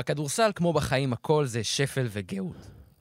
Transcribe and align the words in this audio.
בכדורסל, 0.00 0.50
כמו 0.54 0.72
בחיים, 0.72 1.12
הכל 1.12 1.46
זה 1.46 1.64
שפל 1.64 2.06
וגאות. 2.10 2.56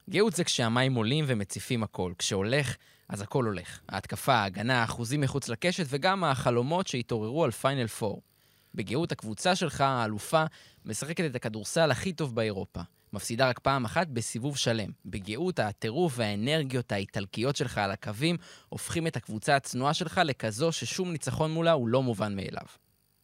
גאות 0.09 0.33
זה 0.33 0.43
כשהמים 0.43 0.95
עולים 0.95 1.25
ומציפים 1.27 1.83
הכל. 1.83 2.13
כשהולך, 2.17 2.75
אז 3.09 3.21
הכל 3.21 3.45
הולך. 3.45 3.79
ההתקפה, 3.89 4.33
ההגנה, 4.33 4.81
האחוזים 4.81 5.21
מחוץ 5.21 5.49
לקשת, 5.49 5.85
וגם 5.89 6.23
החלומות 6.23 6.87
שהתעוררו 6.87 7.43
על 7.43 7.51
פיינל 7.51 7.85
4. 8.03 8.15
בגאות 8.75 9.11
הקבוצה 9.11 9.55
שלך, 9.55 9.81
האלופה, 9.81 10.43
משחקת 10.85 11.25
את 11.25 11.35
הכדורסל 11.35 11.91
הכי 11.91 12.13
טוב 12.13 12.35
באירופה. 12.35 12.81
מפסידה 13.13 13.49
רק 13.49 13.59
פעם 13.59 13.85
אחת 13.85 14.07
בסיבוב 14.07 14.57
שלם. 14.57 14.89
בגאות, 15.05 15.59
הטירוף 15.59 16.13
והאנרגיות 16.15 16.91
האיטלקיות 16.91 17.55
שלך 17.55 17.77
על 17.77 17.91
הקווים 17.91 18.37
הופכים 18.69 19.07
את 19.07 19.15
הקבוצה 19.15 19.55
הצנועה 19.55 19.93
שלך 19.93 20.21
לכזו 20.25 20.71
ששום 20.71 21.11
ניצחון 21.11 21.51
מולה 21.51 21.71
הוא 21.71 21.87
לא 21.87 22.03
מובן 22.03 22.35
מאליו. 22.35 22.65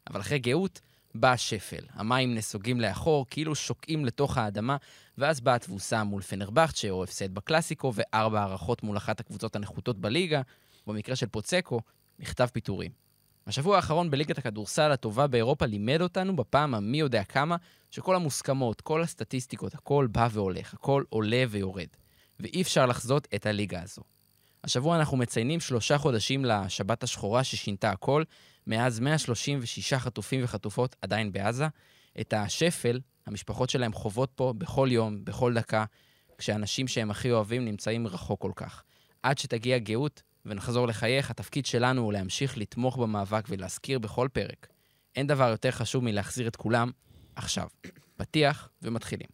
אבל 0.10 0.22
אחרי 0.22 0.40
גאות, 0.40 0.82
בא 1.16 1.32
השפל. 1.32 1.86
המים 1.94 2.36
נסוגים 2.36 2.82
לאחור, 2.82 3.26
כאילו 3.30 3.56
שוקעים 3.56 4.06
לתוך 4.06 4.38
האדמה, 4.38 4.78
ואז 5.18 5.42
באה 5.42 5.56
התבוסה 5.56 6.04
מול 6.04 6.22
פנרבכצ'ה, 6.22 6.90
או 6.90 7.04
הפסד 7.04 7.34
בקלאסיקו, 7.34 7.94
וארבע 7.96 8.42
הערכות 8.42 8.84
מול 8.84 8.98
אחת 8.98 9.20
הקבוצות 9.20 9.56
הנחותות 9.56 9.98
בליגה, 9.98 10.42
במקרה 10.88 11.16
של 11.16 11.28
פוצקו, 11.28 11.82
מכתב 12.20 12.46
פיטורים. 12.54 12.92
השבוע 13.48 13.76
האחרון 13.76 14.12
בליגת 14.12 14.38
הכדורסל 14.38 14.92
הטובה 14.92 15.28
באירופה 15.28 15.66
לימד 15.66 16.02
אותנו 16.02 16.36
בפעם 16.36 16.76
המי 16.76 17.00
יודע 17.00 17.24
כמה, 17.24 17.56
שכל 17.92 18.16
המוסכמות, 18.16 18.82
כל 18.82 19.02
הסטטיסטיקות, 19.02 19.74
הכל 19.74 20.08
בא 20.12 20.28
והולך, 20.32 20.74
הכל 20.74 21.04
עולה 21.10 21.44
ויורד. 21.50 21.88
ואי 22.40 22.62
אפשר 22.62 22.86
לחזות 22.86 23.28
את 23.36 23.46
הליגה 23.46 23.82
הזו. 23.82 24.02
השבוע 24.64 24.98
אנחנו 24.98 25.18
מציינים 25.18 25.60
שלושה 25.60 25.98
חודשים 25.98 26.46
לשבת 26.46 27.04
השחורה 27.04 27.44
ששינתה 27.44 27.90
הכל, 27.90 28.24
מאז 28.68 29.00
136 29.00 29.94
חטופים 29.94 30.44
וחטופות 30.44 30.96
עדיין 31.02 31.32
בעזה. 31.32 31.68
את 32.22 32.34
השפל, 32.34 33.00
המשפחות 33.26 33.70
שלהם 33.70 33.94
חוות 33.94 34.32
פה 34.36 34.54
בכל 34.58 34.88
יום, 34.92 35.26
בכל 35.26 35.54
דקה, 35.54 35.86
כשאנשים 36.38 36.88
שהם 36.88 37.12
הכי 37.12 37.32
אוהבים 37.32 37.66
נמצאים 37.66 38.08
רחוק 38.08 38.42
כל 38.42 38.52
כך. 38.56 38.84
עד 39.24 39.38
שתגיע 39.38 39.78
גאות 39.78 40.22
ונחזור 40.46 40.88
לחייך, 40.88 41.32
התפקיד 41.32 41.66
שלנו 41.66 42.02
הוא 42.02 42.14
להמשיך 42.14 42.58
לתמוך 42.58 42.98
במאבק 42.98 43.46
ולהזכיר 43.50 44.00
בכל 44.00 44.28
פרק. 44.34 44.68
אין 45.16 45.28
דבר 45.28 45.50
יותר 45.50 45.72
חשוב 45.72 46.04
מלהחזיר 46.04 46.48
את 46.48 46.56
כולם 46.56 46.92
עכשיו. 47.36 47.68
פתיח 48.18 48.70
ומתחילים. 48.82 49.28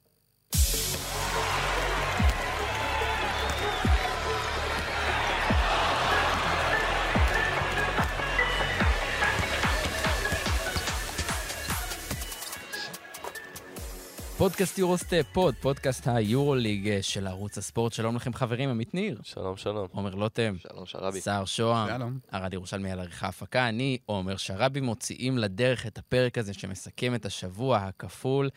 פודקאסט 14.41 14.77
יורוסטפ, 14.77 15.25
פוד, 15.33 15.55
פודקאסט 15.55 16.07
היורוליג 16.07 16.87
אה, 16.87 17.01
של 17.01 17.27
ערוץ 17.27 17.57
הספורט. 17.57 17.93
שלום 17.93 18.15
לכם 18.15 18.33
חברים, 18.33 18.69
עמית 18.69 18.93
ניר, 18.93 19.19
שלום, 19.23 19.57
שלום. 19.57 19.87
עומר 19.91 20.15
לוטם, 20.15 20.55
שלום 20.57 20.85
שרבי. 20.85 21.21
סער 21.21 21.45
שוהם, 21.45 21.87
שלום. 21.97 22.19
ארד 22.33 22.53
ירושלמי 22.53 22.91
על 22.91 22.99
עריכה 22.99 23.27
הפקה. 23.27 23.69
אני, 23.69 23.97
עומר 24.05 24.37
שרבי, 24.37 24.81
מוציאים 24.81 25.37
לדרך 25.37 25.87
את 25.87 25.97
הפרק 25.97 26.37
הזה 26.37 26.53
שמסכם 26.53 27.15
את 27.15 27.25
השבוע 27.25 27.77
הכפול, 27.77 28.49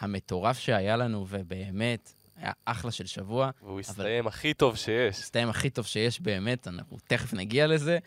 המטורף 0.00 0.58
שהיה 0.58 0.96
לנו, 0.96 1.26
ובאמת, 1.28 2.12
היה 2.36 2.52
אחלה 2.64 2.90
של 2.90 3.06
שבוע. 3.06 3.50
והוא 3.62 3.80
הסתיים 3.80 4.26
הכי 4.26 4.54
טוב 4.54 4.76
שיש. 4.76 5.18
הסתיים 5.18 5.48
הכי 5.48 5.70
טוב 5.70 5.86
שיש 5.86 6.20
באמת, 6.20 6.68
אנחנו 6.68 6.96
תכף 7.06 7.34
נגיע 7.34 7.66
לזה. 7.66 7.98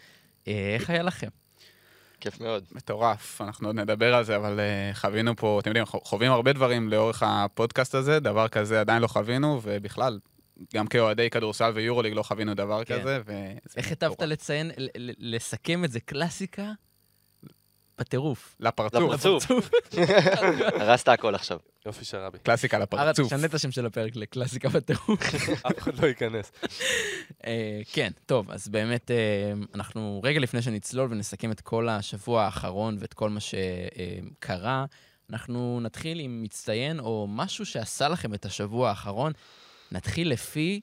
אה, 0.47 0.75
איך 0.75 0.89
היה 0.89 1.03
לכם? 1.03 1.29
כיף 2.19 2.41
מאוד. 2.41 2.63
מטורף, 2.71 3.41
אנחנו 3.41 3.69
עוד 3.69 3.75
נדבר 3.75 4.15
על 4.15 4.23
זה, 4.23 4.35
אבל 4.35 4.59
אה, 4.59 4.95
חווינו 4.97 5.35
פה, 5.35 5.59
אתם 5.61 5.69
יודעים, 5.69 5.85
חווים 5.85 6.31
הרבה 6.31 6.53
דברים 6.53 6.89
לאורך 6.89 7.23
הפודקאסט 7.25 7.95
הזה, 7.95 8.19
דבר 8.19 8.47
כזה 8.47 8.79
עדיין 8.79 9.01
לא 9.01 9.07
חווינו, 9.07 9.59
ובכלל, 9.63 10.19
גם 10.73 10.87
כאוהדי 10.87 11.29
כדורסל 11.29 11.71
ויורוליג 11.75 12.13
לא 12.13 12.23
חווינו 12.23 12.53
דבר 12.53 12.83
כן. 12.83 12.99
כזה, 12.99 13.19
וזה 13.25 13.77
איך 13.77 13.91
מטורף. 13.91 14.11
היטבת 14.11 14.21
לציין, 14.27 14.71
לסכם 15.19 15.83
את 15.83 15.91
זה 15.91 15.99
קלאסיקה? 15.99 16.71
בטירוף. 17.97 18.55
לפרצוף, 18.59 19.03
לפרצוף. 19.13 19.69
הרסת 20.81 21.07
הכל 21.07 21.35
עכשיו. 21.35 21.59
יופי 21.85 22.05
שרבי. 22.05 22.37
קלאסיקה 22.43 22.77
ארד, 22.77 22.83
לפרצוף. 22.83 23.27
תשנה 23.27 23.45
את 23.45 23.53
השם 23.53 23.71
של 23.71 23.85
הפרק 23.85 24.15
לקלאסיקה 24.15 24.69
בטירוף. 24.69 25.21
אף 25.67 25.77
אחד 25.79 25.99
לא 25.99 26.07
ייכנס. 26.07 26.51
אה, 27.45 27.81
כן, 27.93 28.11
טוב, 28.25 28.51
אז 28.51 28.67
באמת, 28.67 29.11
אה, 29.11 29.15
אנחנו 29.75 30.21
רגע 30.23 30.39
לפני 30.39 30.61
שנצלול 30.61 31.11
ונסכם 31.11 31.51
את 31.51 31.61
כל 31.61 31.89
השבוע 31.89 32.43
האחרון 32.43 32.97
ואת 32.99 33.13
כל 33.13 33.29
מה 33.29 33.39
שקרה, 33.39 34.85
אנחנו 35.29 35.79
נתחיל 35.81 36.19
עם 36.19 36.43
מצטיין 36.43 36.99
או 36.99 37.27
משהו 37.29 37.65
שעשה 37.65 38.07
לכם 38.07 38.33
את 38.33 38.45
השבוע 38.45 38.89
האחרון. 38.89 39.31
נתחיל 39.91 40.31
לפי 40.31 40.81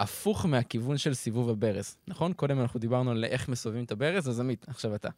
הפוך 0.00 0.46
מהכיוון 0.46 0.98
של 0.98 1.14
סיבוב 1.14 1.50
הברז, 1.50 1.96
נכון? 2.08 2.32
קודם 2.32 2.60
אנחנו 2.60 2.80
דיברנו 2.80 3.10
על 3.10 3.24
איך 3.24 3.48
מסובבים 3.48 3.84
את 3.84 3.92
הברז, 3.92 4.28
אז 4.28 4.40
עמית, 4.40 4.66
עכשיו 4.68 4.94
אתה. 4.94 5.08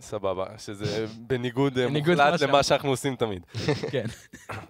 סבבה, 0.00 0.46
שזה 0.58 1.06
בניגוד 1.18 1.78
אה, 1.78 1.88
מוחלט 1.88 2.42
למה. 2.42 2.62
שאנחנו 2.62 2.88
עושים 2.88 3.16
תמיד. 3.16 3.46
כן. 3.92 4.04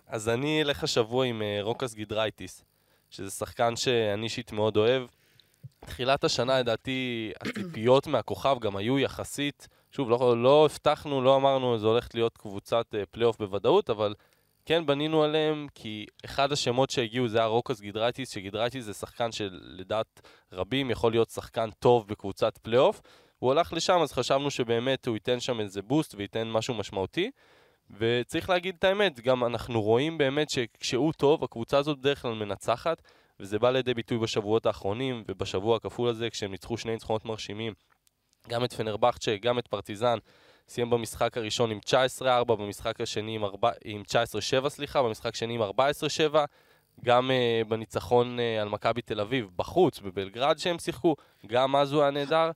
אז 0.06 0.28
אני 0.28 0.62
אלך 0.62 0.84
השבוע 0.84 1.26
עם 1.26 1.42
אה, 1.42 1.58
רוקאס 1.62 1.94
גידרייטיס, 1.94 2.64
שזה 3.10 3.30
שחקן 3.30 3.76
שאני 3.76 4.24
אישית 4.24 4.52
מאוד 4.52 4.76
אוהב. 4.76 5.02
תחילת 5.80 6.24
השנה, 6.24 6.60
לדעתי, 6.60 7.32
הציפיות 7.40 8.06
מהכוכב 8.06 8.56
גם 8.60 8.76
היו 8.76 8.98
יחסית, 8.98 9.68
שוב, 9.90 10.10
לא, 10.10 10.42
לא 10.42 10.64
הבטחנו, 10.64 11.22
לא 11.22 11.36
אמרנו, 11.36 11.78
זה 11.78 11.86
הולכת 11.86 12.14
להיות 12.14 12.38
קבוצת 12.38 12.86
אה, 12.94 13.02
פלייאוף 13.10 13.38
בוודאות, 13.38 13.90
אבל 13.90 14.14
כן 14.66 14.86
בנינו 14.86 15.22
עליהם, 15.22 15.66
כי 15.74 16.06
אחד 16.24 16.52
השמות 16.52 16.90
שהגיעו 16.90 17.28
זה 17.28 17.38
היה 17.38 17.46
רוקאס 17.46 17.80
גידרייטיס, 17.80 18.30
שגידרייטיס 18.30 18.84
זה 18.84 18.92
שחקן 18.94 19.32
שלדעת 19.32 20.20
רבים 20.52 20.90
יכול 20.90 21.12
להיות 21.12 21.30
שחקן 21.30 21.70
טוב 21.78 22.08
בקבוצת 22.08 22.58
פלייאוף. 22.58 23.00
הוא 23.38 23.52
הלך 23.52 23.72
לשם, 23.72 23.98
אז 24.02 24.12
חשבנו 24.12 24.50
שבאמת 24.50 25.06
הוא 25.06 25.16
ייתן 25.16 25.40
שם 25.40 25.60
איזה 25.60 25.82
בוסט 25.82 26.14
וייתן 26.14 26.50
משהו 26.50 26.74
משמעותי. 26.74 27.30
וצריך 27.90 28.50
להגיד 28.50 28.74
את 28.78 28.84
האמת, 28.84 29.20
גם 29.20 29.44
אנחנו 29.44 29.82
רואים 29.82 30.18
באמת 30.18 30.50
שכשהוא 30.50 31.12
טוב, 31.12 31.44
הקבוצה 31.44 31.78
הזאת 31.78 31.98
בדרך 31.98 32.22
כלל 32.22 32.34
מנצחת, 32.34 33.02
וזה 33.40 33.58
בא 33.58 33.70
לידי 33.70 33.94
ביטוי 33.94 34.18
בשבועות 34.18 34.66
האחרונים, 34.66 35.24
ובשבוע 35.28 35.76
הכפול 35.76 36.08
הזה, 36.08 36.30
כשהם 36.30 36.50
ניצחו 36.50 36.76
שני 36.76 36.92
ניצחונות 36.92 37.24
מרשימים, 37.24 37.72
גם 38.48 38.64
את 38.64 38.72
פנרבכצ'ה, 38.72 39.36
גם 39.36 39.58
את 39.58 39.66
פרטיזן, 39.66 40.18
סיים 40.68 40.90
במשחק 40.90 41.36
הראשון 41.36 41.70
עם 41.70 41.78
19-4, 42.20 42.24
במשחק 42.44 43.00
השני 43.00 43.34
עם, 43.34 43.44
4, 43.44 43.70
עם 43.84 44.02
19-7, 44.64 44.68
סליחה, 44.68 45.02
במשחק 45.02 45.34
שני 45.34 45.54
עם 45.54 45.62
14-7, 45.62 45.64
גם 47.04 47.30
uh, 47.30 47.68
בניצחון 47.68 48.38
uh, 48.38 48.62
על 48.62 48.68
מכבי 48.68 49.02
תל 49.02 49.20
אביב, 49.20 49.48
בחוץ, 49.56 50.00
בבלגרד 50.00 50.58
שהם 50.58 50.78
שיחקו, 50.78 51.16
גם 51.46 51.76
אז 51.76 51.92
הוא 51.92 52.02
היה 52.02 52.10
נהדר, 52.10 52.50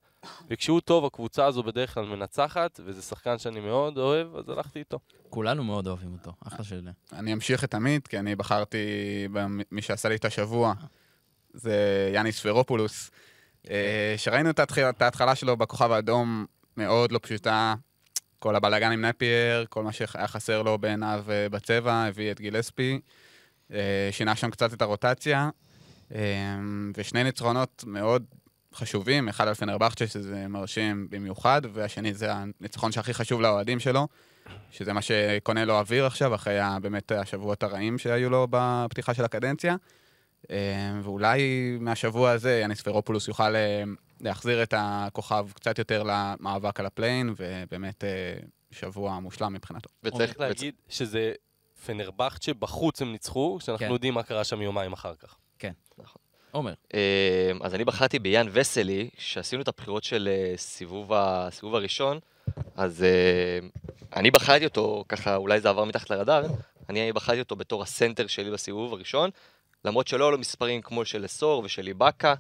וכשהוא 0.51 0.81
טוב, 0.81 1.05
הקבוצה 1.05 1.47
הזו 1.47 1.63
בדרך 1.63 1.95
כלל 1.95 2.05
מנצחת, 2.05 2.81
וזה 2.85 3.03
שחקן 3.03 3.39
שאני 3.39 3.61
מאוד 3.61 3.99
אוהב, 3.99 4.37
אז 4.37 4.49
הלכתי 4.49 4.79
איתו. 4.79 4.99
כולנו 5.31 5.65
מאוד 5.65 5.87
אוהבים 5.87 6.13
אותו, 6.13 6.33
אחלה 6.47 6.65
של... 6.65 6.89
אני 7.13 7.33
אמשיך 7.33 7.65
את 7.65 7.75
עמית, 7.75 8.09
כי 8.09 8.19
אני 8.19 8.37
בחרתי 8.37 8.79
במי 9.33 9.83
שעשה 9.83 10.09
לי 10.09 10.15
את 10.15 10.25
השבוע, 10.25 10.75
זה 11.55 12.11
יאניס 12.15 12.41
פרופולוס, 12.41 13.11
אה, 13.71 14.15
שראינו 14.17 14.51
את 14.51 15.03
ההתחלה 15.03 15.35
שלו 15.35 15.57
בכוכב 15.57 15.93
האדום, 15.93 16.47
מאוד 16.77 17.13
לא 17.13 17.21
פשוטה. 17.23 17.75
כל 18.39 18.57
הבלאגן 18.57 18.93
עם 18.93 19.05
נפייר, 19.05 19.67
כל 19.69 19.83
מה 19.83 19.93
שהיה 19.93 20.27
חסר 20.27 20.63
לו 20.63 20.79
בעיניו 20.79 21.25
אה, 21.31 21.49
בצבע, 21.49 21.93
הביא 21.93 22.33
את 22.33 22.41
גילספי, 22.41 23.01
אה, 23.73 24.09
שינה 24.11 24.37
שם 24.37 24.51
קצת 24.51 24.73
את 24.73 24.83
הרוטציה, 24.83 25.51
ושני 26.97 27.25
ניצחונות 27.25 27.85
מאוד 27.87 28.25
חשובים, 28.75 29.29
אחד 29.29 29.49
על 29.49 29.55
פנרבכצ'ה, 29.55 30.07
שזה 30.07 30.49
מרשים 30.49 31.07
במיוחד, 31.11 31.63
והשני 31.73 32.15
זה 32.15 32.33
הניצחון 32.33 32.93
שהכי 32.93 33.15
חשוב 33.15 33.41
לאוהדים 33.41 33.81
שלו, 33.81 34.09
שזה 34.71 34.93
מה 34.93 35.01
שקונה 35.03 35.65
לו 35.65 35.79
אוויר 35.79 36.07
עכשיו, 36.07 36.35
אחרי 36.35 36.59
באמת 36.83 37.13
השבועות 37.13 37.63
הרעים 37.63 37.99
שהיו 37.99 38.31
לו 38.31 38.47
בפתיחה 38.51 39.15
של 39.15 39.25
הקדנציה. 39.25 39.77
אה, 40.51 40.57
ואולי 41.03 41.41
מהשבוע 41.81 42.31
הזה 42.31 42.59
יאניס 42.63 42.81
ספרופולוס 42.81 43.29
יוכל 43.29 43.57
אה, 43.57 43.83
להחזיר 44.21 44.63
את 44.63 44.75
הכוכב 44.77 45.47
קצת 45.55 45.79
יותר 45.79 46.03
למאבק 46.07 46.81
על 46.81 46.87
ה 46.87 46.92
play-in, 46.92 47.35
ובאמת 47.37 48.05
אה, 48.05 48.35
שבוע 48.71 49.19
מושלם 49.21 49.53
מבחינתו. 49.53 49.89
וצריך 50.03 50.17
צריך 50.17 50.31
וצריך- 50.31 50.41
להגיד 50.41 50.75
שזה 50.89 51.33
פנרבכצ'ה, 51.87 52.55
בחוץ 52.55 53.03
הם 53.03 53.13
ניצחו, 53.13 53.59
שאנחנו 53.61 53.87
כן. 53.87 53.93
יודעים 53.93 54.15
מה 54.15 54.23
קרה 54.23 54.45
שם 54.45 54.63
יומיים 54.63 54.93
אחר 54.93 55.15
כך. 55.15 55.37
עומר, 56.53 56.73
אה, 56.95 57.53
אז 57.61 57.75
אני 57.75 57.85
בחרתי 57.85 58.19
ביאן 58.19 58.47
וסלי, 58.53 59.11
שעשינו 59.19 59.63
את 59.63 59.69
הבחירות 59.69 60.05
של 60.05 60.29
אה, 60.33 60.57
סיבוב 60.57 61.13
ה- 61.13 61.47
הסיבוב 61.47 61.75
הראשון, 61.75 62.19
אז 62.77 63.03
אה, 63.03 63.59
אני 64.17 64.31
בחרתי 64.31 64.65
אותו, 64.65 65.05
ככה 65.09 65.37
אולי 65.37 65.61
זה 65.61 65.69
עבר 65.69 65.85
מתחת 65.85 66.11
לרדאר, 66.11 66.43
אני 66.89 67.13
בחרתי 67.13 67.41
אותו 67.41 67.57
בתור 67.57 67.83
הסנטר 67.83 68.27
שלי 68.27 68.51
בסיבוב 68.51 68.93
הראשון, 68.93 69.31
למרות 69.85 70.09
שלא 70.09 70.25
היו 70.25 70.31
לו 70.31 70.39
מספרים 70.39 70.83
כמו 70.83 71.05
של 71.05 71.25
אסור 71.25 71.63
ושל 71.65 71.87
איבאקה, 71.87 72.35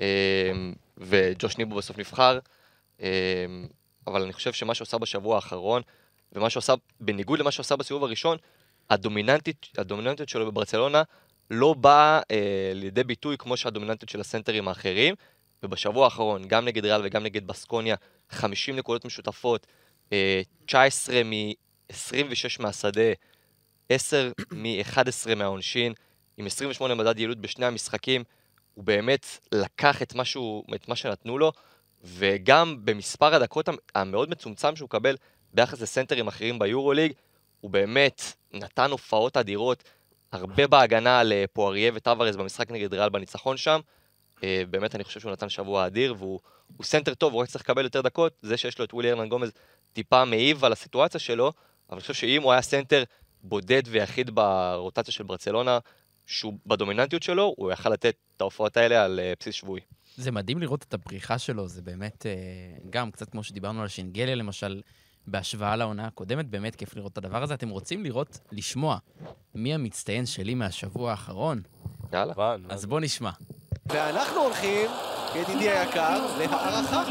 אה, 0.00 0.52
וג'וש 0.98 1.58
ניבו 1.58 1.76
בסוף 1.76 1.98
נבחר, 1.98 2.38
אה, 3.02 3.08
אבל 4.06 4.22
אני 4.22 4.32
חושב 4.32 4.52
שמה 4.52 4.74
שהוא 4.74 4.86
עשה 4.86 4.98
בשבוע 4.98 5.36
האחרון, 5.36 5.82
ומה 6.32 6.50
שהוא 6.50 6.60
עשה, 6.60 6.74
בניגוד 7.00 7.38
למה 7.38 7.50
שהוא 7.50 7.62
עשה 7.64 7.76
בסיבוב 7.76 8.04
הראשון, 8.04 8.38
הדומיננטיות 8.90 10.28
שלו 10.28 10.46
בברצלונה 10.46 11.02
לא 11.50 11.74
באה 11.74 12.20
אה, 12.30 12.72
לידי 12.74 13.04
ביטוי 13.04 13.38
כמו 13.38 13.56
שהדומיננטיות 13.56 14.08
של 14.08 14.20
הסנטרים 14.20 14.68
האחרים, 14.68 15.14
ובשבוע 15.62 16.04
האחרון, 16.04 16.48
גם 16.48 16.64
נגד 16.64 16.84
ריאל 16.84 17.00
וגם 17.04 17.22
נגד 17.22 17.46
בסקוניה, 17.46 17.96
50 18.30 18.76
נקודות 18.76 19.04
משותפות, 19.04 19.66
אה, 20.12 20.42
19 20.66 21.22
מ-26 21.24 22.62
מהשדה, 22.62 23.12
10 23.88 24.30
מ-11 24.52 25.34
מהעונשין, 25.36 25.92
עם 26.36 26.46
28 26.46 26.94
מדד 26.94 27.18
יעילות 27.18 27.38
בשני 27.38 27.66
המשחקים, 27.66 28.24
הוא 28.74 28.84
באמת 28.84 29.26
לקח 29.52 30.02
את 30.02 30.14
מה, 30.14 30.24
שהוא, 30.24 30.64
את 30.74 30.88
מה 30.88 30.96
שנתנו 30.96 31.38
לו, 31.38 31.52
וגם 32.04 32.76
במספר 32.84 33.34
הדקות 33.34 33.68
המאוד 33.94 34.30
מצומצם 34.30 34.76
שהוא 34.76 34.88
קבל 34.88 35.16
ביחס 35.54 35.80
לסנטרים 35.80 36.28
אחרים 36.28 36.58
ביורוליג, 36.58 37.12
הוא 37.60 37.70
באמת 37.70 38.22
נתן 38.52 38.90
הופעות 38.90 39.36
אדירות, 39.36 39.84
הרבה 40.36 40.66
בהגנה 40.66 41.20
על 41.20 41.32
אה, 41.32 41.44
פואריה 41.52 41.92
וטוורז 41.94 42.36
במשחק 42.36 42.70
נגד 42.70 42.94
ריאל 42.94 43.08
בניצחון 43.08 43.56
שם. 43.56 43.80
אה, 44.44 44.62
באמת 44.70 44.94
אני 44.94 45.04
חושב 45.04 45.20
שהוא 45.20 45.32
נתן 45.32 45.48
שבוע 45.48 45.86
אדיר, 45.86 46.14
והוא 46.18 46.40
סנטר 46.82 47.14
טוב, 47.14 47.32
הוא 47.32 47.42
רק 47.42 47.48
צריך 47.48 47.64
לקבל 47.64 47.84
יותר 47.84 48.00
דקות. 48.00 48.32
זה 48.42 48.56
שיש 48.56 48.78
לו 48.78 48.84
את 48.84 48.94
ווילי 48.94 49.10
ארננגומז 49.10 49.52
טיפה 49.92 50.24
מעיב 50.24 50.64
על 50.64 50.72
הסיטואציה 50.72 51.20
שלו, 51.20 51.46
אבל 51.88 51.96
אני 51.96 52.00
חושב 52.00 52.14
שאם 52.14 52.42
הוא 52.42 52.52
היה 52.52 52.62
סנטר 52.62 53.04
בודד 53.42 53.82
ויחיד 53.86 54.30
ברוטציה 54.30 55.14
של 55.14 55.24
ברצלונה, 55.24 55.78
שהוא 56.26 56.54
בדומיננטיות 56.66 57.22
שלו, 57.22 57.54
הוא 57.56 57.72
יכל 57.72 57.90
לתת 57.90 58.14
את 58.36 58.40
ההופעות 58.40 58.76
האלה 58.76 59.04
על 59.04 59.20
אה, 59.20 59.32
בסיס 59.40 59.54
שבועי. 59.54 59.80
זה 60.16 60.32
מדהים 60.32 60.58
לראות 60.58 60.82
את 60.82 60.94
הפריחה 60.94 61.38
שלו, 61.38 61.68
זה 61.68 61.82
באמת, 61.82 62.26
גם 62.90 63.10
קצת 63.10 63.30
כמו 63.30 63.42
שדיברנו 63.42 63.82
על 63.82 63.88
שנגליה 63.88 64.34
למשל, 64.34 64.80
בהשוואה 65.26 65.76
לעונה 65.76 66.06
הקודמת, 66.06 66.48
באמת 66.48 66.74
כיף 66.76 66.96
לראות 66.96 67.12
את 67.12 67.18
הדבר 67.18 67.42
הזה. 67.42 67.54
אתם 67.54 67.68
רוצים 67.68 68.04
לראות, 68.04 68.38
לשמוע, 68.52 68.96
מי 69.54 69.74
המצטיין 69.74 70.26
שלי 70.26 70.54
מהשבוע 70.54 71.10
האחרון? 71.10 71.62
יאללה. 72.12 72.34
אז 72.68 72.86
בוא 72.86 73.00
נשמע. 73.00 73.30
ואנחנו 73.86 74.40
הולכים, 74.40 74.90
ידידי 75.34 75.70
היקר, 75.70 76.38
להערכה. 76.38 77.02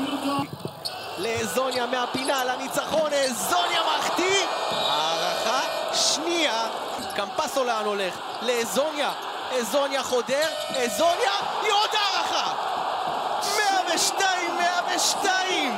לאזוניה 1.17 1.85
מהפינה, 1.85 2.43
לניצחון, 2.45 3.11
אזוניה 3.13 3.81
מחטיא! 3.97 4.45
הערכה 4.71 5.61
שנייה, 5.93 6.67
קמפסו 7.15 7.63
לאן 7.65 7.85
הולך? 7.85 8.19
לאזוניה, 8.41 9.13
אזוניה 9.59 10.03
חודר, 10.03 10.47
אזוניה, 10.69 11.31
היא 11.63 11.71
עוד 11.71 11.89
הערכה! 11.93 12.53
102, 13.87 14.55
102! 14.57 15.73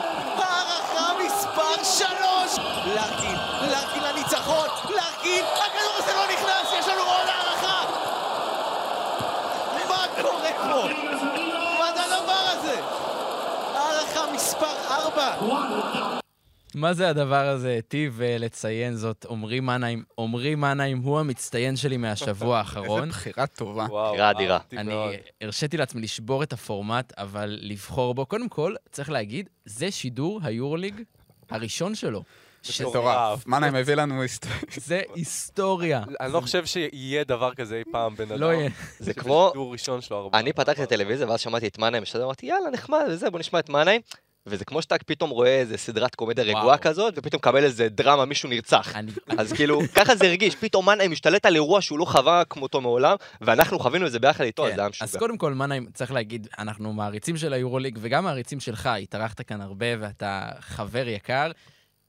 מספר 1.57 1.83
3! 1.83 2.57
לארקין, 2.95 3.35
לארקין 3.71 4.03
לניצחון, 4.03 4.67
לארקין, 4.95 5.43
הכדור 5.45 5.93
הזה 5.97 6.11
לא 6.13 6.25
נכנס, 6.33 6.73
יש 6.79 6.87
לנו 6.87 7.01
עוד 7.01 7.27
הערכה! 7.27 7.85
מה 9.89 10.05
קורה 10.21 10.51
פה? 10.53 10.87
מה 11.79 11.93
זה 11.95 12.03
הדבר 12.05 12.43
הזה? 12.51 12.79
הערכה 13.73 14.33
מספר 14.33 14.75
4! 14.89 16.19
מה 16.75 16.93
זה 16.93 17.09
הדבר 17.09 17.47
הזה? 17.47 17.69
היטיב 17.69 18.21
אה, 18.21 18.37
לציין 18.37 18.95
זאת 18.95 19.25
עמרי 19.29 19.59
מנהיים. 19.59 20.03
עמרי 20.19 20.55
מנהיים 20.55 20.97
הוא 20.97 21.19
המצטיין 21.19 21.75
שלי 21.75 21.97
מהשבוע 21.97 22.57
האחרון. 22.59 23.01
איזה 23.03 23.11
בחירה 23.11 23.47
טובה. 23.47 23.85
בחירה 23.85 24.31
אדירה. 24.31 24.59
אני 24.77 24.93
הרשיתי 25.41 25.77
לעצמי 25.77 26.01
לשבור 26.01 26.43
את 26.43 26.53
הפורמט, 26.53 27.13
אבל 27.17 27.59
לבחור 27.61 28.13
בו. 28.15 28.25
קודם 28.25 28.49
כל, 28.49 28.75
צריך 28.91 29.09
להגיד, 29.09 29.49
זה 29.65 29.91
שידור 29.91 30.39
היורוליג 30.43 31.01
הראשון 31.49 31.95
שלו. 31.95 32.23
מטורף. 32.89 33.47
מנהיים 33.47 33.75
הביא 33.75 33.95
לנו 33.95 34.21
היסטוריה. 34.21 34.57
זה 34.75 35.01
היסטוריה. 35.15 36.03
אני 36.19 36.33
לא 36.33 36.41
חושב 36.41 36.65
שיהיה 36.65 37.23
דבר 37.23 37.53
כזה 37.53 37.75
אי 37.75 37.83
פעם 37.91 38.15
בן 38.15 38.31
אדם. 38.31 38.39
לא 38.39 38.53
יהיה. 38.53 38.69
זה 38.99 39.13
כמו. 39.13 39.53
אני 40.33 40.53
פתחתי 40.53 40.83
את 40.83 40.91
הטלוויזיה 40.91 41.27
ואז 41.27 41.39
שמעתי 41.39 41.67
את 41.67 41.77
מנהיים 41.77 42.03
אמרתי 42.23 42.45
יאללה 42.45 42.69
נחמד 42.69 43.05
וזה, 43.09 43.29
בוא 43.29 43.39
נשמע 43.39 43.59
את 43.59 43.69
מנהיים. 43.69 44.01
וזה 44.47 44.65
כמו 44.65 44.81
שאתה 44.81 44.95
פתאום 45.05 45.29
רואה 45.29 45.59
איזה 45.59 45.77
סדרת 45.77 46.15
קומדיה. 46.15 46.43
רגועה 46.43 46.77
כזאת, 46.77 47.13
ופתאום 47.17 47.39
מקבל 47.39 47.63
איזה 47.63 47.89
דרמה, 47.89 48.25
מישהו 48.25 48.49
נרצח. 48.49 48.93
אז 49.37 49.53
כאילו, 49.53 49.81
ככה 49.95 50.15
זה 50.15 50.25
הרגיש, 50.25 50.55
פתאום 50.55 50.85
מנהיים 50.85 51.11
משתלט 51.11 51.45
על 51.45 51.55
אירוע 51.55 51.81
שהוא 51.81 51.99
לא 51.99 52.05
חווה 52.05 52.43
כמותו 52.45 52.81
מעולם, 52.81 53.15
ואנחנו 53.41 53.79
חווינו 53.79 54.07
את 54.07 54.11
זה 54.11 54.19
ביחד 54.19 54.43
איתו, 54.43 54.65
אז 54.65 54.69
כן. 54.69 54.75
זה 54.75 54.81
היה 54.81 54.87
אז 54.87 54.91
משוגע. 54.91 55.19
קודם 55.19 55.37
כל, 55.37 55.53
מנהיים, 55.53 55.85
צריך 55.93 56.11
להגיד, 56.11 56.47
אנחנו 56.59 56.93
מעריצים 56.93 57.37
של 57.37 57.53
היורוליג, 57.53 57.97
וגם 58.01 58.23
מעריצים 58.23 58.59
שלך, 58.59 58.89
התארחת 59.01 59.41
כאן 59.41 59.61
הרבה 59.61 59.85
ואתה 59.99 60.49
חבר 60.59 61.07
יקר. 61.07 61.51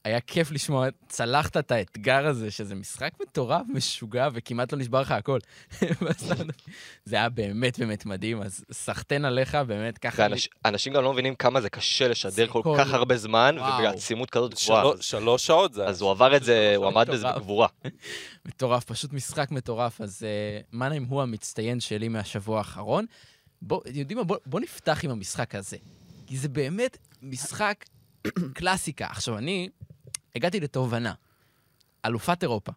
היה 0.09 0.19
כיף 0.19 0.51
לשמוע, 0.51 0.87
צלחת 1.07 1.57
את 1.57 1.71
האתגר 1.71 2.27
הזה, 2.27 2.51
שזה 2.51 2.75
משחק 2.75 3.11
מטורף, 3.21 3.61
משוגע, 3.73 4.27
וכמעט 4.33 4.73
לא 4.73 4.79
נשבר 4.79 5.01
לך 5.01 5.11
הכל. 5.11 5.39
זה 7.05 7.15
היה 7.15 7.29
באמת 7.29 7.79
באמת 7.79 8.05
מדהים, 8.05 8.41
אז 8.41 8.65
סחטיין 8.71 9.25
עליך, 9.25 9.55
באמת, 9.55 9.97
ככה... 9.97 10.27
ואנש- 10.27 10.47
אנשים 10.65 10.93
גם 10.93 11.03
לא 11.03 11.13
מבינים 11.13 11.35
כמה 11.35 11.61
זה 11.61 11.69
קשה 11.69 12.07
לשדר 12.07 12.47
כל 12.47 12.61
כל- 12.63 12.75
כך 12.79 12.93
הרבה 12.93 13.17
זמן. 13.17 13.55
ובעצימות 13.59 14.29
כזאת 14.29 14.53
גבוהה. 14.53 14.83
שלוש- 14.83 15.09
שלוש 15.09 15.45
שעות 15.45 15.73
זה 15.73 15.81
היה. 15.81 15.89
אז 15.89 16.01
הוא 16.01 16.11
עבר 16.11 16.35
את 16.37 16.43
זה, 16.43 16.73
הוא 16.75 16.85
עמד 16.87 17.09
בזה. 17.09 17.27
בגבורה. 17.35 17.67
מטורף, 18.45 18.83
פשוט 18.83 19.13
משחק 19.13 19.51
מטורף. 19.51 20.01
אז 20.01 20.21
uh, 20.63 20.65
מנהיים 20.73 21.03
הוא 21.03 21.21
המצטיין 21.21 21.79
שלי 21.79 22.07
מהשבוע 22.07 22.57
האחרון. 22.57 23.05
בוא, 23.61 23.81
יודעים 23.93 24.17
מה? 24.17 24.23
בוא, 24.23 24.37
בוא 24.45 24.59
נפתח 24.59 24.99
עם 25.03 25.11
המשחק 25.11 25.55
הזה. 25.55 25.77
כי 26.27 26.37
זה 26.37 26.49
באמת 26.49 26.97
משחק 27.21 27.85
קלאסיקה. 28.57 29.05
עכשיו, 29.09 29.37
אני 29.37 29.69
הגעתי 30.35 30.59
לתובנה. 30.59 31.13
אלופת 32.05 32.43
אירופה, 32.43 32.71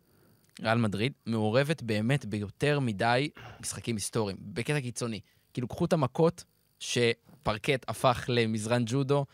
ריאל 0.60 0.78
מדריד, 0.78 1.12
מעורבת 1.26 1.82
באמת 1.82 2.24
ביותר 2.24 2.80
מדי 2.80 3.30
משחקים 3.60 3.96
היסטוריים, 3.96 4.36
בקטע 4.40 4.80
קיצוני. 4.80 5.20
כאילו, 5.52 5.68
קחו 5.68 5.84
את 5.84 5.92
המכות 5.92 6.44
שפרקט 6.80 7.84
הפך 7.88 8.24
למזרן 8.28 8.82
ג'ודו, 8.86 9.26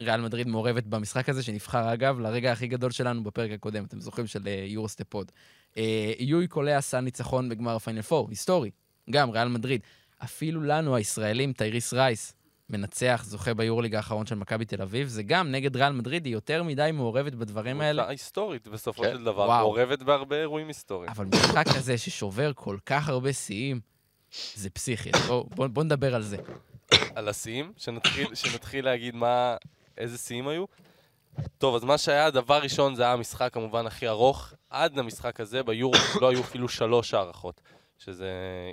ריאל 0.00 0.20
מדריד 0.20 0.48
מעורבת 0.48 0.86
במשחק 0.86 1.28
הזה, 1.28 1.42
שנבחר 1.42 1.92
אגב 1.92 2.20
לרגע 2.20 2.52
הכי 2.52 2.66
גדול 2.66 2.90
שלנו 2.90 3.24
בפרק 3.24 3.50
הקודם, 3.50 3.84
אתם 3.84 4.00
זוכרים, 4.00 4.26
של 4.26 4.48
אה, 4.48 4.64
יורוסטפוד. 4.66 5.32
אה, 5.76 6.12
יואי 6.18 6.46
קולע 6.46 6.78
עשה 6.78 7.00
ניצחון 7.00 7.48
בגמר 7.48 7.76
הפיינל 7.76 8.02
פור, 8.02 8.28
היסטורי, 8.30 8.70
גם 9.10 9.30
ריאל 9.30 9.48
מדריד. 9.48 9.80
אפילו 10.24 10.62
לנו, 10.62 10.96
הישראלים, 10.96 11.52
תייריס 11.52 11.94
רייס, 11.94 12.34
מנצח, 12.70 13.22
זוכה 13.26 13.54
ביורליג 13.54 13.94
האחרון 13.94 14.26
של 14.26 14.34
מכבי 14.34 14.64
תל 14.64 14.82
אביב, 14.82 15.08
זה 15.08 15.22
גם 15.22 15.50
נגד 15.50 15.76
ריאל 15.76 15.92
מדריד, 15.92 16.24
היא 16.24 16.32
יותר 16.32 16.62
מדי 16.62 16.90
מעורבת 16.92 17.34
בדברים 17.34 17.80
האלה. 17.80 18.08
היסטורית 18.08 18.68
בסופו 18.68 19.02
כן. 19.02 19.12
של 19.12 19.24
דבר, 19.24 19.46
וואו. 19.46 19.60
מעורבת 19.60 20.02
בהרבה 20.02 20.36
אירועים 20.36 20.68
היסטוריים. 20.68 21.10
אבל 21.10 21.24
משחק 21.24 21.64
כזה 21.76 21.98
ששובר 21.98 22.52
כל 22.54 22.76
כך 22.86 23.08
הרבה 23.08 23.32
שיאים, 23.32 23.80
זה 24.54 24.70
פסיכי. 24.70 25.10
אז 25.14 25.26
בוא, 25.26 25.44
בוא, 25.66 25.84
נדבר 25.84 26.14
על 26.14 26.22
זה. 26.22 26.36
על 27.14 27.28
השיאים, 27.28 27.72
שנתחיל, 27.76 28.34
שנתחיל 28.34 28.84
להגיד 28.84 29.14
מה, 29.14 29.56
איזה 29.98 30.18
שיאים 30.18 30.48
היו. 30.48 30.64
טוב, 31.58 31.74
אז 31.74 31.84
מה 31.84 31.98
שהיה 31.98 32.26
הדבר 32.26 32.62
ראשון 32.62 32.94
זה 32.94 33.02
היה 33.02 33.12
המשחק 33.12 33.52
כמובן 33.52 33.86
הכי 33.86 34.08
ארוך. 34.08 34.52
עד 34.70 34.96
למשחק 34.96 35.40
הזה 35.40 35.62
ביורו 35.62 35.94
לא 36.20 36.28
היו 36.28 36.40
אפילו 36.40 36.68
שלוש 36.68 37.14
הערכות, 37.14 37.60
שזה 38.04 38.30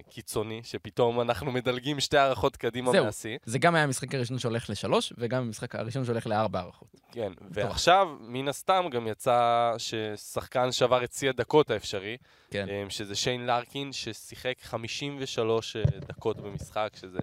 קיצוני, 0.10 0.62
שפתאום 0.64 1.22
אנחנו 1.22 1.52
מדלגים 1.52 2.00
שתי 2.00 2.18
הערכות 2.18 2.56
קדימה 2.58 2.92
זהו. 2.92 3.06
מהשיא. 3.06 3.38
זה 3.46 3.60
גם 3.60 3.76
היה 3.76 3.84
המשחק 3.84 4.16
הראשון 4.16 4.40
שהולך 4.40 4.70
לשלוש, 4.70 5.14
וגם 5.18 5.42
המשחק 5.42 5.76
הראשון 5.76 6.06
שהולך 6.06 6.28
לארבע 6.28 6.60
הערכות. 6.60 6.88
כן, 7.12 7.32
ועכשיו, 7.50 8.08
מן 8.20 8.48
הסתם, 8.48 8.86
גם 8.92 9.08
יצא 9.08 9.74
ששחקן 9.78 10.72
שבר 10.72 11.04
את 11.04 11.14
שיא 11.14 11.30
הדקות 11.30 11.72
האפשרי, 11.72 12.18
כן. 12.52 12.68
אמ, 12.70 12.90
שזה 12.90 13.16
שיין 13.16 13.46
לארקין, 13.46 13.94
ששיחק 13.94 14.56
53 14.62 15.78
דקות 15.78 16.42
במשחק, 16.42 16.90
שזה 16.96 17.20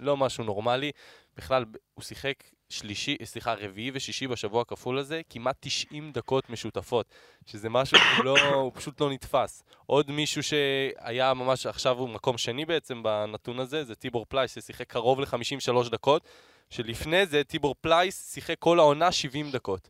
לא 0.00 0.16
משהו 0.16 0.44
נורמלי. 0.44 0.90
בכלל, 1.36 1.64
הוא 1.94 2.04
שיחק 2.04 2.34
שלישי, 2.72 3.16
סליחה, 3.24 3.54
רביעי 3.54 3.90
ושישי 3.94 4.26
בשבוע 4.26 4.62
הכפול 4.62 4.98
הזה, 4.98 5.20
כמעט 5.30 5.56
90 5.60 6.12
דקות 6.12 6.50
משותפות, 6.50 7.06
שזה 7.46 7.68
משהו 7.68 7.98
שהוא 7.98 8.24
לא, 8.24 8.38
הוא 8.54 8.72
פשוט 8.74 9.00
לא 9.00 9.10
נתפס. 9.10 9.62
עוד 9.86 10.10
מישהו 10.10 10.42
שהיה 10.42 11.34
ממש, 11.34 11.66
עכשיו 11.66 11.98
הוא 11.98 12.08
מקום 12.08 12.38
שני 12.38 12.64
בעצם 12.64 13.02
בנתון 13.02 13.58
הזה, 13.58 13.84
זה 13.84 13.94
טיבור 13.94 14.26
פלייס, 14.28 14.54
ששיחק 14.54 14.90
קרוב 14.90 15.20
ל-53 15.20 15.90
דקות, 15.90 16.22
שלפני 16.70 17.26
זה 17.26 17.44
טיבור 17.44 17.74
פלייס 17.80 18.34
שיחק 18.34 18.56
כל 18.58 18.78
העונה 18.78 19.12
70 19.12 19.50
דקות. 19.50 19.88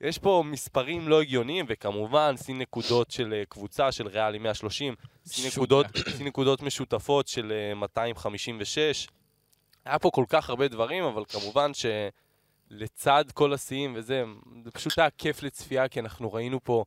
יש 0.00 0.18
פה 0.18 0.42
מספרים 0.46 1.08
לא 1.08 1.20
הגיוניים, 1.20 1.66
וכמובן, 1.68 2.34
שיא 2.36 2.54
נקודות 2.54 3.10
של 3.10 3.32
אה, 3.32 3.42
קבוצה 3.48 3.92
של 3.92 4.06
ריאל 4.06 4.38
130, 4.38 4.94
שיא. 5.28 5.50
נקודות, 5.50 5.86
נקודות 6.20 6.62
משותפות 6.62 7.28
של 7.28 7.52
אה, 7.52 7.74
256. 7.74 9.08
היה 9.84 9.98
פה 9.98 10.10
כל 10.10 10.24
כך 10.28 10.50
הרבה 10.50 10.68
דברים, 10.68 11.04
אבל 11.04 11.24
כמובן 11.28 11.74
שלצד 12.68 13.24
כל 13.34 13.52
השיאים 13.52 13.94
וזה, 13.96 14.24
זה 14.64 14.70
פשוט 14.70 14.98
היה 14.98 15.08
כיף 15.18 15.42
לצפייה, 15.42 15.88
כי 15.88 16.00
אנחנו 16.00 16.32
ראינו 16.32 16.60
פה 16.64 16.84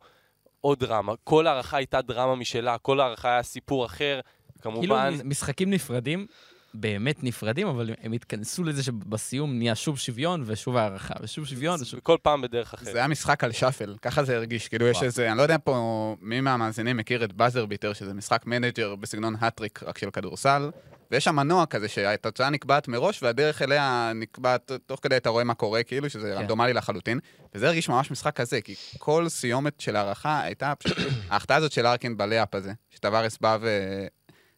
עוד 0.62 0.80
דרמה. 0.80 1.14
כל 1.24 1.48
הארכה 1.48 1.78
הייתה 1.78 2.02
דרמה 2.02 2.36
משלה, 2.36 2.78
כל 2.78 3.00
הארכה 3.00 3.30
היה 3.30 3.44
סיפור 3.44 3.86
אחר. 3.86 4.20
כאילו 4.62 4.76
כמובן, 4.76 5.14
משחקים 5.24 5.70
נפרדים 5.70 6.26
באמת 6.74 7.24
נפרדים, 7.24 7.68
אבל 7.68 7.90
הם 8.02 8.12
התכנסו 8.12 8.64
לזה 8.64 8.84
שבסיום 8.84 9.58
נהיה 9.58 9.76
שוב 9.76 9.98
שוויון 9.98 10.44
ושוב 10.46 10.78
הארכה, 10.78 11.14
ושוב 11.22 11.46
שוויון 11.46 11.82
ושוב... 11.82 12.00
כל 12.00 12.18
פעם 12.22 12.42
בדרך 12.42 12.74
אחרת. 12.74 12.94
זה 12.94 12.98
היה 12.98 13.08
משחק 13.08 13.44
על 13.44 13.52
shuffle, 13.52 13.96
ככה 14.02 14.24
זה 14.24 14.36
הרגיש. 14.36 14.68
כאילו 14.68 14.88
יש. 14.88 15.04
איזה, 15.04 15.30
אני 15.30 15.38
לא 15.38 15.42
יודע 15.42 15.58
פה 15.64 16.16
מי 16.22 16.42
מהמאזינים 16.42 16.98
מכיר 16.98 17.24
את 17.24 17.34
BuzzerBeater, 17.34 17.94
שזה 17.94 18.14
משחק 18.14 18.46
manager 18.46 18.96
בסגנון 18.96 19.36
Hattrick, 19.40 19.84
רק 19.84 19.98
של 19.98 20.12
כדורסל, 20.12 20.70
ויש 21.12 21.24
שם 21.24 21.36
מנוע 21.36 21.66
כזה 21.66 21.88
שהתוצאה 21.88 22.50
נקבעת 22.50 22.88
מראש, 22.88 23.24
והדרך 23.24 23.62
אליה 23.62 24.12
נקבעת, 24.16 24.72
תוך 24.86 25.00
כדי 25.04 25.18
אתה 25.18 25.30
רואה 25.30 25.44
מה 25.44 25.54
קורה, 25.54 25.84
כאילו, 25.84 26.10
שזה 26.10 26.32
כן. 26.32 26.38
רנדומלי 26.38 26.74
לחלוטין. 26.74 27.20
וזה 27.56 27.68
הרגיש 27.68 27.90
ממש 27.90 28.12
משחק 28.12 28.36
כזה, 28.36 28.62
כי 28.62 28.76
כל 28.98 29.30
סיומת 29.30 29.80
של 29.80 29.96
הערכה 29.96 30.42
הייתה 30.42 30.74
פשוט 30.76 30.98
ההחטאה 31.30 31.58
הזאת 31.58 31.72
של 31.72 31.86
ארקין 31.86 32.18
בלאפ 32.18 32.56
הזה, 32.56 32.74
שטווארס 32.90 33.38
בא 33.42 33.58
ו... 33.62 33.68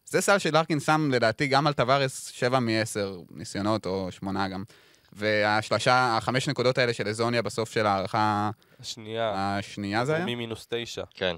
זה 0.04 0.20
סל 0.20 0.38
שלארקין 0.38 0.80
שם 0.80 1.10
לדעתי 1.12 1.46
גם 1.46 1.66
על 1.66 1.72
טווארס 1.72 2.26
7 2.26 2.58
מ-10 2.60 2.98
ניסיונות, 3.30 3.86
או 3.86 4.12
8 4.12 4.48
גם. 4.48 4.64
והשלושה, 5.12 6.16
החמש 6.16 6.48
נקודות 6.48 6.78
האלה 6.78 6.92
של 6.92 7.08
אזוניה 7.08 7.42
בסוף 7.42 7.70
של 7.70 7.86
ההערכה 7.86 8.50
השנייה, 8.80 9.32
השנייה 9.34 10.04
זה 10.04 10.16
היה? 10.16 10.26
ממינוס 10.26 10.66
תשע. 10.70 11.02
כן. 11.14 11.36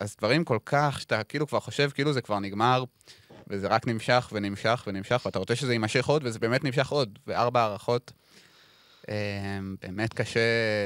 אז 0.00 0.16
דברים 0.18 0.44
כל 0.44 0.58
כך, 0.66 1.00
שאתה 1.00 1.24
כאילו 1.24 1.46
כבר 1.46 1.60
חושב 1.60 1.90
כאילו 1.94 2.12
זה 2.12 2.20
כבר 2.20 2.38
נגמר, 2.38 2.84
וזה 3.52 3.68
רק 3.68 3.86
נמשך 3.86 4.28
ונמשך 4.32 4.84
ונמשך, 4.86 5.22
ואתה 5.26 5.38
רוצה 5.38 5.56
שזה 5.56 5.72
יימשך 5.72 6.06
עוד, 6.06 6.22
וזה 6.24 6.38
באמת 6.38 6.64
נמשך 6.64 6.88
עוד. 6.88 7.18
וארבע 7.26 7.60
הערכות, 7.60 8.12
אה, 9.08 9.14
באמת 9.82 10.14
קשה, 10.14 10.40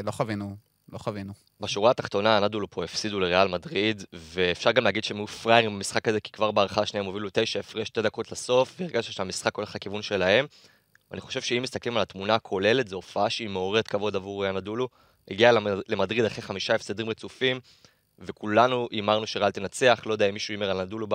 לא 0.04 0.10
חווינו, 0.10 0.56
לא 0.92 0.98
חווינו. 0.98 1.32
בשורה 1.60 1.90
התחתונה, 1.90 2.36
הנדולו 2.36 2.70
פה 2.70 2.84
הפסידו 2.84 3.20
לריאל 3.20 3.48
מדריד, 3.48 4.04
ואפשר 4.12 4.72
גם 4.72 4.84
להגיד 4.84 5.04
שהם 5.04 5.16
היו 5.16 5.26
פראיירים 5.26 5.74
במשחק 5.74 6.08
הזה, 6.08 6.20
כי 6.20 6.32
כבר 6.32 6.50
בהערכה 6.50 6.82
השנייה 6.82 7.00
הם 7.02 7.06
הובילו 7.06 7.28
תשע 7.32 7.60
הפרש 7.60 7.88
שתי 7.88 8.02
דקות 8.02 8.32
לסוף, 8.32 8.74
והרגשת 8.78 9.12
שהמשחק 9.12 9.56
הולך 9.56 9.74
לכיוון 9.74 10.02
שלהם. 10.02 10.46
ואני 11.10 11.20
חושב 11.20 11.40
שאם 11.40 11.62
מסתכלים 11.62 11.96
על 11.96 12.02
התמונה 12.02 12.34
הכוללת, 12.34 12.88
זו 12.88 12.96
הופעה 12.96 13.30
שהיא 13.30 13.48
מעוררת 13.48 13.88
כבוד 13.88 14.16
עבור 14.16 14.44
הנדולו. 14.44 14.88
הגיע 15.30 15.52
למד- 15.52 15.82
למדריד 15.88 16.24
אחרי 16.24 16.42
חמישה 16.42 16.74
הפסדים 16.74 17.10
רצופים, 17.10 17.60
וכולנו 18.18 18.88
הימרנו 18.90 19.26
שריאל 19.26 19.50
תנצח, 19.50 20.02
לא 20.06 20.12
יודע 20.12 20.28
אם 20.28 20.34
מישהו 20.34 20.52
הימר 20.52 20.70
על 20.70 20.80
אנדולו 20.80 21.06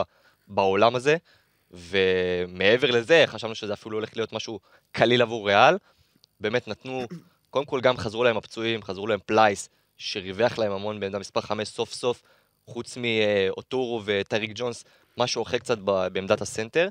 בעולם 0.47 0.95
הזה. 0.95 1.17
ומעבר 1.73 2.91
לזה, 2.91 3.23
חשבנו 3.27 3.55
שזה 3.55 3.73
אפילו 3.73 3.97
הולך 3.97 4.09
להיות 4.17 4.33
משהו 4.33 4.59
קליל 4.91 5.21
עבור 5.21 5.47
ריאל. 5.47 5.77
באמת 6.39 6.67
נתנו, 6.67 7.05
קודם 7.49 7.65
כל 7.65 7.81
גם 7.81 7.97
חזרו 7.97 8.23
להם 8.23 8.37
הפצועים, 8.37 8.83
חזרו 8.83 9.07
להם 9.07 9.19
פלייס, 9.25 9.69
שריווח 9.97 10.57
להם 10.57 10.71
המון 10.71 10.99
בעמדה 10.99 11.19
מספר 11.19 11.41
5 11.41 11.67
סוף 11.67 11.93
סוף, 11.93 12.21
חוץ 12.67 12.97
מאוטורו 12.97 14.01
וטייריק 14.05 14.51
ג'ונס, 14.55 14.83
משהו 15.17 15.39
אוכל 15.39 15.57
קצת 15.57 15.77
בעמדת 15.77 16.41
הסנטר. 16.41 16.89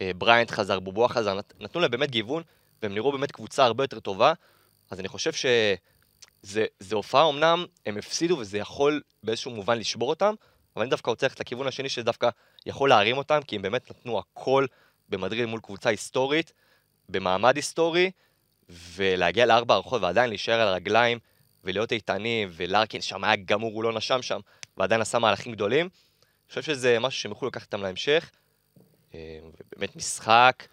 אה, 0.00 0.10
בריינט 0.18 0.50
חזר, 0.50 0.80
בובואה 0.80 1.08
חזר, 1.08 1.34
נת- 1.34 1.52
נתנו 1.60 1.80
להם 1.80 1.90
באמת 1.90 2.10
גיוון, 2.10 2.42
והם 2.82 2.94
נראו 2.94 3.12
באמת 3.12 3.32
קבוצה 3.32 3.64
הרבה 3.64 3.84
יותר 3.84 4.00
טובה. 4.00 4.32
אז 4.90 5.00
אני 5.00 5.08
חושב 5.08 5.32
שזה 5.32 6.64
זה 6.80 6.96
הופעה 6.96 7.28
אמנם, 7.28 7.66
הם 7.86 7.96
הפסידו 7.96 8.36
וזה 8.38 8.58
יכול 8.58 9.00
באיזשהו 9.22 9.50
מובן 9.50 9.78
לשבור 9.78 10.10
אותם, 10.10 10.34
אבל 10.76 10.82
אני 10.82 10.90
דווקא 10.90 11.10
רוצה 11.10 11.26
ללכת 11.26 11.40
לכיוון 11.40 11.66
השני 11.66 11.88
שדווקא 11.88 12.28
יכול 12.66 12.88
להרים 12.88 13.16
אותם, 13.16 13.40
כי 13.46 13.56
הם 13.56 13.62
באמת 13.62 13.90
נתנו 13.90 14.18
הכל 14.18 14.66
במדריד 15.08 15.46
מול 15.46 15.60
קבוצה 15.60 15.90
היסטורית, 15.90 16.52
במעמד 17.08 17.56
היסטורי, 17.56 18.10
ולהגיע 18.68 19.46
לארבע 19.46 19.74
הערכות 19.74 20.02
ועדיין 20.02 20.30
להישאר 20.30 20.60
על 20.60 20.68
הרגליים 20.68 21.18
ולהיות 21.64 21.92
איתנים, 21.92 22.48
ולארקין 22.52 23.00
שם 23.00 23.24
היה 23.24 23.36
גמור, 23.36 23.74
הוא 23.74 23.84
לא 23.84 23.92
נשם 23.92 24.22
שם, 24.22 24.40
ועדיין 24.76 25.00
עשה 25.00 25.18
מהלכים 25.18 25.52
גדולים. 25.52 25.86
אני 25.86 26.48
חושב 26.48 26.62
שזה 26.62 26.98
משהו 27.00 27.20
שהם 27.20 27.30
יוכלו 27.30 27.48
לקחת 27.48 27.62
איתם 27.62 27.82
להמשך. 27.82 28.30
אה, 29.14 29.38
ובאמת 29.42 29.96
משחק 29.96 30.66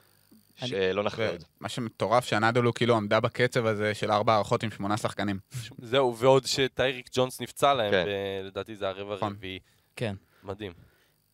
שלא 0.56 1.04
נחווה 1.04 1.30
עוד. 1.30 1.44
מה 1.60 1.70
שמטורף 1.70 2.26
שהנדולו 2.26 2.74
כאילו 2.74 2.96
עמדה 2.96 3.20
בקצב 3.20 3.66
הזה 3.66 3.94
של 3.94 4.12
ארבע 4.12 4.34
הערכות 4.34 4.64
עם 4.64 4.72
שמונה 4.72 4.98
שחקנים. 4.98 5.40
זהו, 5.82 6.18
ועוד 6.18 6.46
שטייריק 6.46 7.10
ג'ונס 7.14 7.42
נפצע 7.42 7.74
להם, 7.74 7.92
כן. 7.92 8.06
לדעתי 8.44 8.76
זה 8.76 8.90
הרבע 8.90 9.16
נכון. 9.16 9.34
הרביעי. 9.34 9.60
כן. 9.96 10.16
מדהים. 10.44 10.74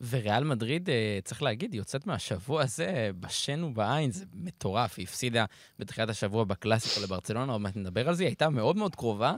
וריאל 0.09 0.43
מדריד, 0.43 0.89
אה, 0.89 1.19
צריך 1.23 1.43
להגיד, 1.43 1.73
היא 1.73 1.81
יוצאת 1.81 2.07
מהשבוע 2.07 2.61
הזה 2.61 3.11
בשן 3.19 3.63
ובעין, 3.63 4.11
זה 4.11 4.25
מטורף. 4.33 4.97
היא 4.97 5.03
הפסידה 5.03 5.45
בתחילת 5.79 6.09
השבוע 6.09 6.43
בקלאסיקו 6.43 7.05
לברצלונה, 7.05 7.51
עוד 7.51 7.61
מעט 7.61 7.75
נדבר 7.75 8.07
על 8.09 8.15
זה, 8.15 8.23
היא 8.23 8.29
הייתה 8.29 8.49
מאוד 8.49 8.77
מאוד 8.77 8.95
קרובה 8.95 9.35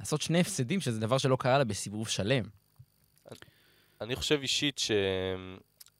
לעשות 0.00 0.22
שני 0.22 0.40
הפסדים, 0.40 0.80
שזה 0.80 1.00
דבר 1.00 1.18
שלא 1.18 1.36
קרה 1.36 1.58
לה 1.58 1.64
בסיבוב 1.64 2.08
שלם. 2.08 2.44
אני 4.00 4.16
חושב 4.16 4.38
אישית 4.42 4.80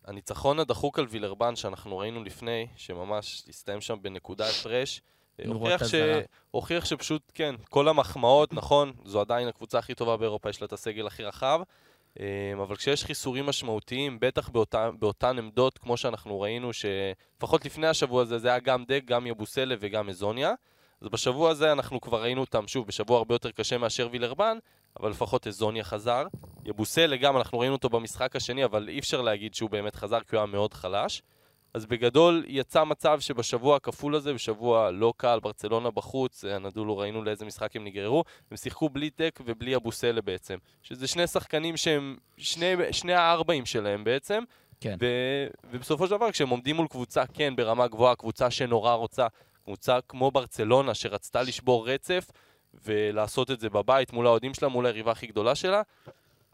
שהניצחון 0.04 0.60
הדחוק 0.60 0.98
על 0.98 1.06
וילרבן 1.10 1.56
שאנחנו 1.56 1.98
ראינו 1.98 2.24
לפני, 2.24 2.66
שממש 2.76 3.44
הסתיים 3.48 3.80
שם 3.80 3.96
בנקודה 4.02 4.48
הפרש, 4.48 5.02
אה, 5.40 5.44
הוכיח, 5.48 5.88
ש... 5.88 5.94
הוכיח 6.50 6.84
שפשוט, 6.84 7.22
כן, 7.34 7.54
כל 7.70 7.88
המחמאות, 7.88 8.52
נכון, 8.52 8.92
זו 9.04 9.20
עדיין 9.20 9.48
הקבוצה 9.48 9.78
הכי 9.78 9.94
טובה 9.94 10.16
באירופה, 10.16 10.50
יש 10.50 10.60
לה 10.60 10.66
את 10.66 10.72
הסגל 10.72 11.06
הכי 11.06 11.24
רחב, 11.24 11.60
אבל 12.62 12.76
כשיש 12.76 13.04
חיסורים 13.04 13.46
משמעותיים, 13.46 14.20
בטח 14.20 14.48
באותה, 14.48 14.90
באותן 14.98 15.38
עמדות, 15.38 15.78
כמו 15.78 15.96
שאנחנו 15.96 16.40
ראינו, 16.40 16.70
שלפחות 16.72 17.64
לפני 17.64 17.86
השבוע 17.86 18.22
הזה, 18.22 18.38
זה 18.38 18.48
היה 18.48 18.58
גם 18.58 18.84
דק, 18.84 19.02
גם 19.04 19.26
יבוסלה 19.26 19.74
וגם 19.80 20.08
אזוניה, 20.08 20.52
אז 21.00 21.08
בשבוע 21.08 21.50
הזה 21.50 21.72
אנחנו 21.72 22.00
כבר 22.00 22.22
ראינו 22.22 22.40
אותם, 22.40 22.68
שוב, 22.68 22.86
בשבוע 22.86 23.18
הרבה 23.18 23.34
יותר 23.34 23.50
קשה 23.50 23.78
מאשר 23.78 24.08
וילרבן, 24.12 24.58
אבל 25.00 25.10
לפחות 25.10 25.46
אזוניה 25.46 25.84
חזר. 25.84 26.26
יבוסלה 26.64 27.16
גם, 27.16 27.36
אנחנו 27.36 27.58
ראינו 27.58 27.74
אותו 27.74 27.88
במשחק 27.88 28.36
השני, 28.36 28.64
אבל 28.64 28.88
אי 28.88 28.98
אפשר 28.98 29.20
להגיד 29.20 29.54
שהוא 29.54 29.70
באמת 29.70 29.94
חזר, 29.94 30.20
כי 30.20 30.36
הוא 30.36 30.40
היה 30.42 30.46
מאוד 30.46 30.74
חלש. 30.74 31.22
אז 31.74 31.86
בגדול 31.86 32.44
יצא 32.46 32.84
מצב 32.84 33.20
שבשבוע 33.20 33.76
הכפול 33.76 34.14
הזה, 34.14 34.34
בשבוע 34.34 34.90
לא 34.90 35.12
קל, 35.16 35.38
ברצלונה 35.42 35.90
בחוץ, 35.90 36.44
הנדולו 36.44 36.98
ראינו 36.98 37.24
לאיזה 37.24 37.44
משחק 37.44 37.76
הם 37.76 37.84
נגררו, 37.84 38.24
הם 38.50 38.56
שיחקו 38.56 38.88
בלי 38.88 39.10
טק 39.10 39.40
ובלי 39.44 39.76
אבוסלה 39.76 40.20
בעצם. 40.20 40.58
שזה 40.82 41.06
שני 41.06 41.26
שחקנים 41.26 41.76
שהם 41.76 42.16
שני, 42.36 42.74
שני 42.90 43.12
הארבעים 43.12 43.66
שלהם 43.66 44.04
בעצם. 44.04 44.42
כן. 44.80 44.96
ו, 45.00 45.06
ובסופו 45.70 46.06
של 46.06 46.10
דבר, 46.10 46.30
כשהם 46.30 46.48
עומדים 46.48 46.76
מול 46.76 46.88
קבוצה, 46.88 47.26
כן, 47.26 47.56
ברמה 47.56 47.88
גבוהה, 47.88 48.16
קבוצה 48.16 48.50
שנורא 48.50 48.92
רוצה, 48.92 49.26
קבוצה 49.64 49.98
כמו 50.08 50.30
ברצלונה, 50.30 50.94
שרצתה 50.94 51.42
לשבור 51.42 51.88
רצף 51.88 52.30
ולעשות 52.84 53.50
את 53.50 53.60
זה 53.60 53.70
בבית 53.70 54.12
מול 54.12 54.26
האוהדים 54.26 54.54
שלה, 54.54 54.68
מול 54.68 54.86
היריבה 54.86 55.12
הכי 55.12 55.26
גדולה 55.26 55.54
שלה, 55.54 55.82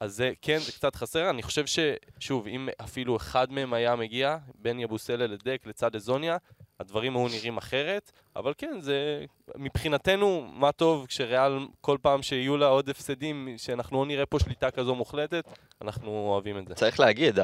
אז 0.00 0.16
זה, 0.16 0.32
כן, 0.42 0.58
זה 0.58 0.72
קצת 0.72 0.96
חסר. 0.96 1.30
אני 1.30 1.42
חושב 1.42 1.64
ששוב, 1.66 2.46
אם 2.46 2.68
אפילו 2.84 3.16
אחד 3.16 3.52
מהם 3.52 3.72
היה 3.72 3.96
מגיע, 3.96 4.36
בין 4.54 4.80
יבוסלה 4.80 5.26
לדק 5.26 5.62
לצד 5.66 5.96
אזוניה, 5.96 6.36
הדברים 6.80 7.16
היו 7.16 7.28
נראים 7.28 7.56
אחרת, 7.56 8.12
אבל 8.36 8.52
כן, 8.58 8.80
זה 8.80 9.24
מבחינתנו, 9.56 10.46
מה 10.52 10.72
טוב 10.72 11.06
כשריאל, 11.06 11.58
כל 11.80 11.98
פעם 12.02 12.22
שיהיו 12.22 12.56
לה 12.56 12.66
עוד 12.66 12.88
הפסדים, 12.88 13.48
שאנחנו 13.56 14.00
לא 14.00 14.06
נראה 14.06 14.26
פה 14.26 14.38
שליטה 14.38 14.70
כזו 14.70 14.94
מוחלטת, 14.94 15.44
אנחנו 15.82 16.10
אוהבים 16.10 16.58
את 16.58 16.68
זה. 16.68 16.74
צריך 16.74 17.00
להגיד, 17.00 17.38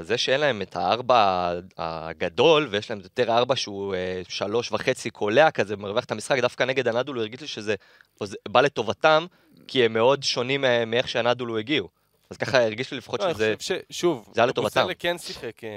זה 0.00 0.18
שאין 0.18 0.40
להם 0.40 0.62
את 0.62 0.76
הארבע 0.76 1.52
הגדול, 1.78 2.68
ויש 2.70 2.90
להם 2.90 3.00
יותר 3.00 3.32
ארבע 3.32 3.56
שהוא 3.56 3.94
אה, 3.94 4.22
שלוש 4.28 4.72
וחצי 4.72 5.10
קולע 5.10 5.50
כזה, 5.50 5.76
מרווח 5.76 6.04
את 6.04 6.12
המשחק, 6.12 6.38
דווקא 6.38 6.64
נגד 6.64 6.88
הנדולו 6.88 7.20
הרגיש 7.20 7.40
לי 7.40 7.46
שזה 7.46 7.74
בא 8.48 8.60
לטובתם, 8.60 9.26
כי 9.66 9.84
הם 9.84 9.92
מאוד 9.92 10.22
שונים 10.22 10.64
אה, 10.64 10.84
מאיך 10.84 11.08
שהנדולו 11.08 11.58
הגיעו. 11.58 11.99
אז 12.30 12.36
ככה 12.36 12.64
הרגיש 12.64 12.90
לי 12.90 12.96
לפחות 12.96 13.20
לא, 13.20 13.24
אני 13.24 13.34
שזה... 13.34 13.54
חושב 13.58 13.78
ששוב, 13.90 14.28
זה 14.34 14.40
היה 14.40 14.46
לטובתם. 14.46 14.80
אבוסלה 14.80 14.94
כן 14.94 15.18
שיחק. 15.18 15.64
אה, 15.64 15.68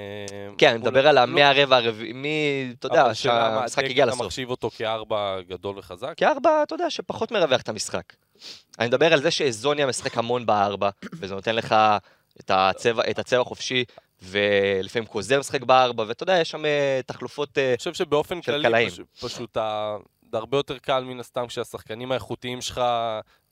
כן, 0.57 0.69
אני 0.69 0.77
מדבר 0.77 1.07
על 1.07 1.25
מהרבע 1.25 1.77
הרביעי, 1.77 2.13
מ... 2.13 2.25
אתה 2.79 2.87
יודע, 2.87 3.13
שהמשחק 3.13 3.83
הגיע 3.83 4.03
אתה 4.03 4.11
לסוף. 4.11 4.25
מחשיב 4.25 4.49
אותו 4.49 4.69
כארבע 4.69 5.41
גדול 5.47 5.79
וחזק? 5.79 6.13
כארבע, 6.17 6.63
אתה 6.63 6.75
יודע, 6.75 6.89
שפחות 6.89 7.31
מרווח 7.31 7.61
את 7.61 7.69
המשחק. 7.69 8.13
אני 8.79 8.87
מדבר 8.87 9.13
על 9.13 9.21
זה 9.21 9.31
שאזוניה 9.31 9.85
משחק 9.85 10.17
המון 10.17 10.45
בארבע, 10.45 10.89
וזה 11.13 11.35
נותן 11.35 11.55
לך 11.55 11.75
את 12.39 12.51
הצבע, 12.53 13.03
את 13.09 13.19
הצבע 13.19 13.41
החופשי, 13.41 13.83
ולפעמים 14.21 15.05
קוזר 15.07 15.39
משחק 15.39 15.63
בארבע, 15.63 16.03
ואתה 16.07 16.23
יודע, 16.23 16.39
יש 16.39 16.49
שם 16.49 16.65
אה, 16.65 16.99
תחלופות... 17.05 17.57
אה, 17.57 17.69
אני 17.69 17.77
חושב 17.77 17.93
שבאופן 17.93 18.41
של 18.41 18.51
כללי, 18.51 18.63
קלעים. 18.63 18.89
פש, 18.89 19.23
פשוט 19.23 19.57
ה... 19.57 19.95
זה 20.33 20.37
הרבה 20.37 20.57
יותר 20.57 20.77
קל 20.77 21.03
מן 21.03 21.19
הסתם 21.19 21.47
כשהשחקנים 21.47 22.11
האיכותיים 22.11 22.61
שלך, 22.61 22.81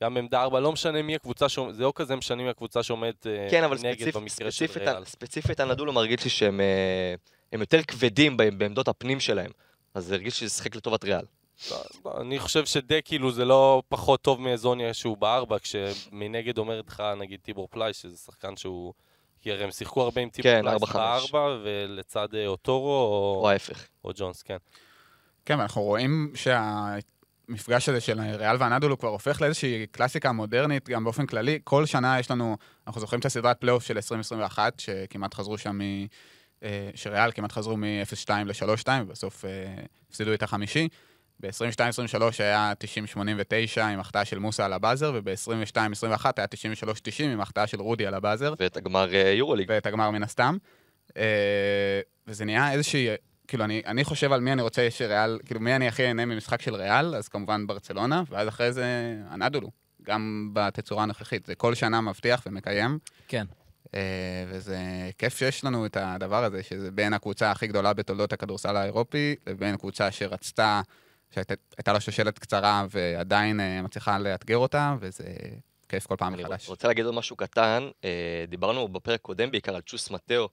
גם 0.04 0.14
בעמדה 0.14 0.42
ארבע, 0.42 0.60
לא 0.60 0.72
משנה 0.72 1.02
מי 1.02 1.16
הקבוצה 1.16 1.50
שעומדת, 1.50 1.76
זה 1.76 1.84
לא 1.84 1.94
כזה 1.96 2.16
משנה 2.16 2.44
מי 2.44 2.50
הקבוצה 2.50 2.84
שעומדת 2.84 3.28
אה, 3.28 3.48
כן, 3.52 3.64
אבל 3.64 3.78
נגד 3.84 4.00
ספציפ, 4.00 4.16
במקרה 4.16 4.52
של 4.52 4.68
ספציפית, 4.68 4.88
ריאל. 4.88 5.06
ספציפית 5.06 5.60
הנדולו 5.60 5.94
מרגיש 5.94 6.24
לי 6.24 6.30
שהם 6.30 6.62
אה, 6.62 7.60
יותר 7.60 7.82
כבדים 7.84 8.38
בעמדות 8.38 8.88
הפנים 8.88 9.20
שלהם. 9.20 9.52
אז 9.94 10.06
זה 10.06 10.16
הרגיש 10.16 10.40
שזה 10.40 10.50
שיחק 10.50 10.76
לטובת 10.76 11.04
ריאל. 11.04 11.26
לא, 11.72 11.78
לא, 12.06 12.22
אני 12.22 12.40
חושב 12.40 12.66
שדק 12.66 13.02
כאילו 13.06 13.32
זה 13.32 13.46
לא 13.46 13.84
פחות 13.90 14.22
טוב 14.22 14.42
מאזוניה 14.42 14.94
שהוא 14.94 15.18
בארבע, 15.18 15.60
כשמנגד 15.60 16.58
אומרת 16.58 16.88
לך 16.88 17.04
נגיד 17.18 17.40
טיבור 17.44 17.68
פלייש, 17.72 18.02
שזה 18.02 18.18
שחקן 18.18 18.56
שהוא... 18.56 18.94
כי 19.42 19.52
הרי 19.52 19.64
הם 19.64 19.72
שיחקו 19.72 20.02
הרבה 20.02 20.22
עם 20.22 20.30
טיבור 20.30 20.52
כן, 20.52 20.80
חמש. 20.86 20.92
בארבע, 21.32 21.58
ולצד 21.64 22.36
אה, 22.36 22.48
אוטורו 22.48 22.90
או, 22.90 23.40
או 23.42 23.50
ההפך. 23.50 23.88
או 24.04 24.12
ג'ונס, 24.16 24.42
כן. 24.42 24.58
כן, 25.46 25.60
ואנחנו 25.60 25.82
רואים 25.82 26.32
שהמפגש 26.36 27.90
הזה 27.90 28.02
של 28.02 28.20
ריאל 28.20 28.56
והנדולו 28.60 28.98
כבר 28.98 29.10
הופך 29.10 29.42
לאיזושהי 29.42 29.88
קלאסיקה 29.92 30.32
מודרנית, 30.32 30.90
גם 30.90 31.04
באופן 31.04 31.26
כללי. 31.26 31.60
כל 31.64 31.86
שנה 31.86 32.20
יש 32.20 32.32
לנו, 32.32 32.58
אנחנו 32.88 33.02
זוכרים 33.02 33.20
את 33.20 33.26
הסדרת 33.26 33.60
פלייאוף 33.60 33.84
של 33.84 33.96
2021, 33.96 34.80
שכמעט 34.80 35.34
חזרו 35.34 35.58
שם 35.58 35.80
אה, 36.64 36.90
שריאל 36.96 37.32
כמעט 37.32 37.52
חזרו 37.52 37.78
מ-0-2 37.78 38.30
ל-3-2, 38.46 38.88
ובסוף 39.02 39.46
אה, 39.46 39.50
הפסידו 40.10 40.34
את 40.34 40.44
החמישי. 40.44 40.88
ב-22-23 41.40 42.24
היה 42.40 42.74
90-89 43.78 43.82
עם 43.82 44.00
החטאה 44.00 44.26
של 44.26 44.40
מוסה 44.40 44.66
על 44.66 44.74
הבאזר, 44.74 45.12
וב-22-21 45.16 46.26
היה 46.38 46.48
93-90 46.84 47.24
עם 47.24 47.42
החטאה 47.42 47.68
של 47.68 47.82
רודי 47.82 48.06
על 48.06 48.14
הבאזר, 48.14 48.54
ואת 48.60 48.78
הגמר 48.78 49.14
אה, 49.14 49.32
יורוליג. 49.32 49.66
ואת 49.70 49.86
הגמר 49.86 50.12
מן 50.12 50.24
הסתם. 50.24 50.58
וזה 52.28 52.46
נהיה 52.46 52.72
איזושהי, 52.72 53.08
כאילו, 53.52 53.64
אני, 53.64 53.82
אני 53.86 54.04
חושב 54.04 54.32
על 54.32 54.42
מי 54.42 54.54
אני 54.54 54.62
רוצה 54.62 54.88
שריאל, 54.92 55.40
כאילו, 55.46 55.60
מי 55.60 55.76
אני 55.76 55.88
הכי 55.88 56.08
אהנה 56.08 56.26
ממשחק 56.26 56.62
של 56.62 56.76
ריאל, 56.76 57.16
אז 57.16 57.28
כמובן 57.28 57.68
ברצלונה, 57.68 58.24
ואז 58.30 58.48
אחרי 58.48 58.74
זה 58.74 59.16
הנדולו, 59.30 59.72
גם 60.04 60.50
בתצורה 60.54 61.04
הנוכחית. 61.04 61.46
זה 61.46 61.56
כל 61.56 61.76
שנה 61.76 62.02
מבטיח 62.02 62.44
ומקיים. 62.46 63.00
כן. 63.28 63.46
אה, 63.94 64.00
וזה 64.48 64.78
כיף 65.18 65.38
שיש 65.38 65.64
לנו 65.64 65.86
את 65.86 65.98
הדבר 66.00 66.44
הזה, 66.44 66.64
שזה 66.64 66.92
בין 66.92 67.14
הקבוצה 67.14 67.52
הכי 67.52 67.68
גדולה 67.68 67.94
בתולדות 67.94 68.34
הכדורסל 68.34 68.76
האירופי, 68.76 69.36
לבין 69.48 69.78
קבוצה 69.78 70.12
שרצתה, 70.12 70.82
שהייתה 71.32 71.94
לה 71.94 72.00
שושלת 72.00 72.40
קצרה 72.40 72.86
ועדיין 72.90 73.60
אה, 73.60 73.82
מצליחה 73.82 74.20
לאתגר 74.20 74.58
אותה, 74.58 74.96
וזה 75.00 75.24
כיף 75.90 76.08
כל 76.08 76.16
פעם 76.16 76.34
אני 76.34 76.44
מחדש. 76.44 76.70
רוצה 76.70 76.88
להגיד 76.88 77.06
עוד 77.06 77.16
משהו 77.16 77.36
קטן, 77.36 77.90
אה, 78.04 78.46
דיברנו 78.48 78.88
בפרק 78.88 79.22
קודם 79.22 79.52
בעיקר 79.52 79.76
על 79.76 79.82
צ'וס 79.82 80.12
מטאו, 80.12 80.50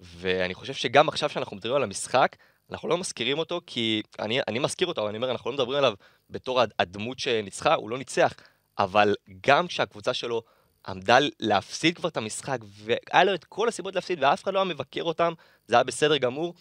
ואני 0.00 0.54
חושב 0.54 0.74
שגם 0.74 1.08
עכשיו 1.08 1.28
שאנחנו 1.28 1.56
מדברים 1.56 1.76
על 1.76 1.82
המשחק, 1.82 2.36
אנחנו 2.70 2.88
לא 2.88 2.98
מזכירים 2.98 3.38
אותו, 3.38 3.60
כי 3.66 4.02
אני, 4.18 4.40
אני 4.48 4.58
מזכיר 4.58 4.88
אותו, 4.88 5.00
אבל 5.00 5.08
אני 5.08 5.16
אומר, 5.16 5.30
אנחנו 5.30 5.50
לא 5.50 5.54
מדברים 5.56 5.78
עליו 5.78 5.94
בתור 6.30 6.60
הד- 6.60 6.72
הדמות 6.78 7.18
שניצחה, 7.18 7.74
הוא 7.74 7.90
לא 7.90 7.98
ניצח, 7.98 8.34
אבל 8.78 9.14
גם 9.46 9.66
כשהקבוצה 9.66 10.14
שלו 10.14 10.42
עמדה 10.88 11.18
להפסיד 11.40 11.96
כבר 11.96 12.08
את 12.08 12.16
המשחק, 12.16 12.58
והיה 12.70 13.24
לו 13.24 13.34
את 13.34 13.44
כל 13.44 13.68
הסיבות 13.68 13.94
להפסיד, 13.94 14.22
ואף 14.22 14.42
אחד 14.44 14.54
לא 14.54 14.58
היה 14.58 14.64
מבקר 14.64 15.02
אותם, 15.02 15.32
זה 15.66 15.74
היה 15.76 15.84
בסדר 15.84 16.16
גמור, 16.16 16.54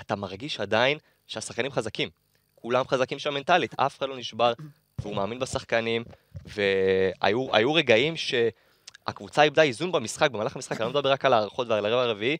אתה 0.00 0.16
מרגיש 0.16 0.60
עדיין 0.60 0.98
שהשחקנים 1.26 1.70
חזקים. 1.70 2.08
כולם 2.54 2.88
חזקים 2.88 3.18
שם 3.18 3.34
מנטלית, 3.34 3.74
אף 3.80 3.98
אחד 3.98 4.08
לא 4.08 4.16
נשבר, 4.16 4.52
והוא 4.98 5.16
מאמין 5.16 5.38
בשחקנים, 5.38 6.04
והיו 6.44 7.56
היו 7.56 7.74
רגעים 7.74 8.14
שהקבוצה 8.16 9.42
איבדה 9.42 9.62
איזון 9.62 9.92
במשחק, 9.92 10.30
במהלך 10.30 10.56
המשחק, 10.56 10.80
אני 10.80 10.84
לא 10.84 10.90
מדבר 10.90 11.12
רק 11.12 11.24
על 11.24 11.32
ההערכות 11.32 11.68
ועל 11.68 11.86
הרבע 11.86 12.02
הרביעי, 12.02 12.36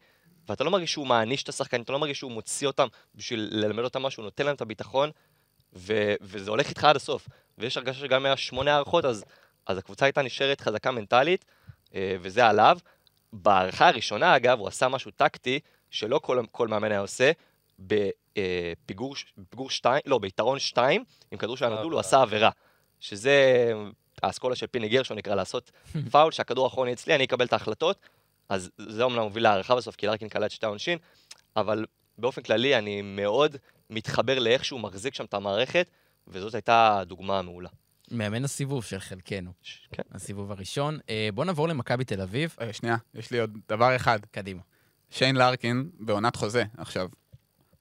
ואתה 0.49 0.65
לא 0.65 0.71
מרגיש 0.71 0.93
שהוא 0.93 1.07
מעניש 1.07 1.43
את 1.43 1.49
השחקנים, 1.49 1.83
אתה 1.83 1.93
לא 1.93 1.99
מרגיש 1.99 2.19
שהוא 2.19 2.33
מוציא 2.33 2.67
אותם 2.67 2.87
בשביל 3.15 3.49
ללמד 3.53 3.85
אותם 3.85 4.03
משהו, 4.03 4.21
הוא 4.21 4.25
נותן 4.25 4.47
להם 4.47 4.55
את 4.55 4.61
הביטחון, 4.61 5.11
ו- 5.75 6.15
וזה 6.21 6.51
הולך 6.51 6.69
איתך 6.69 6.85
עד 6.85 6.97
הסוף. 6.97 7.29
ויש 7.59 7.77
הרגשה 7.77 8.01
שגם 8.01 8.27
היה 8.27 8.37
שמונה 8.37 8.75
הערכות, 8.75 9.05
אז, 9.05 9.25
אז 9.67 9.79
הקבוצה 9.79 10.07
הייתה 10.07 10.23
נשארת 10.23 10.61
חזקה 10.61 10.91
מנטלית, 10.91 11.45
אה, 11.95 12.17
וזה 12.21 12.47
עליו. 12.47 12.79
בהערכה 13.33 13.89
הראשונה, 13.89 14.37
אגב, 14.37 14.59
הוא 14.59 14.69
עשה 14.69 14.89
משהו 14.89 15.11
טקטי, 15.11 15.61
שלא 15.91 16.19
כל, 16.19 16.43
כל 16.53 16.69
מאמן 16.69 16.91
היה 16.91 17.01
עושה, 17.01 17.33
בפיגור, 17.79 19.17
ש- 19.17 19.33
בפיגור 19.39 19.71
שתיים, 19.71 20.03
לא, 20.07 20.19
ביתרון 20.19 20.59
שתיים, 20.59 21.05
עם 21.31 21.39
כדור 21.39 21.57
של 21.57 21.65
הנדול, 21.65 21.93
הוא 21.93 22.01
עשה 22.01 22.23
עבירה. 22.23 22.51
שזה 23.01 23.73
האסכולה 24.23 24.57
של 24.57 24.67
פיני 24.67 24.89
גרשון 24.89 25.19
נקרא 25.19 25.35
לעשות 25.35 25.71
פאול, 26.13 26.33
שהכדור 26.33 26.65
האחרון 26.65 26.87
יהיה 26.87 26.95
אצלי, 26.95 27.15
אני 27.15 27.25
אקבל 27.25 27.45
את 27.45 27.53
ההחלטות. 27.53 27.97
אז 28.53 28.71
זה 28.89 29.03
אומנם 29.03 29.23
מוביל 29.23 29.43
להערכה 29.43 29.77
בסוף, 29.77 29.97
כי 29.97 30.07
לארקין 30.07 30.29
קלט 30.29 30.51
שתי 30.51 30.67
העונשין, 30.67 30.99
אבל 31.57 31.87
באופן 32.19 32.43
כללי 32.43 32.79
אני 32.79 33.03
מאוד 33.03 33.57
מתחבר 33.91 34.39
לאיך 34.39 34.65
שהוא 34.65 34.81
מחזיק 34.81 35.15
שם 35.15 35.25
את 35.25 35.35
המערכת, 35.35 35.91
וזאת 36.29 36.55
הייתה 36.55 37.03
דוגמה 37.07 37.43
מעולה. 37.43 37.69
מאמן 38.11 38.45
הסיבוב 38.45 38.85
של 38.85 38.99
חלקנו, 38.99 39.53
ש- 39.63 39.89
כן. 39.93 40.03
הסיבוב 40.13 40.53
הראשון. 40.53 40.99
אה, 41.11 41.29
בואו 41.35 41.47
נעבור 41.47 41.69
למכבי 41.69 42.05
תל 42.05 42.21
אביב. 42.21 42.57
אה, 42.61 42.73
שנייה, 42.73 42.97
יש 43.15 43.31
לי 43.31 43.39
עוד 43.41 43.59
דבר 43.69 43.97
אחד. 43.97 44.19
קדימה. 44.31 44.63
שיין 45.11 45.37
לארקין 45.37 45.91
בעונת 46.01 46.37
חוזה 46.37 46.65
עכשיו. 46.79 47.09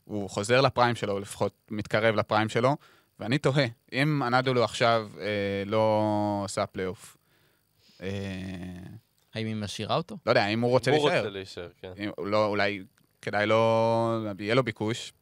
הוא 0.03 0.29
חוזר 0.29 0.61
לפריים 0.61 0.95
שלו, 0.95 1.19
לפחות 1.19 1.53
מתקרב 1.71 2.15
לפריים 2.15 2.49
שלו, 2.49 2.77
ואני 3.19 3.37
תוהה, 3.37 3.65
אם 3.93 4.21
הנדולו 4.23 4.63
עכשיו 4.63 5.09
אה, 5.19 5.25
לא 5.65 6.01
עושה 6.43 6.65
פלייאוף, 6.65 7.17
אה, 8.01 8.07
האם 9.33 9.47
היא 9.47 9.55
משאירה 9.55 9.95
אותו? 9.95 10.17
לא 10.25 10.31
יודע, 10.31 10.47
אם 10.47 10.61
הוא 10.61 10.71
רוצה 10.71 10.91
הוא 10.91 10.99
להישאר. 10.99 11.17
רוצה 11.17 11.29
להישאר, 11.29 11.69
כן. 11.77 11.91
אם, 11.97 12.09
לא, 12.25 12.45
אולי 12.45 12.83
כדאי 13.21 13.45
לו, 13.45 14.25
יהיה 14.39 14.55
לו 14.55 14.63
ביקוש, 14.63 15.13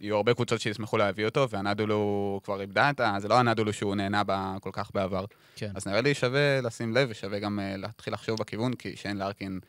יהיו 0.00 0.16
הרבה 0.16 0.34
קבוצות 0.34 0.60
שישמחו 0.60 0.96
להביא 0.96 1.24
אותו, 1.24 1.48
ואנדולו 1.50 2.40
כבר 2.44 2.60
איבדה 2.60 2.90
את 2.90 3.00
ה... 3.00 3.16
זה 3.18 3.28
לא 3.28 3.38
אנדולו 3.38 3.72
שהוא 3.72 3.94
נהנה 3.94 4.24
בה 4.24 4.56
כל 4.60 4.70
כך 4.72 4.90
בעבר. 4.94 5.24
כן. 5.56 5.70
אז 5.74 5.86
נראה 5.86 6.00
לי 6.00 6.14
שווה 6.14 6.60
לשים 6.60 6.94
לב 6.94 7.08
ושווה 7.10 7.38
גם 7.38 7.58
אה, 7.58 7.76
להתחיל 7.80 8.14
לחשוב 8.14 8.38
בכיוון, 8.38 8.74
כי 8.74 8.96
שיין 8.96 9.16
לארקין 9.16 9.60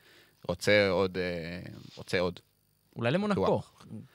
רוצה 0.47 0.89
עוד, 0.89 1.17
אה, 1.17 1.71
רוצה 1.95 2.19
עוד. 2.19 2.39
אולי 2.95 3.11
למונקו. 3.11 3.61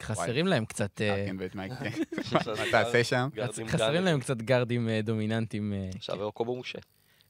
חסרים 0.03 0.47
להם 0.47 0.65
קצת... 0.65 1.01
אה, 1.01 1.17
לארקין 1.17 1.37
ואת 1.41 1.55
מייק. 1.55 1.73
מה 2.33 2.41
תעשה 2.71 3.05
שם? 3.05 3.29
חסרים. 3.67 4.05
להם 4.05 4.21
קצת 4.21 4.37
גארדים 4.37 4.89
אה, 4.89 5.01
דומיננטיים. 5.03 5.73
אה, 5.73 5.91
עכשיו 5.97 6.23
אוקובו 6.23 6.57
מושה. 6.57 6.79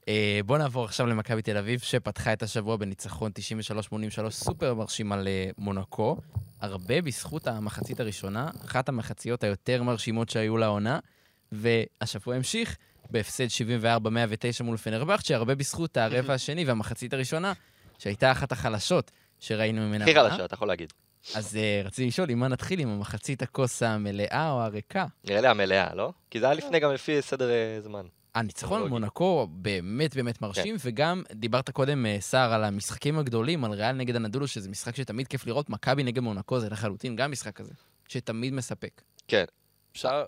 אה, 0.07 0.39
בואו 0.45 0.57
נעבור 0.57 0.85
עכשיו 0.85 1.07
למכבי 1.07 1.41
תל 1.41 1.57
אביב, 1.57 1.79
שפתחה 1.79 2.33
את 2.33 2.43
השבוע 2.43 2.77
בניצחון 2.77 3.31
93-83 4.25 4.29
סופר 4.29 4.73
מרשים 4.73 5.11
על 5.11 5.27
אה, 5.27 5.49
מונקו. 5.57 6.17
הרבה 6.61 7.01
בזכות 7.01 7.47
המחצית 7.47 7.99
הראשונה, 7.99 8.49
אחת 8.65 8.89
המחציות 8.89 9.43
היותר 9.43 9.83
מרשימות 9.83 10.29
שהיו 10.29 10.57
לעונה, 10.57 10.99
והשבוע 11.51 12.35
המשיך 12.35 12.77
בהפסד 13.09 13.45
74-109 13.93 14.63
מול 14.63 14.77
פנרבכצ'ה, 14.77 15.35
הרבה 15.35 15.55
בזכות 15.55 15.97
הרבע 15.97 16.33
השני 16.39 16.65
והמחצית 16.65 17.13
הראשונה, 17.13 17.53
שהייתה 17.99 18.31
אחת 18.31 18.51
החלשות 18.51 19.11
שראינו 19.39 19.81
ממנה. 19.81 20.05
הכי. 20.05 20.15
חלשה, 20.15 20.45
אתה 20.45 20.53
יכול 20.53 20.67
להגיד. 20.67 20.93
אז 21.35 21.57
אה, 21.57 21.81
רציתי 21.85 22.07
לשאול, 22.07 22.29
עם 22.29 22.39
מה 22.39 22.47
נתחיל, 22.47 22.79
עם 22.79 22.89
המחצית 22.89 23.41
הכוס 23.41 23.83
המלאה 23.83 24.51
או 24.51 24.61
הריקה? 24.61 25.05
נראה 25.23 25.41
לי 25.41 25.47
המלאה, 25.47 25.95
לא? 25.95 26.11
כי 26.29 26.39
זה 26.39 26.45
היה 26.45 26.55
לפני 26.55 26.79
גם 26.79 26.93
לפי 26.93 27.21
סדר 27.21 27.49
אה, 27.49 27.81
זמן. 27.81 28.05
הניצחון 28.35 28.81
על. 28.81 28.87
מונקו 28.87 29.47
באמת 29.51 30.15
באמת 30.15 30.41
מרשים, 30.41 30.75
וגם 30.79 31.23
דיברת 31.31 31.69
קודם, 31.69 32.05
אה, 32.05 32.17
סער, 32.19 32.53
על 32.53 32.63
המשחקים 32.63 33.19
הגדולים, 33.19 33.65
על 33.65 33.71
ריאל 33.71 33.91
נגד 33.91 34.15
הנדולו, 34.15 34.47
שזה 34.47 34.69
משחק 34.69 34.95
שתמיד 34.95 35.27
כיף 35.27 35.47
לראות, 35.47 35.69
מכבי 35.69 36.03
נגד 36.03 36.19
מונקו 36.19 36.59
זה 36.59 36.69
לחלוטין 36.69 37.15
גם 37.15 37.31
משחק 37.31 37.55
כזה, 37.55 37.73
שתמיד 38.07 38.53
מספק. 38.53 39.01
כן. 39.27 39.45
אפשר... 39.91 40.25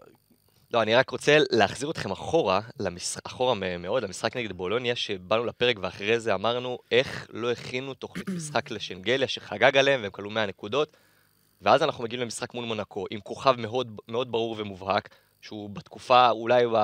לא, 0.73 0.81
אני 0.81 0.95
רק 0.95 1.09
רוצה 1.09 1.37
להחזיר 1.51 1.91
אתכם 1.91 2.11
אחורה, 2.11 2.59
למש... 2.79 3.17
אחורה 3.23 3.53
מאוד, 3.79 4.03
למשחק 4.03 4.37
נגד 4.37 4.51
בולוניה, 4.51 4.95
שבאנו 4.95 5.45
לפרק 5.45 5.75
ואחרי 5.81 6.19
זה 6.19 6.33
אמרנו 6.33 6.77
איך 6.91 7.27
לא 7.29 7.51
הכינו 7.51 7.93
תוכנית 7.93 8.29
משחק 8.37 8.71
לשנגליה, 8.71 9.27
שחגג 9.27 9.77
עליהם 9.77 10.01
והם 10.01 10.11
כלו 10.11 10.29
100 10.29 10.45
נקודות, 10.45 10.97
ואז 11.61 11.83
אנחנו 11.83 12.03
מגיעים 12.03 12.21
למשחק 12.21 12.53
מול 12.53 12.65
מונקו, 12.65 13.05
עם 13.11 13.19
כוכב 13.19 13.55
מאוד, 13.57 13.95
מאוד 14.07 14.31
ברור 14.31 14.55
ומובהק, 14.59 15.09
שהוא 15.43 15.69
בתקופה, 15.69 16.29
אולי 16.29 16.63
הוא 16.63 16.77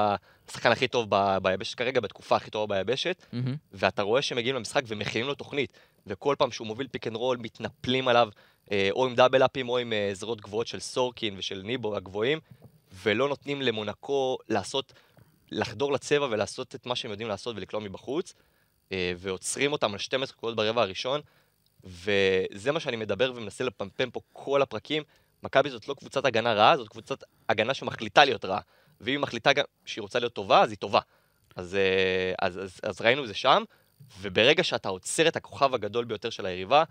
השחקן 0.48 0.72
הכי 0.72 0.88
טוב 0.88 1.06
ב- 1.10 1.38
ביבשת 1.42 1.78
כרגע, 1.78 2.02
בתקופה 2.02 2.36
הכי 2.36 2.52
טובה 2.52 2.84
ביבשת, 2.84 3.26
מהמם. 3.34 3.56
ואתה 3.72 4.02
רואה 4.02 4.22
שהם 4.22 4.38
מגיעים 4.38 4.56
למשחק 4.56 4.82
ומכינים 4.88 5.28
לו 5.28 5.36
תוכנית, 5.36 5.74
וכל 6.08 6.36
פעם 6.38 6.52
שהוא 6.52 6.68
מוביל 6.68 6.88
pick 6.88 7.08
and 7.08 7.16
roll, 7.16 7.38
מתנפלים 7.38 8.08
עליו, 8.08 8.30
אה, 8.72 8.90
או 8.92 9.06
עם 9.06 9.16
double 9.16 9.46
up 9.46 9.58
ים 9.58 9.70
או 9.70 9.78
עם 9.78 9.94
אה, 9.94 10.10
זרועות 10.14 10.42
גבוהות 10.42 10.68
של 10.68 10.80
סורקין 10.80 11.36
ושל 11.38 11.62
ניבו 11.62 11.96
הגבוהים, 11.96 12.40
ולא 13.04 13.30
נותנים 13.30 13.62
למונקו 13.62 14.38
לעשות, 14.50 14.94
לחדור 15.52 15.92
לצבע 15.92 16.26
ולעשות 16.26 16.76
את 16.76 16.86
מה 16.86 16.96
שהם 16.96 17.12
יודעים 17.12 17.30
לעשות 17.30 17.56
ולקלוע 17.56 17.84
מבחוץ, 17.84 18.34
אה, 18.92 19.14
ועוצרים 19.18 19.72
אותם 19.72 19.94
על 19.94 20.00
12 20.00 20.36
נקודות 20.38 20.56
ברבע 20.56 20.82
הראשון, 20.82 21.22
וזה 21.84 22.72
מה 22.72 22.80
שאני 22.80 22.96
מדבר 22.98 23.32
ומנסה 23.36 23.64
לפמפם 23.64 24.10
פה 24.12 24.20
כל 24.34 24.62
הפרקים. 24.62 25.04
מכבי 25.44 25.70
זאת 25.70 25.88
לא 25.88 25.94
קבוצת 25.94 26.26
הגנה 26.26 26.54
רעה, 26.54 26.78
זאת 26.78 26.88
קבוצת 26.88 27.24
הגנה 27.50 27.74
שמחליטה 27.74 28.26
להיות 28.26 28.46
רעה. 28.46 28.62
ואם 29.02 29.12
היא 29.12 29.20
מחליטה 29.20 29.54
גם 29.54 29.64
שהיא 29.86 30.02
רוצה 30.02 30.20
להיות 30.20 30.34
טובה, 30.34 30.62
אז 30.62 30.70
היא 30.70 30.78
טובה. 30.78 31.00
אז, 31.56 31.76
אה, 31.76 32.34
אז, 32.42 32.58
אז, 32.58 32.80
אז 32.84 33.02
ראינו 33.02 33.24
את 33.24 33.28
זה 33.28 33.34
שם, 33.34 33.64
וברגע 34.22 34.64
שאתה 34.64 34.90
עוצר 34.90 35.28
את 35.28 35.36
הכוכב 35.36 35.74
הגדול 35.74 36.06
ביותר 36.06 36.30
של 36.30 36.46
היריבה, 36.46 36.84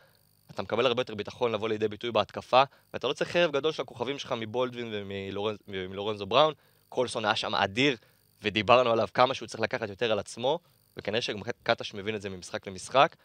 אתה 0.51 0.63
מקבל 0.63 0.87
הרבה 0.87 1.01
יותר 1.01 1.15
ביטחון 1.15 1.53
לבוא 1.53 1.69
לידי 1.69 1.89
ביטוי 1.89 2.13
בהתקפה, 2.13 2.63
ואתה 2.93 3.09
לא 3.09 3.13
צריך 3.13 3.31
חרב 3.31 3.53
גדול 3.53 3.73
של 3.73 3.83
הכוכבים 3.83 4.19
שלך 4.19 4.35
מבולדווין 4.39 4.93
ומלורנ- 4.93 5.63
ומלורנזו 5.69 6.27
בראון. 6.27 6.55
קולסון 6.89 7.25
היה 7.25 7.37
שם 7.37 7.55
אדיר, 7.55 7.97
ודיברנו 8.43 8.91
עליו 8.91 9.09
כמה 9.15 9.35
שהוא 9.35 9.47
צריך 9.47 9.61
לקחת 9.61 9.89
יותר 9.89 10.13
על 10.13 10.19
עצמו, 10.19 10.59
וכנראה 10.97 11.23
שגם 11.23 11.41
קטש 11.63 11.95
מבין 11.95 12.15
את 12.15 12.23
זה 12.23 12.31
ממשחק 12.31 12.67
למשחק, 12.67 13.17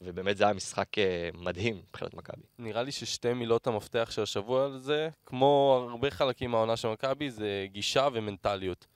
ובאמת 0.00 0.36
זה 0.36 0.44
היה 0.44 0.52
משחק 0.52 0.98
אה, 0.98 1.30
מדהים 1.34 1.76
מבחינת 1.88 2.14
מכבי. 2.14 2.42
נראה 2.58 2.82
לי 2.82 2.92
ששתי 2.92 3.32
מילות 3.32 3.66
המפתח 3.66 4.08
של 4.10 4.22
השבוע 4.22 4.64
על 4.64 4.78
זה, 4.78 5.08
כמו 5.26 5.86
הרבה 5.90 6.10
חלקים 6.10 6.50
מהעונה 6.50 6.76
של 6.76 6.88
מכבי, 6.88 7.30
זה 7.30 7.66
גישה 7.72 8.08
ומנטליות. 8.12 8.86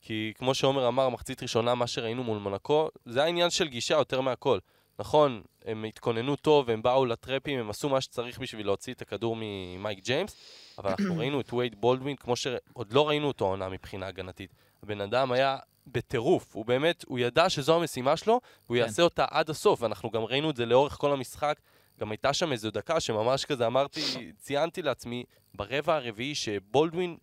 כי 0.00 0.32
כמו 0.38 0.54
שעומר 0.54 0.88
אמר, 0.88 1.08
מחצית 1.08 1.42
ראשונה, 1.42 1.74
מה 1.74 1.86
שראינו 1.86 2.24
מול 2.24 2.38
מונקו, 2.38 2.88
זה 3.06 3.22
העניין 3.22 3.50
של 3.50 3.68
גישה 3.68 3.94
יותר 3.94 4.20
מהכל. 4.20 4.58
נכון, 4.98 5.42
הם 5.64 5.84
התכוננו 5.84 6.36
טוב, 6.36 6.70
הם 6.70 6.82
באו 6.82 7.06
לטרפים, 7.06 7.60
הם 7.60 7.70
עשו 7.70 7.88
מה 7.88 8.00
שצריך 8.00 8.38
בשביל 8.38 8.66
להוציא 8.66 8.94
את 8.94 9.02
הכדור 9.02 9.36
ממייק 9.38 9.98
ג'יימס, 10.04 10.36
אבל 10.78 10.90
אנחנו 10.90 11.18
ראינו 11.18 11.40
את 11.40 11.52
וייד 11.52 11.80
בולדווין 11.80 12.16
כמו 12.16 12.36
שעוד 12.36 12.92
לא 12.92 13.08
ראינו 13.08 13.28
אותו 13.28 13.44
העונה 13.44 13.68
מבחינה 13.68 14.06
הגנתית. 14.06 14.54
הבן 14.82 15.00
אדם 15.00 15.32
היה 15.32 15.56
בטירוף, 15.86 16.56
הוא 16.56 16.64
באמת, 16.64 17.04
הוא 17.08 17.18
ידע 17.18 17.50
שזו 17.50 17.76
המשימה 17.76 18.16
שלו, 18.16 18.40
והוא 18.66 18.76
כן. 18.76 18.82
יעשה 18.82 19.02
אותה 19.02 19.24
עד 19.30 19.50
הסוף, 19.50 19.82
ואנחנו 19.82 20.10
גם 20.10 20.22
ראינו 20.22 20.50
את 20.50 20.56
זה 20.56 20.66
לאורך 20.66 20.92
כל 20.92 21.12
המשחק, 21.12 21.60
גם 22.00 22.10
הייתה 22.10 22.32
שם 22.32 22.52
איזו 22.52 22.70
דקה 22.70 23.00
שממש 23.00 23.44
כזה 23.44 23.66
אמרתי, 23.66 24.00
ציינתי 24.38 24.82
לעצמי, 24.82 25.24
ברבע 25.54 25.94
הרביעי 25.94 26.34
שבולדווין, 26.34 27.16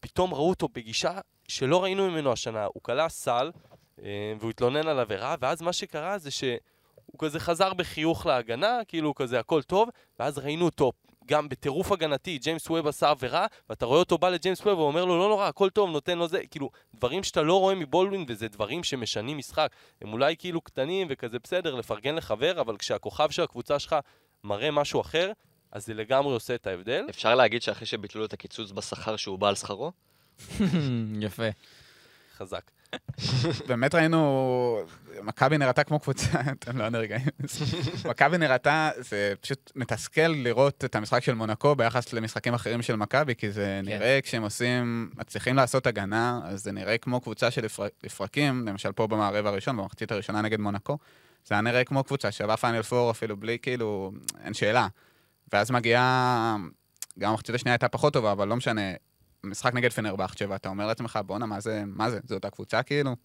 פתאום 0.00 0.34
ראו 0.34 0.48
אותו 0.48 0.68
בגישה 0.68 1.20
שלא 1.48 1.82
ראינו 1.82 2.10
ממנו 2.10 2.32
השנה. 2.32 2.64
הוא 2.64 2.82
כלה 2.82 3.08
סל, 3.08 3.50
אה, 4.02 4.34
והוא 4.38 4.50
התלונן 4.50 4.88
על 4.88 4.98
עבירה, 4.98 5.34
ואז 5.40 5.62
מה 5.62 5.72
שקרה 5.72 6.18
זה 6.18 6.30
שהוא 6.30 6.58
כזה 7.18 7.40
חזר 7.40 7.74
בחיוך 7.74 8.26
להגנה, 8.26 8.78
כאילו 8.88 9.14
כזה 9.14 9.40
הכל 9.40 9.62
טוב, 9.62 9.88
ואז 10.18 10.38
ראינו 10.38 10.64
אותו 10.64 10.92
גם 11.26 11.48
בטירוף 11.48 11.92
הגנתי, 11.92 12.38
ג'יימס 12.38 12.70
ווב 12.70 12.86
עשה 12.86 13.10
עבירה, 13.10 13.46
ואתה 13.70 13.86
רואה 13.86 13.98
אותו 13.98 14.18
בא 14.18 14.28
לג'יימס 14.28 14.60
ווב 14.60 14.78
ואומר 14.78 15.04
לו, 15.04 15.18
לא 15.18 15.28
נורא, 15.28 15.48
הכל 15.48 15.70
טוב, 15.70 15.90
נותן 15.90 16.18
לו 16.18 16.28
זה, 16.28 16.40
כאילו, 16.50 16.70
דברים 16.94 17.22
שאתה 17.22 17.42
לא 17.42 17.60
רואה 17.60 17.74
מבולדווין, 17.74 18.24
וזה 18.28 18.48
דברים 18.48 18.84
שמשנים 18.84 19.38
משחק. 19.38 19.70
הם 20.02 20.12
אולי 20.12 20.36
כאילו 20.36 20.60
קטנים 20.60 21.06
וכזה 21.10 21.38
בסדר, 21.38 21.74
לפרגן 21.74 22.14
לחבר, 22.14 22.60
אבל 22.60 22.76
כשהכוכב 22.76 23.30
של 23.30 23.42
הקבוצה 23.42 23.78
שלך 23.78 23.96
מראה 24.44 24.70
משהו 24.70 25.00
אחר, 25.00 25.32
אז 25.72 25.86
זה 25.86 25.94
לגמרי 25.94 26.32
עושה 26.32 26.54
את 26.54 26.66
ההבדל. 26.66 27.06
אפשר 27.10 27.34
להגיד 27.34 27.62
שאחרי 27.62 27.86
שביטלו 27.86 28.20
לו 28.20 28.26
את 28.26 28.32
הקיצוץ 28.32 28.70
בשכר 28.70 29.16
שהוא 29.16 29.38
בא 29.38 29.48
על 29.48 29.54
שכרו? 29.54 29.92
יפה. 31.20 31.48
חזק. 32.36 32.70
באמת 33.68 33.94
ראינו, 33.94 34.80
מכבי 35.22 35.58
נראתה 35.58 35.84
כמו 35.84 35.98
קבוצה, 35.98 36.28
תן 36.60 36.76
לו 36.76 36.84
רגעים. 36.98 37.26
מכבי 38.04 38.38
נראתה, 38.38 38.90
זה 38.98 39.32
פשוט 39.40 39.72
מתסכל 39.76 40.26
לראות 40.26 40.84
את 40.84 40.94
המשחק 40.94 41.22
של 41.22 41.34
מונקו 41.34 41.74
ביחס 41.74 42.12
למשחקים 42.12 42.54
אחרים 42.54 42.82
של 42.82 42.96
מכבי, 42.96 43.34
כי 43.34 43.50
זה 43.50 43.80
כן. 43.84 43.90
נראה 43.90 44.18
כשהם 44.22 44.42
עושים, 44.42 45.10
מצליחים 45.16 45.56
לעשות 45.56 45.86
הגנה, 45.86 46.40
אז 46.44 46.62
זה 46.62 46.72
נראה 46.72 46.98
כמו 46.98 47.20
קבוצה 47.20 47.50
של 47.50 47.64
לפר- 47.64 47.88
לפרקים, 48.04 48.68
למשל 48.68 48.92
פה 48.92 49.06
במערב 49.06 49.46
הראשון, 49.46 49.76
במחצית 49.76 50.12
הראשונה 50.12 50.42
נגד 50.42 50.60
מונקו. 50.60 50.98
זה 51.46 51.54
היה 51.54 51.60
נראה 51.62 51.84
כמו 51.84 52.04
קבוצה 52.04 52.32
שווה 52.32 52.56
פיינל 52.56 52.82
פור 52.82 53.10
אפילו 53.10 53.36
בלי, 53.36 53.58
כאילו, 53.62 54.12
אין 54.44 54.54
שאלה. 54.54 54.88
ואז 55.52 55.70
מגיעה, 55.70 56.56
גם 57.18 57.30
המחצית 57.30 57.54
השנייה 57.54 57.74
הייתה 57.74 57.88
פחות 57.88 58.12
טובה, 58.12 58.32
אבל 58.32 58.48
לא 58.48 58.56
משנה, 58.56 58.80
משחק 59.44 59.74
נגד 59.74 59.92
פנרבכצ'ה, 59.92 60.44
ואתה 60.48 60.68
אומר 60.68 60.86
לעצמך, 60.86 61.18
בואנה, 61.26 61.46
מה 61.46 61.60
זה, 61.60 61.82
מה 61.86 62.10
זה? 62.10 62.20
זו 62.24 62.34
אותה 62.34 62.50
קבוצה 62.50 62.82
כאילו? 62.82 63.16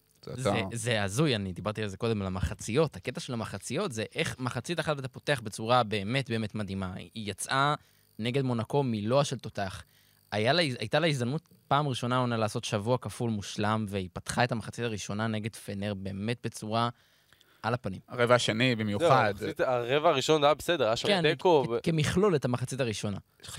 זה 0.72 1.02
הזוי, 1.02 1.36
אני 1.36 1.52
דיברתי 1.52 1.82
על 1.82 1.88
זה 1.88 1.96
קודם, 1.96 2.20
על 2.20 2.26
המחציות. 2.26 2.96
הקטע 2.96 3.20
של 3.20 3.32
המחציות 3.32 3.92
זה 3.92 4.04
איך 4.14 4.36
מחצית 4.38 4.80
אחת 4.80 4.98
אתה 4.98 5.08
פותח 5.08 5.40
בצורה 5.44 5.82
באמת 5.82 6.30
באמת 6.30 6.54
מדהימה. 6.54 6.92
היא 6.94 7.30
יצאה 7.30 7.74
נגד 8.18 8.42
מונקו 8.42 8.82
מלוע 8.82 9.24
של 9.24 9.38
תותח. 9.38 9.82
היה 10.32 10.52
לה, 10.52 10.62
הייתה 10.62 10.98
לה 10.98 11.06
הזדמנות 11.06 11.48
פעם 11.68 11.88
ראשונה 11.88 12.16
עונה 12.16 12.36
לעשות 12.36 12.64
שבוע 12.64 12.98
כפול 12.98 13.30
מושלם, 13.30 13.86
והיא 13.88 14.08
פתחה 14.12 14.44
את 14.44 14.52
המחצית 14.52 14.84
הראשונה 14.84 15.26
נגד 15.26 15.56
פנר 15.56 15.94
באמת 15.94 16.36
בצורה 16.44 16.88
על 17.62 17.74
הפנים. 17.74 18.00
הרבע 18.08 18.34
השני 18.34 18.76
במיוחד, 18.76 19.32
הרבע 19.58 20.08
הראשון 20.08 20.44
היה 20.44 20.54
בסדר, 20.54 20.86
היה 20.86 20.96
שם 20.96 21.08
כן, 21.08 21.30
תיקו. 21.30 21.64
כ- 21.66 21.70
ו- 21.70 21.78
כמכלול 21.82 22.36
את 22.36 22.44
המחצית 22.44 22.80
הראשונה. 22.80 23.18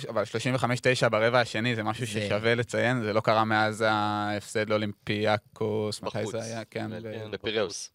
אבל 0.09 0.23
35-9 0.23 1.09
ברבע 1.09 1.39
השני 1.39 1.75
זה 1.75 1.83
משהו 1.83 2.07
ששווה 2.07 2.55
לציין, 2.55 3.01
זה 3.03 3.13
לא 3.13 3.21
קרה 3.21 3.45
מאז 3.45 3.83
ההפסד 3.87 4.69
לאולימפיאקוס, 4.69 6.01
מתי. 6.01 6.25
זה 6.31 6.43
היה? 6.43 6.65
כן, 6.65 6.89
ב- 7.03 7.31
בפיראוס. 7.31 7.91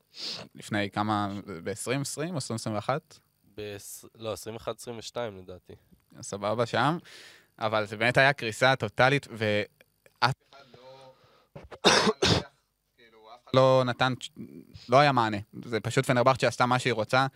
לפני 0.55 0.91
כמה, 0.91 1.29
ב-2020 1.65 1.89
או 2.19 2.35
2021? 2.35 3.19
ב- 3.57 3.77
לא, 4.19 4.33
21-22 4.33 4.37
לדעתי. 5.43 5.73
סבבה 6.23 6.67
שם. 6.67 6.99
אבל 7.59 7.87
זה 7.87 7.97
באמת 7.97 8.19
היה 8.19 8.33
קריסה 8.33 8.77
טוטאלית, 8.77 9.27
ואף 9.31 10.35
אחד 10.51 10.63
לא... 10.77 11.13
לא 13.55 13.83
נתן, 13.87 14.13
לא 14.89 15.01
היה 15.01 15.13
מענה. 15.13 15.37
זה 15.65 15.81
פשוט 15.81 16.07
פנרבכצ'ה 16.07 16.49
עשתה 16.49 16.67
מה 16.67 16.79
שהיא 16.79 16.93
רוצה, 16.93 17.27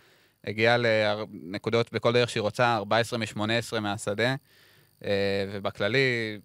הגיעה 0.43 0.77
לנקודות 0.77 1.93
בכל 1.93 2.13
דרך 2.13 2.29
שהיא 2.29 2.41
רוצה, 2.41 2.75
14 2.75 3.19
מ-18 3.19 3.79
מהשדה, 3.79 4.35
אה, 5.05 5.45
ובכללי 5.51 6.39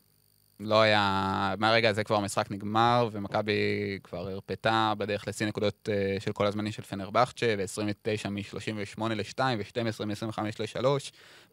לא 0.61 0.81
היה... 0.81 1.55
מהרגע 1.59 1.89
הזה 1.89 2.05
כבר 2.05 2.17
המשחק 2.17 2.51
נגמר, 2.51 3.09
ומכבי 3.13 3.99
כבר 4.05 4.29
הרפתה 4.29 4.93
בדרך 4.99 5.29
לשיא 5.29 5.47
נקודות 5.47 5.89
אה, 5.93 6.17
של 6.21 6.33
כל 6.33 6.47
הזמנים 6.47 6.73
של 6.73 6.83
פנרבכצ'ה, 6.83 7.55
ו-29 7.59 8.29
מ-38 8.29 9.03
ל-2, 9.15 9.41
ו-12 9.59 10.05
מ-25 10.05 10.43
ל-3, 10.43 10.87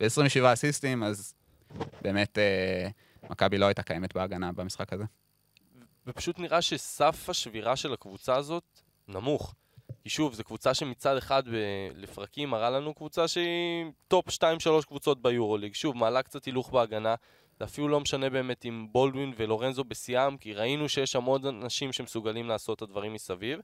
ו-27 0.01 0.53
אסיסטים, 0.53 1.03
אז 1.03 1.33
באמת 2.01 2.37
אה, 2.37 2.87
מכבי 3.29 3.57
לא 3.57 3.65
הייתה 3.65 3.83
קיימת 3.83 4.13
בהגנה 4.15 4.51
במשחק 4.51 4.93
הזה. 4.93 5.03
ופשוט 6.07 6.39
נראה 6.39 6.61
שסף 6.61 7.29
השבירה 7.29 7.75
של 7.75 7.93
הקבוצה 7.93 8.35
הזאת 8.35 8.63
נמוך. 9.07 9.55
כי 10.03 10.09
שוב, 10.09 10.33
זו 10.33 10.43
קבוצה 10.43 10.73
שמצד 10.73 11.17
אחד 11.17 11.47
ב- 11.47 11.89
לפרקים 11.95 12.49
מראה 12.49 12.69
לנו 12.69 12.93
קבוצה 12.93 13.27
שהיא 13.27 13.85
top 14.07 14.29
2-3 14.29 14.85
קבוצות 14.87 15.21
ביורוליג. 15.21 15.73
שוב, 15.73 15.97
מעלה 15.97 16.23
קצת 16.23 16.45
הילוך 16.45 16.69
בהגנה. 16.69 17.15
זה 17.59 17.65
אפילו 17.65 17.87
לא 17.87 17.99
משנה 17.99 18.29
באמת 18.29 18.65
אם 18.65 18.87
בולדווין 18.91 19.33
ולורנזו 19.37 19.83
בשיאם, 19.83 20.37
כי 20.37 20.53
ראינו 20.53 20.89
שיש 20.89 21.11
שם 21.11 21.23
עוד 21.23 21.45
אנשים 21.45 21.93
שמסוגלים 21.93 22.47
לעשות 22.47 22.77
את 22.77 22.81
הדברים 22.81 23.13
מסביב. 23.13 23.59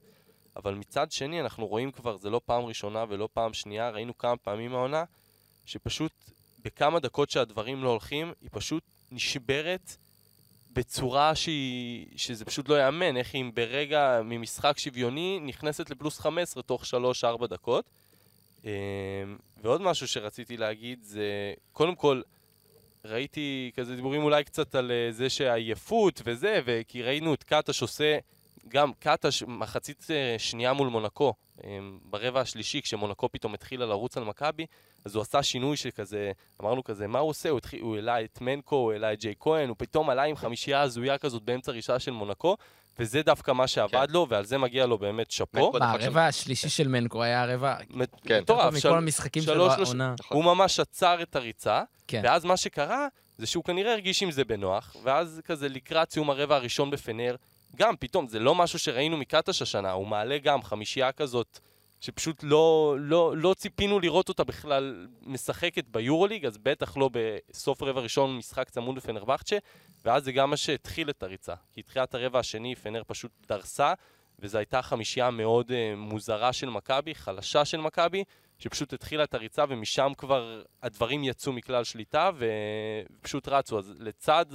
אבל 0.56 0.74
מצד 0.74 1.12
שני, 1.12 1.40
אנחנו 1.40 1.66
רואים 1.66 1.90
כבר, 1.90 2.16
זה 2.18 2.30
לא 2.30 2.40
פעם 2.44 2.64
ראשונה 2.64 3.04
ולא 3.08 3.28
פעם 3.32 3.52
שנייה, 3.52 3.90
ראינו 3.90 4.18
כמה 4.18 4.36
פעמים 4.36 4.74
העונה, 4.74 5.04
שפשוט 5.64 6.12
בכמה 6.64 7.00
דקות 7.00 7.30
שהדברים 7.30 7.84
לא 7.84 7.88
הולכים, 7.88 8.32
היא 8.40 8.48
פשוט 8.52 8.82
נשברת 9.10 9.96
בצורה 10.72 11.34
שהיא, 11.34 12.06
שזה 12.16 12.44
פשוט 12.44 12.68
לא 12.68 12.74
ייאמן, 12.74 13.16
איך 13.16 13.34
היא 13.34 13.44
ברגע 13.54 14.20
ממשחק 14.24 14.78
שוויוני 14.78 15.40
נכנסת 15.42 15.90
לפלוס 15.90 16.18
15 16.18 16.62
תוך 16.62 16.84
3-4 17.42 17.46
דקות. 17.46 17.90
אמ, 18.64 18.70
ועוד 19.62 19.82
משהו 19.82 20.08
שרציתי 20.08 20.56
להגיד 20.56 20.98
זה, 21.02 21.54
קודם 21.72 21.94
כל, 21.94 22.22
ראיתי 23.04 23.70
כזה 23.76 23.96
דיבורים 23.96 24.22
אולי 24.22 24.44
קצת 24.44 24.74
על 24.74 24.90
אה, 24.90 25.12
זה 25.12 25.30
שהעייפות 25.30 26.22
וזה, 26.24 26.60
וכי 26.64 27.02
ראינו 27.02 27.34
את 27.34 27.44
קטש 27.44 27.82
עושה, 27.82 28.18
גם 28.68 28.92
קטש 28.98 29.42
מחצית 29.42 30.06
אה, 30.10 30.34
שנייה 30.38 30.72
מול 30.72 30.88
מונקו, 30.88 31.34
אמ, 31.64 31.98
ברבע 32.04 32.40
השלישי, 32.40 32.82
כשמונקו 32.82 33.28
פתאום 33.32 33.54
התחילה 33.54 33.86
לרוץ 33.86 34.16
על 34.16 34.24
מכבי, 34.24 34.66
אז 35.04 35.14
הוא 35.14 35.22
עשה 35.22 35.42
שינוי 35.42 35.76
שכזה, 35.76 36.32
אמרנו 36.62 36.84
כזה, 36.84 37.06
מה 37.06 37.18
הוא 37.18 37.28
עושה? 37.30 37.48
הוא, 37.50 37.58
התחיל, 37.58 37.80
הוא 37.82 37.96
העלה 37.96 38.24
את 38.24 38.40
מנקו, 38.40 38.76
הוא 38.76 38.92
העלה 38.92 39.12
את 39.12 39.20
ג'יי 39.20 39.34
כהן, 39.40 39.68
הוא 39.68 39.76
פתאום 39.78 40.10
עלה 40.10 40.22
עם 40.22 40.36
חמישייה 40.36 40.80
הזויה 40.80 41.18
כזאת 41.18 41.42
באמצע 41.42 41.72
ראשונה 41.72 41.98
של 41.98 42.10
מונקו, 42.10 42.56
וזה 42.98 43.22
דווקא 43.22 43.50
מה 43.50 43.66
שעבד 43.66 44.06
כן. 44.06 44.12
לו, 44.12 44.26
ועל 44.28 44.44
זה 44.44 44.58
מגיע 44.58 44.86
לו 44.86 44.98
באמת 44.98 45.30
שאפו. 45.30 45.72
הרבע 45.80 46.26
השלישי 46.26 46.68
של 46.68 46.88
מנקו 46.88 47.22
היה 47.22 47.42
הרבע 47.42 47.76
כן. 48.24 48.40
מטורף. 48.40 48.72
מכל 48.72 48.80
של- 48.80 48.94
המשחקים 48.94 49.42
שלו 49.42 49.70
העונה. 49.72 50.14
נכון. 50.18 50.36
הוא 50.36 50.44
ממש 50.44 50.80
עצר 50.80 51.22
את 51.22 51.36
הריצה, 51.36 51.82
כן. 52.08 52.20
ואז 52.24 52.44
מה 52.44 52.56
שקרה, 52.56 53.06
זה 53.38 53.46
שהוא 53.46 53.64
כנראה 53.64 53.92
הרגיש 53.92 54.22
עם 54.22 54.30
זה 54.30 54.44
בנוח, 54.44 54.96
ואז 55.02 55.40
כזה 55.44 55.68
לקראת 55.68 56.10
סיום 56.10 56.30
הרבע 56.30 56.56
הראשון 56.56 56.90
בפנר, 56.90 57.36
גם 57.76 57.96
פתאום, 57.96 58.26
זה 58.26 58.38
לא 58.38 58.54
משהו 58.54 58.78
שראינו 58.78 59.16
מקטש 59.16 59.62
השנה, 59.62 59.92
הוא 59.92 60.06
מעלה 60.06 60.38
גם 60.38 60.62
חמישייה 60.62 61.12
כזאת, 61.12 61.58
שפשוט 62.00 62.40
לא, 62.42 62.96
לא, 62.98 63.36
לא 63.36 63.54
ציפינו 63.54 64.00
לראות 64.00 64.28
אותה 64.28 64.44
בכלל 64.44 65.06
משחקת 65.22 65.84
ביורוליג, 65.88 66.46
אז 66.46 66.58
בטח 66.58 66.96
לא 66.96 67.10
בסוף 67.12 67.82
רבע 67.82 68.00
ראשון 68.00 68.36
משחק 68.36 68.70
צמוד 68.70 68.96
לפנרבכצ'ה, 68.96 69.58
ואז 70.04 70.24
זה 70.24 70.32
גם 70.32 70.50
מה 70.50 70.56
שהתחיל 70.56 71.10
את 71.10 71.22
הריצה. 71.22 71.54
כי 71.72 71.82
תחילת 71.82 72.14
הרבע 72.14 72.38
השני, 72.38 72.74
פנר 72.74 73.02
פשוט 73.06 73.30
דרסה, 73.48 73.94
וזו 74.38 74.58
הייתה 74.58 74.82
חמישייה 74.82 75.30
מאוד 75.30 75.70
uh, 75.70 75.96
מוזרה 75.96 76.52
של 76.52 76.70
מכבי, 76.70 77.14
חלשה 77.14 77.64
של 77.64 77.80
מכבי, 77.80 78.24
שפשוט 78.58 78.92
התחילה 78.92 79.24
את 79.24 79.34
הריצה, 79.34 79.64
ומשם 79.68 80.12
כבר 80.18 80.62
הדברים 80.82 81.24
יצאו 81.24 81.52
מכלל 81.52 81.84
שליטה, 81.84 82.30
ופשוט 83.18 83.48
רצו. 83.48 83.78
אז 83.78 83.92
לצד, 83.98 84.46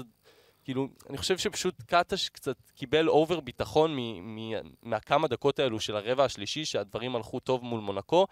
כאילו, 0.66 0.88
אני 1.10 1.18
חושב 1.18 1.38
שפשוט 1.38 1.76
קטש 1.88 2.30
קצת 2.30 2.56
קיבל 2.76 3.10
אובר 3.10 3.40
ביטחון 3.40 3.96
מ- 3.96 4.36
מ- 4.36 4.62
מהכמה 4.84 5.28
דקות 5.28 5.60
האלו 5.60 5.80
של 5.80 5.96
הרבע 5.96 6.24
השלישי, 6.24 6.66
שהדברים 6.66 7.16
הלכו 7.16 7.40
טוב 7.40 7.64
מול 7.64 7.80
מונקו, 7.80 8.28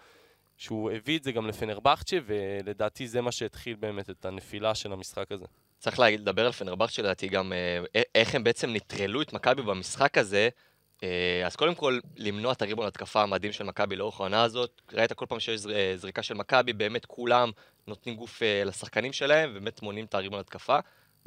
שהוא 0.56 0.90
הביא 0.90 1.18
את 1.18 1.24
זה 1.24 1.32
גם 1.32 1.46
לפנרבכצ'ה, 1.46 2.16
ולדעתי 2.26 3.08
זה 3.08 3.20
מה 3.20 3.32
שהתחיל 3.32 3.76
באמת 3.80 4.10
את 4.10 4.24
הנפילה 4.24 4.74
של 4.74 4.92
המשחק 4.92 5.32
הזה. 5.32 5.44
צריך 5.78 5.98
להגיד, 5.98 6.20
לדבר 6.20 6.46
על 6.46 6.52
פנרבכצ'ה 6.52 7.02
לדעתי 7.02 7.28
גם, 7.28 7.52
אה, 7.52 8.02
איך 8.14 8.34
הם 8.34 8.44
בעצם 8.44 8.70
נטרלו 8.72 9.22
את 9.22 9.32
מכבי 9.32 9.62
במשחק 9.62 10.18
הזה. 10.18 10.48
אה, 11.02 11.42
אז 11.46 11.56
קודם 11.56 11.74
כל, 11.74 11.98
למנוע 12.16 12.52
את 12.52 12.62
הריבון 12.62 12.86
התקפה 12.86 13.22
המדהים 13.22 13.52
של 13.52 13.64
מכבי 13.64 13.96
לאורך 13.96 14.20
העונה 14.20 14.42
הזאת. 14.42 14.82
ראית 14.92 15.12
כל 15.12 15.26
פעם 15.28 15.40
שיש 15.40 15.60
זר- 15.60 15.72
אה, 15.74 15.92
זריקה 15.96 16.22
של 16.22 16.34
מכבי, 16.34 16.72
באמת 16.72 17.06
כולם 17.06 17.50
נותנים 17.86 18.16
גוף 18.16 18.42
אה, 18.42 18.64
לשחקנים 18.64 19.12
שלהם, 19.12 19.50
ובאמת 19.54 19.82
מונעים 19.82 20.04
את 20.04 20.14
הריבאונד 20.14 20.40
התקפה. 20.40 20.78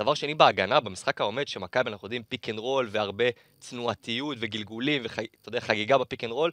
דבר 0.01 0.13
שני, 0.13 0.35
בהגנה, 0.35 0.79
במשחק 0.79 1.21
העומד, 1.21 1.47
שמכבי 1.47 1.89
אנחנו 1.89 2.05
יודעים 2.05 2.23
pick 2.23 2.49
and 2.49 2.59
roll 2.59 2.87
והרבה 2.91 3.25
תנועתיות 3.69 4.37
וגלגולים 4.39 5.01
ואתה 5.03 5.49
יודע, 5.49 5.59
חגיגה 5.59 5.97
ב 5.97 6.02
pick 6.02 6.23
and 6.23 6.31
roll. 6.31 6.51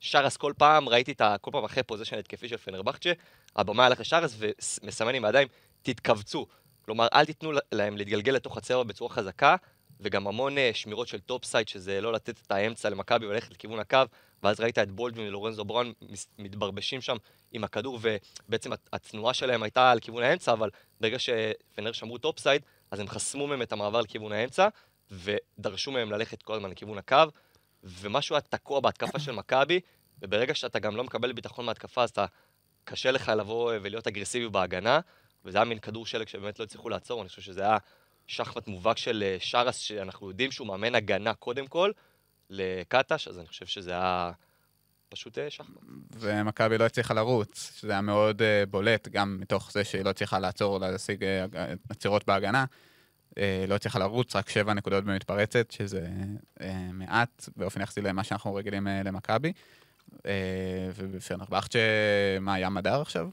שאראס 0.00 0.36
כל 0.36 0.52
פעם, 0.58 0.88
ראיתי 0.88 1.12
את 1.12 1.20
ה... 1.20 1.36
כל 1.40 1.50
פעם 1.50 1.64
אחרי 1.64 1.82
possession 1.82 2.18
התקפי 2.18 2.48
של 2.48 2.56
פנרבכצ'ה, 2.56 3.12
הבמה 3.56 3.86
הלך 3.86 4.00
לשאראס 4.00 4.36
ומסמן 4.38 5.14
עם 5.14 5.24
הידיים, 5.24 5.48
תתכווצו. 5.82 6.46
כלומר, 6.84 7.06
אל 7.14 7.24
תיתנו 7.24 7.52
להם 7.72 7.96
להתגלגל 7.96 8.32
לתוך 8.32 8.56
הצבע 8.56 8.82
בצורה 8.82 9.10
חזקה, 9.10 9.56
וגם 10.00 10.26
המון 10.26 10.58
אה, 10.58 10.70
שמירות 10.74 11.08
של 11.08 11.20
top 11.20 11.44
side, 11.44 11.68
שזה 11.68 12.00
לא 12.00 12.12
לתת 12.12 12.40
את 12.46 12.52
האמצע 12.52 12.90
למכבי 12.90 13.26
וללכת 13.26 13.50
לכיוון 13.50 13.78
הקו, 13.78 13.98
ואז 14.42 14.60
ראית 14.60 14.78
את 14.78 14.90
בולדווין 14.90 15.28
ולורנזו 15.28 15.64
בראון 15.64 15.92
מתברבשים 16.38 17.00
שם 17.00 17.16
עם 17.52 17.64
הכדור, 17.64 17.98
ובעצם 18.02 18.72
הת- 18.72 18.88
התנועה 18.92 19.34
שלהם 19.34 19.62
הייתה 19.62 19.90
על 19.90 20.00
כיוון 20.00 20.22
האמצע, 20.22 20.52
אבל 20.52 20.70
ברגע 21.00 21.18
שפנר 21.18 21.92
שמרו 21.92 22.18
top 22.18 22.38
side, 22.38 22.62
אז 22.94 23.00
הם 23.00 23.08
חסמו 23.08 23.46
מהם 23.46 23.62
את 23.62 23.72
המעבר 23.72 24.00
לכיוון 24.00 24.32
האמצע, 24.32 24.68
ודרשו 25.10 25.92
מהם 25.92 26.12
ללכת 26.12 26.42
כל 26.42 26.54
הזמן 26.54 26.70
לכיוון 26.70 26.98
הקו, 26.98 27.16
ומשהו 27.82 28.36
היה 28.36 28.40
תקוע 28.40 28.80
בהתקפה 28.80 29.18
של 29.18 29.32
מכבי, 29.32 29.80
וברגע 30.22 30.54
שאתה 30.54 30.78
גם 30.78 30.96
לא 30.96 31.04
מקבל 31.04 31.32
ביטחון 31.32 31.64
מההתקפה, 31.64 32.02
אז 32.02 32.10
אתה, 32.10 32.26
קשה 32.84 33.10
לך 33.10 33.28
לבוא 33.28 33.72
אה, 33.72 33.78
ולהיות 33.82 34.06
אגרסיבי 34.06 34.48
בהגנה, 34.48 35.00
וזה 35.44 35.58
היה 35.58 35.64
מין 35.64 35.78
כדור 35.78 36.06
שלג 36.06 36.28
שבאמת 36.28 36.58
לא 36.58 36.64
הצליחו 36.64 36.88
לעצור, 36.88 37.20
אני 37.20 37.28
חושב 37.28 37.42
שזה 37.42 37.62
היה 37.62 37.76
שחמט 38.26 38.68
מובהק 38.68 38.98
של 38.98 39.22
אה, 39.26 39.36
שרס, 39.40 39.76
שאנחנו 39.76 40.28
יודעים 40.28 40.52
שהוא 40.52 40.66
מאמן 40.66 40.94
הגנה 40.94 41.34
קודם 41.34 41.66
כל, 41.66 41.90
לקטש, 42.50 43.28
אז 43.28 43.38
אני 43.38 43.46
חושב 43.46 43.66
שזה 43.66 43.90
היה 43.90 44.32
פשוט 45.14 45.38
אה, 45.38 45.50
שחמט. 45.50 45.76
ומכבי 46.10 46.78
לא 46.78 46.84
הצליחה 46.84 47.14
לרוץ, 47.14 47.72
שזה 47.80 47.92
היה 47.92 48.00
מאוד 48.00 48.42
uh, 48.42 48.66
בולט, 48.70 49.08
גם 49.08 49.38
מתוך 49.40 49.72
זה 49.72 49.84
שהיא 49.84 50.04
לא 50.04 50.10
הצליחה 50.10 50.38
לעצור 50.38 50.74
או 50.74 50.78
להשיג 50.78 51.22
uh, 51.22 51.56
עצירות 51.88 52.26
בהגנה. 52.26 52.64
לא 53.68 53.74
הצליחה 53.74 53.98
לרוץ, 53.98 54.36
רק 54.36 54.48
שבע 54.48 54.74
נקודות 54.74 55.04
במתפרצת, 55.04 55.70
שזה 55.70 56.08
מעט 56.92 57.48
באופן 57.56 57.80
יחסי 57.80 58.00
למה 58.00 58.24
שאנחנו 58.24 58.54
רגילים 58.54 58.86
למכבי. 59.04 59.52
ובפרנרבכט, 60.94 61.76
מה, 62.40 62.60
ים 62.60 62.76
מדר 62.76 63.00
עכשיו? 63.00 63.28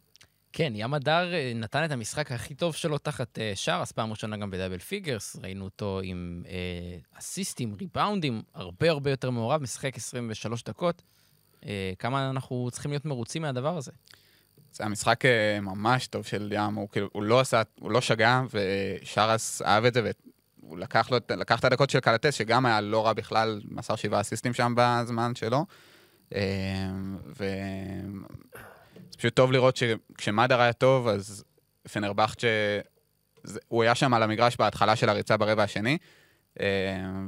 כן, 0.53 0.73
ים 0.75 0.93
מדר 0.93 1.33
אה, 1.33 1.51
נתן 1.55 1.85
את 1.85 1.91
המשחק 1.91 2.31
הכי 2.31 2.55
טוב 2.55 2.75
שלו 2.75 2.97
תחת 2.97 3.39
אה, 3.39 3.51
שרס, 3.55 3.91
פעם 3.91 4.11
ראשונה 4.11 4.37
גם 4.37 4.51
ב 4.51 4.55
double 4.55 4.77
figures, 4.77 5.35
ראינו 5.43 5.65
אותו 5.65 5.99
עם 6.03 6.43
אה, 6.47 6.97
אסיסטים, 7.19 7.75
ריבאונדים, 7.79 8.41
הרבה 8.53 8.89
הרבה 8.89 9.11
יותר 9.11 9.29
מעורב, 9.29 9.61
משחק 9.61 9.97
23 9.97 10.63
דקות. 10.63 11.01
אה, 11.65 11.91
כמה 11.99 12.29
אנחנו 12.29 12.69
צריכים 12.71 12.91
להיות 12.91 13.05
מרוצים 13.05 13.41
מהדבר 13.41 13.77
הזה. 13.77 13.91
זה 14.73 14.83
היה 14.83 14.89
משחק 14.89 15.25
אה, 15.25 15.59
ממש 15.61 16.07
טוב 16.07 16.25
של 16.25 16.53
ים, 16.55 16.75
הוא 16.75 16.89
כאילו, 16.91 17.09
הוא 17.11 17.23
לא 17.23 17.39
עשה, 17.39 17.61
הוא 17.79 17.91
לא 17.91 18.01
שגה, 18.01 18.41
ושרס 18.53 19.61
אהב 19.61 19.85
את 19.85 19.93
זה, 19.93 20.11
והוא 20.61 20.77
לקח, 20.77 21.11
לו, 21.11 21.17
לקח 21.29 21.59
את 21.59 21.65
הדקות 21.65 21.89
של 21.89 21.99
קלטס, 21.99 22.33
שגם 22.33 22.65
היה 22.65 22.81
לא 22.81 23.05
רע 23.05 23.13
בכלל, 23.13 23.61
מסר 23.65 23.95
שבעה 23.95 24.21
אסיסטים 24.21 24.53
שם 24.53 24.73
בזמן 24.77 25.35
שלו. 25.35 25.65
אה, 26.35 26.41
ו... 27.39 27.45
זה 29.11 29.17
פשוט 29.17 29.35
טוב 29.35 29.51
לראות 29.51 29.77
שכשמדר 29.77 30.61
היה 30.61 30.73
טוב, 30.73 31.07
אז. 31.07 31.43
זה- 33.43 33.59
הוא 33.67 33.83
היה 33.83 33.95
שם 33.95 34.13
על 34.13 34.23
המגרש 34.23 34.57
בהתחלה 34.57 34.95
של 34.95 35.09
הריצה 35.09 35.37
ברבע 35.37 35.63
השני, 35.63 35.97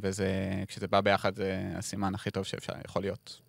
וזה, 0.01 0.29
כשזה 0.67 0.87
בא 0.87 1.01
ביחד, 1.01 1.35
זה 1.35 1.71
הסימן 1.75 2.15
הכי 2.15 2.31
טוב 2.31 2.43
שאפשר, 2.43 2.73
יכול 2.87 3.01
להיות. 3.01 3.39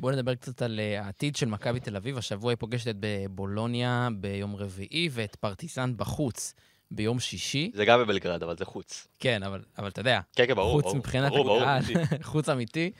בואו 0.00 0.12
נדבר 0.12 0.34
קצת 0.34 0.62
על 0.62 0.80
אה, 0.80 1.04
העתיד 1.04 1.36
של 1.36 1.46
מכבי 1.46 1.80
תל 1.80 1.96
אביב. 1.96 2.18
השבוע 2.18 2.52
היא 2.52 2.56
פוגשת 2.56 2.88
את 2.88 2.96
בבולוניה 3.00 4.08
ביום 4.16 4.56
רביעי 4.56 5.08
ואת 5.12 5.36
פרטיזן 5.36 5.96
בחוץ 5.96 6.54
ביום 6.90 7.20
שישי. 7.20 7.70
זה 7.74 7.84
גם 7.84 8.00
בבלגרד, 8.00 8.42
אבל 8.42 8.56
זה 8.56 8.64
חוץ. 8.64 9.08
כן, 9.18 9.42
אבל, 9.42 9.62
אבל 9.78 9.88
אתה 9.88 10.00
יודע, 10.00 10.20
כן, 10.36 10.46
כן, 10.46 10.54
ברור, 10.54 10.72
חוץ 10.72 10.84
ברור. 10.84 10.96
מבחינת 10.96 11.32
ברור, 11.32 11.44
ברור, 11.44 11.62
הקהל, 11.62 11.82
אמיתי. 11.96 12.22
חוץ 12.32 12.48
אמיתי. 12.48 12.90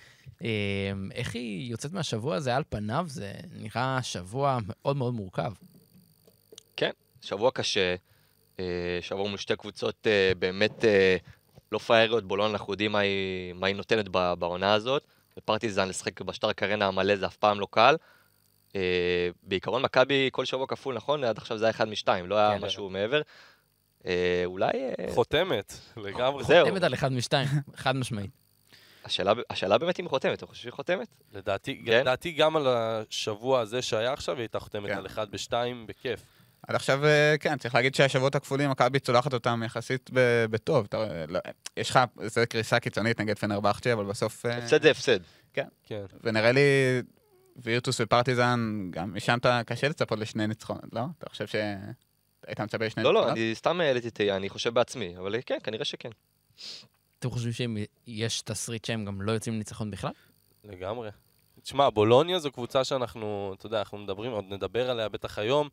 אה, 0.45 0.49
איך 1.15 1.35
היא 1.35 1.71
יוצאת 1.71 1.93
מהשבוע 1.93 2.37
הזה 2.37 2.57
על 2.57 2.63
פניו? 2.69 3.05
זה 3.09 3.33
נראה 3.53 3.99
שבוע 4.03 4.59
מאוד 4.67 4.97
מאוד 4.97 5.15
מורכב. 5.15 5.53
שבוע 7.21 7.51
קשה, 7.51 7.95
אה, 8.61 8.99
שבוע 9.01 9.29
מול 9.29 9.39
שתי 9.39 9.57
קבוצות 9.57 10.07
אה, 10.07 10.33
באמת 10.39 10.85
אה, 10.85 11.17
לא 11.73 11.79
פראייריות, 11.79 12.25
בולון, 12.25 12.51
אנחנו 12.51 12.73
יודעים 12.73 12.93
מה 12.93 12.99
היא, 12.99 13.53
מה 13.53 13.67
היא 13.67 13.77
נותנת 13.77 14.09
בעונה 14.09 14.75
הזאת. 14.75 15.03
ופרטיזן 15.43 15.89
לשחק 15.89 16.21
בשטר 16.21 16.53
קרנה 16.53 16.87
המלא 16.87 17.17
זה 17.17 17.27
אף 17.27 17.37
פעם 17.37 17.61
לא 17.61 17.67
קל. 17.71 17.97
אה, 18.77 19.29
בעיקרון 19.43 19.83
מכבי 19.83 20.29
כל 20.33 20.45
שבוע 20.45 20.67
כפול, 20.67 20.95
נכון? 20.95 21.25
עד 21.25 21.39
עכשיו 21.39 21.59
זה 21.59 21.65
היה 21.65 21.71
אחד 21.71 21.89
משתיים, 21.89 22.27
לא 22.27 22.37
היה 22.37 22.59
כן. 22.59 22.65
משהו 22.65 22.91
מעבר. 22.91 23.21
אה, 24.07 24.43
אולי... 24.45 24.71
אה, 24.73 25.15
חותמת, 25.15 25.75
לגמרי. 25.97 26.45
זהו. 26.45 26.67
חותמת 26.67 26.83
על 26.83 26.95
אחד 26.95 27.13
משתיים, 27.13 27.49
חד 27.77 27.97
משמעית. 27.97 28.31
השאלה, 29.05 29.33
השאלה 29.51 29.79
באמת 29.79 30.01
אם 30.01 30.05
היא 30.05 30.11
חותמת, 30.11 30.39
אתה 30.39 30.47
חושב 30.47 30.63
שהיא 30.63 30.73
חותמת? 30.73 31.09
לדעתי, 31.33 31.83
כן? 31.87 32.01
לדעתי 32.01 32.33
גם 32.33 32.57
על 32.57 32.67
השבוע 32.69 33.61
הזה 33.61 33.83
שהיה 33.83 34.13
עכשיו, 34.13 34.35
היא 34.35 34.43
הייתה 34.43 34.61
חותמת 34.61 34.91
כן. 34.91 34.99
על 34.99 35.07
אחד 35.07 35.31
בשתיים, 35.31 35.87
בכיף. 35.87 36.21
עד 36.69 36.75
עכשיו, 36.77 37.05
אה, 37.05 37.35
כן, 37.41 37.59
צריך 37.59 37.75
להגיד 37.75 37.95
שהשבועות 37.95 38.35
הכפולים, 38.35 38.71
מכבי 38.71 38.99
צולחת 38.99 39.35
אותם 39.35 39.63
יחסית 39.67 40.11
בטוב. 40.51 40.85
אתה, 40.89 41.05
לא, 41.29 41.41
יש 41.77 41.91
לך, 41.91 42.01
זה 42.23 42.47
קריסה 42.47 42.81
קיצונית 42.81 43.21
נגד 43.21 43.39
פנרבכצ'ה, 43.39 43.93
אבל 43.93 44.05
בסוף... 44.05 44.47
אה, 44.47 44.59
הפסד 44.59 44.83
זה 44.83 44.91
הפסד. 44.91 45.19
כן. 45.53 45.67
ונראה 46.23 46.53
לי, 46.53 46.61
וירטוס 47.57 48.01
ופרטיזן, 48.01 48.89
גם 48.91 49.15
משם 49.15 49.39
אתה 49.39 49.61
קשה 49.67 49.89
לצפות 49.89 50.19
לשני 50.19 50.47
ניצחונות, 50.47 50.85
לא? 50.93 51.03
אתה 51.19 51.31
חושב 51.31 51.47
שהיית 51.47 52.61
מצפה 52.61 52.85
לשני 52.85 53.05
לא, 53.05 53.11
ניצחונות? 53.13 53.37
לא, 53.37 53.43
אני 53.43 53.55
סתם 53.55 53.81
העליתי 53.81 54.11
תהייה, 54.11 54.37
אני 54.37 54.49
חושב 54.49 54.75
בעצמי, 54.75 55.17
אבל 55.19 55.35
כן, 55.47 55.59
כנראה 55.65 55.85
שכן. 55.85 56.11
אתם 57.19 57.31
חושבים 57.31 57.77
שיש 58.07 58.43
תסריט 58.43 58.85
שהם 58.85 59.05
גם 59.05 59.23
לא 59.23 59.33
יוצאים 59.33 59.55
לניצחון 59.55 59.91
בכלל? 59.91 60.13
לגמרי. 60.65 61.11
תשמע, 61.63 61.91
בולוניה 61.91 62.39
זו 62.39 62.51
קבוצה 62.51 62.85
שאנחנו, 62.85 63.55
אתה 63.59 63.67
יודע, 63.67 63.79
אנחנו 63.79 63.99
מדברים, 63.99 64.33
עוד 64.33 64.45
נדבר 64.49 64.91
עליה 64.91 65.09
בטח 65.09 65.39
היום, 65.39 65.69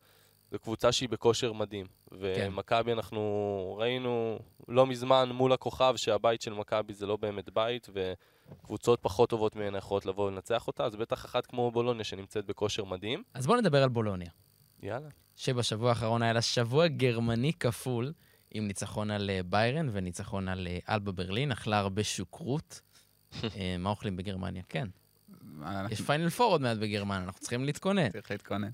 זו 0.51 0.59
קבוצה 0.59 0.91
שהיא 0.91 1.09
בכושר 1.09 1.53
מדהים. 1.53 1.85
ומכבי 2.11 2.93
אנחנו 2.93 3.75
ראינו 3.79 4.39
לא 4.67 4.87
מזמן 4.87 5.29
מול 5.33 5.53
הכוכב 5.53 5.93
שהבית 5.95 6.41
של 6.41 6.53
מכבי 6.53 6.93
זה 6.93 7.05
לא 7.05 7.15
באמת 7.15 7.49
בית, 7.49 7.89
וקבוצות 7.93 8.99
פחות 9.01 9.29
טובות 9.29 9.55
מהן 9.55 9.75
יכולות 9.75 10.05
לבוא 10.05 10.25
ולנצח 10.25 10.67
אותה, 10.67 10.85
אז 10.85 10.95
בטח 10.95 11.25
אחת 11.25 11.45
כמו 11.45 11.71
בולוניה 11.71 12.03
שנמצאת 12.03 12.45
בכושר 12.45 12.83
מדהים. 12.83 13.23
אז 13.33 13.47
בואו 13.47 13.59
נדבר 13.59 13.83
על 13.83 13.89
בולוניה, 13.89 14.29
יאללה. 14.83 15.09
שבשבוע 15.35 15.89
האחרון 15.89 16.21
היה 16.21 16.33
לה 16.33 16.41
שבוע 16.41 16.87
גרמני 16.87 17.53
כפול, 17.53 18.13
עם 18.51 18.67
ניצחון 18.67 19.11
על 19.11 19.29
אה, 19.29 19.43
ביירן 19.43 19.89
וניצחון 19.91 20.47
על 20.47 20.67
אה, 20.67 20.95
אלבה 20.95 21.11
ברלין, 21.11 21.51
אכלה 21.51 21.79
הרבה 21.79 22.03
שוקרות. 22.03 22.81
אה, 23.57 23.75
מה 23.79 23.89
אוכלים 23.89 24.17
בגרמניה? 24.17 24.63
כן. 24.69 24.87
יש 25.91 26.01
פיינל 26.01 26.29
פור 26.29 26.51
עוד 26.51 26.61
מעט 26.61 26.77
בגרמניה, 26.77 27.23
אנחנו 27.23 27.41
צריכים 27.41 27.65
להתכונן. 27.65 28.09
צריך 28.09 28.31
להתכונן. 28.31 28.69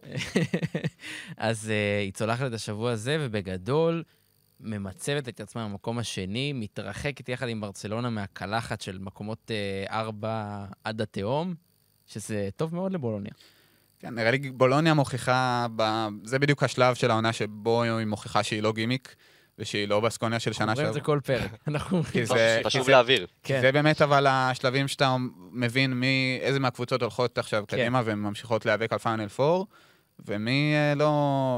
אז 1.37 1.65
uh, 1.65 2.03
היא 2.03 2.11
צולחת 2.11 2.47
את 2.47 2.53
השבוע 2.53 2.91
הזה, 2.91 3.17
ובגדול 3.19 4.03
ממצבת 4.59 5.29
את 5.29 5.39
עצמה 5.39 5.67
במקום 5.67 5.99
השני, 5.99 6.53
מתרחקת 6.53 7.29
יחד 7.29 7.49
עם 7.49 7.61
ברצלונה 7.61 8.09
מהקלחת 8.09 8.81
של 8.81 8.99
מקומות 8.99 9.51
uh, 9.51 9.91
ארבע 9.91 10.65
עד 10.83 11.01
התהום, 11.01 11.55
שזה 12.05 12.49
טוב 12.55 12.75
מאוד 12.75 12.91
לבולוניה. 12.91 13.31
כן, 13.99 14.15
נראה 14.15 14.31
לי 14.31 14.37
בולוניה 14.37 14.93
מוכיחה, 14.93 15.67
ב... 15.75 16.07
זה 16.23 16.39
בדיוק 16.39 16.63
השלב 16.63 16.95
של 16.95 17.11
העונה 17.11 17.33
שבו 17.33 17.83
היא 17.83 18.05
מוכיחה 18.05 18.43
שהיא 18.43 18.63
לא 18.63 18.73
גימיק, 18.73 19.15
ושהיא 19.59 19.87
לא 19.87 19.99
בסקוניה 19.99 20.39
של 20.39 20.53
שנה 20.53 20.65
אנחנו 20.71 20.83
אומרים 20.83 20.89
את 20.89 20.93
זה 20.93 20.99
שעברה. 20.99 21.15
כל 21.15 21.19
פרק. 21.25 21.51
אנחנו 21.67 22.03
כי. 22.03 22.25
זה- 22.25 22.61
חשוב 22.65 22.85
זה- 22.85 22.91
להבהיר. 22.91 23.27
כן. 23.43 23.61
זה 23.61 23.71
באמת 23.71 24.01
אבל 24.01 24.27
השלבים 24.27 24.87
שאתה 24.87 25.15
מבין 25.51 25.93
מי, 25.93 26.37
איזה 26.41 26.59
מהקבוצות 26.59 27.01
הולכות 27.01 27.37
עכשיו 27.37 27.63
כן. 27.67 27.77
קדימה 27.77 28.01
וממשיכות 28.05 28.65
להיאבק 28.65 28.93
על 28.93 28.99
final 28.99 29.27
4, 29.39 29.63
ומי 30.27 30.73
אה, 30.75 30.95
לא, 30.95 31.11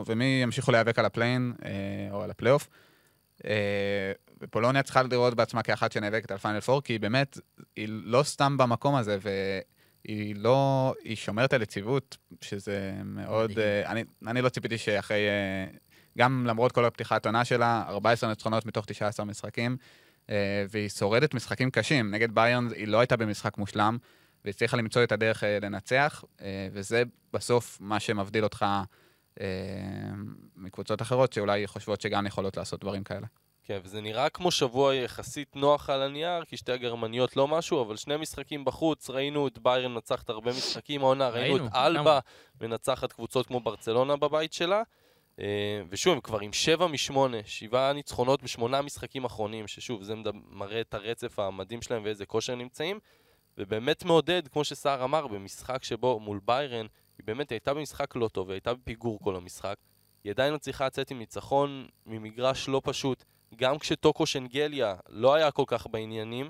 ומי 0.08 0.40
ימשיכו 0.44 0.72
להיאבק 0.72 1.00
על 1.00 1.06
ה 1.06 1.12
play-in 1.12 1.54
אה, 1.66 1.72
או 2.12 2.22
על 2.24 2.32
הפלייאוף. 2.32 2.68
אה, 3.46 4.12
ובולוניה 4.42 4.84
צריכה 4.84 5.04
לראות 5.04 5.34
בעצמה 5.34 5.64
כאחת 5.64 5.92
שנאבקת 5.92 6.32
על 6.32 6.38
final 6.38 6.60
4, 6.70 6.82
כי 6.82 6.94
היא 6.94 7.00
באמת, 7.00 7.38
היא 7.76 7.88
לא 7.90 8.24
סתם 8.24 8.58
במקום 8.58 8.96
הזה, 8.96 9.18
והיא 9.22 10.36
לא, 10.38 10.94
היא 11.04 11.16
שומרת 11.16 11.54
על 11.54 11.62
יציבות, 11.62 12.18
שזה 12.42 12.92
מאוד, 13.06 13.52
אני, 13.86 14.04
אני 14.28 14.42
לא 14.42 14.50
ציפיתי 14.50 14.78
שאחרי, 14.78 15.20
גם 16.18 16.46
למרות 16.48 16.72
כל 16.72 16.86
הפתיחת 16.86 17.26
עונה 17.26 17.46
שלה, 17.46 17.84
14 17.88 18.30
ניצחונות 18.30 18.66
מתוך 18.66 18.86
19 18.86 19.26
משחקים, 19.26 19.78
אה, 20.30 20.66
והיא 20.70 20.90
שורדת 20.90 21.34
משחקים 21.34 21.72
קשים. 21.72 22.12
נגד 22.12 22.36
ביירן 22.36 22.68
היא 22.76 22.88
לא 22.88 23.00
הייתה 23.00 23.18
במשחק 23.18 23.58
מושלם, 23.58 23.98
והצליחה 24.46 24.78
למצוא 24.78 25.04
את 25.04 25.12
הדרך 25.12 25.44
אה, 25.44 25.58
לנצח, 25.62 26.24
אה, 26.42 26.68
וזה 26.72 27.04
בסוף 27.34 27.78
מה 27.82 28.00
שמבדיל 28.00 28.44
אותך 28.44 28.66
אה, 29.42 29.46
מקבוצות 30.56 31.02
אחרות, 31.02 31.34
שאולי 31.34 31.68
חושבות 31.68 32.02
שגם 32.02 32.26
יכולות 32.26 32.58
לעשות 32.58 32.82
דברים 32.82 33.04
כאלה. 33.04 33.28
כן, 33.64 33.80
וזה 33.84 34.02
נראה 34.02 34.30
כמו 34.30 34.52
שבוע 34.52 34.96
יחסית 34.96 35.56
נוח 35.56 35.90
על 35.90 36.02
הנייר, 36.02 36.46
כי 36.46 36.58
שתי 36.58 36.72
הגרמניות 36.72 37.38
לא 37.38 37.48
משהו, 37.48 37.82
אבל 37.82 37.96
שני 37.96 38.18
משחקים 38.18 38.66
בחוץ, 38.66 39.10
ראינו 39.10 39.48
את 39.48 39.58
ביירן 39.58 39.92
מנצחת 39.92 40.30
הרבה 40.30 40.52
משחקים 40.52 41.02
העונה, 41.02 41.30
ראינו 41.30 41.54
ראינו, 41.54 41.68
את 41.68 41.76
אלבה. 41.76 42.20
מנצחת 42.62 43.14
קבוצות 43.14 43.48
כמו 43.48 43.60
ברצלונה 43.60 44.16
בבית 44.16 44.54
שלה. 44.54 44.82
אה, 45.40 45.82
ושוב, 45.90 46.14
הם 46.14 46.22
כבר 46.22 46.40
עם 46.40 46.54
שבע 46.54 46.88
משמונה, 46.88 47.38
שבעה 47.46 47.94
ניצחונות 47.94 48.44
בשמונה 48.44 48.82
משחקים 48.82 49.26
אחרונים, 49.26 49.68
ששוב, 49.68 50.04
זה 50.04 50.14
מראה 50.50 50.82
את 50.82 50.94
הרצף 50.94 51.40
המדהים 51.40 51.82
שלהם 51.82 52.02
ואיזה 52.06 52.26
כושר 52.26 52.56
נמצאים. 52.56 53.00
ובאמת 53.58 54.06
מעודד, 54.06 54.48
כמו 54.48 54.64
שסער 54.64 55.04
אמר, 55.04 55.28
במשחק 55.28 55.84
שבו 55.84 56.20
מול 56.20 56.40
ביירן, 56.46 56.86
היא 57.18 57.26
באמת 57.26 57.52
הייתה 57.52 57.74
במשחק 57.74 58.16
לא 58.16 58.28
טוב, 58.28 58.50
היא 58.50 58.54
הייתה 58.54 58.74
בפיגור 58.74 59.20
כל 59.24 59.36
המשחק. 59.36 59.76
היא 60.24 60.32
עדיין 60.32 60.54
לא 60.54 60.58
צריכה 60.58 60.86
לצאת 60.86 61.12
עם 61.12 61.20
ניצחון 61.20 61.88
ממגרש 62.06 62.70
לא 62.70 62.82
פשוט. 62.84 63.24
גם 63.56 63.80
כשטוקו 63.80 64.26
שנגליה 64.26 64.96
לא 65.10 65.34
היה 65.34 65.52
כל 65.52 65.64
כך 65.68 65.88
בעניינים, 65.88 66.50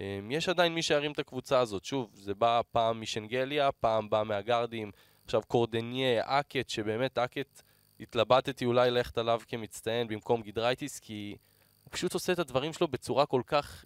אה, 0.00 0.20
יש 0.30 0.48
עדיין 0.48 0.74
מי 0.74 0.82
שירים 0.82 1.12
את 1.12 1.18
הקבוצה 1.18 1.60
הזאת. 1.60 1.84
שוב, 1.84 2.10
זה 2.14 2.34
בא 2.34 2.60
פעם 2.72 3.00
משנגליה, 3.00 3.72
פעם 3.72 4.10
בא 4.10 4.22
מהגרדים, 4.26 4.90
עכשיו 5.24 5.42
קורדינייה, 5.48 6.22
אקט, 6.24 6.68
שבאמת 6.68 7.18
אקט, 7.18 7.62
התלבטתי 8.02 8.64
אולי 8.64 8.90
ללכת 8.90 9.18
עליו 9.18 9.40
כמצטיין 9.48 10.08
במקום 10.08 10.42
גידרייטיס, 10.42 10.98
כי 10.98 11.36
הוא 11.84 11.92
פשוט 11.92 12.14
עושה 12.14 12.32
את 12.32 12.38
הדברים 12.38 12.72
שלו 12.72 12.88
בצורה 12.88 13.26
כל 13.26 13.42
כך 13.46 13.84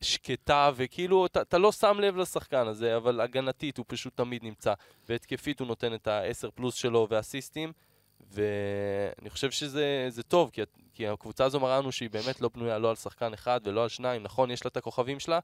שקטה, 0.00 0.70
וכאילו, 0.76 1.26
אתה, 1.26 1.42
אתה 1.42 1.58
לא 1.58 1.72
שם 1.72 2.00
לב 2.00 2.16
לשחקן 2.16 2.66
הזה, 2.66 2.96
אבל 2.96 3.20
הגנתית 3.20 3.78
הוא 3.78 3.84
פשוט 3.88 4.16
תמיד 4.16 4.44
נמצא, 4.44 4.74
והתקפית 5.08 5.60
הוא 5.60 5.68
נותן 5.68 5.94
את 5.94 6.06
ה-10 6.06 6.50
פלוס 6.50 6.74
שלו 6.74 7.06
ואסיסטים, 7.10 7.72
ואני 8.30 9.30
חושב 9.30 9.50
שזה 9.50 10.06
זה 10.08 10.22
טוב, 10.22 10.50
כי, 10.50 10.62
כי 10.92 11.08
הקבוצה 11.08 11.44
הזו 11.44 11.60
מראה 11.60 11.78
לנו 11.78 11.92
שהיא 11.92 12.10
באמת 12.10 12.40
לא 12.40 12.50
בנויה 12.54 12.78
לא 12.78 12.90
על 12.90 12.96
שחקן 12.96 13.32
אחד 13.32 13.60
ולא 13.64 13.82
על 13.82 13.88
שניים, 13.88 14.22
נכון, 14.22 14.50
יש 14.50 14.64
לה 14.64 14.68
את 14.68 14.76
הכוכבים 14.76 15.20
שלה, 15.20 15.38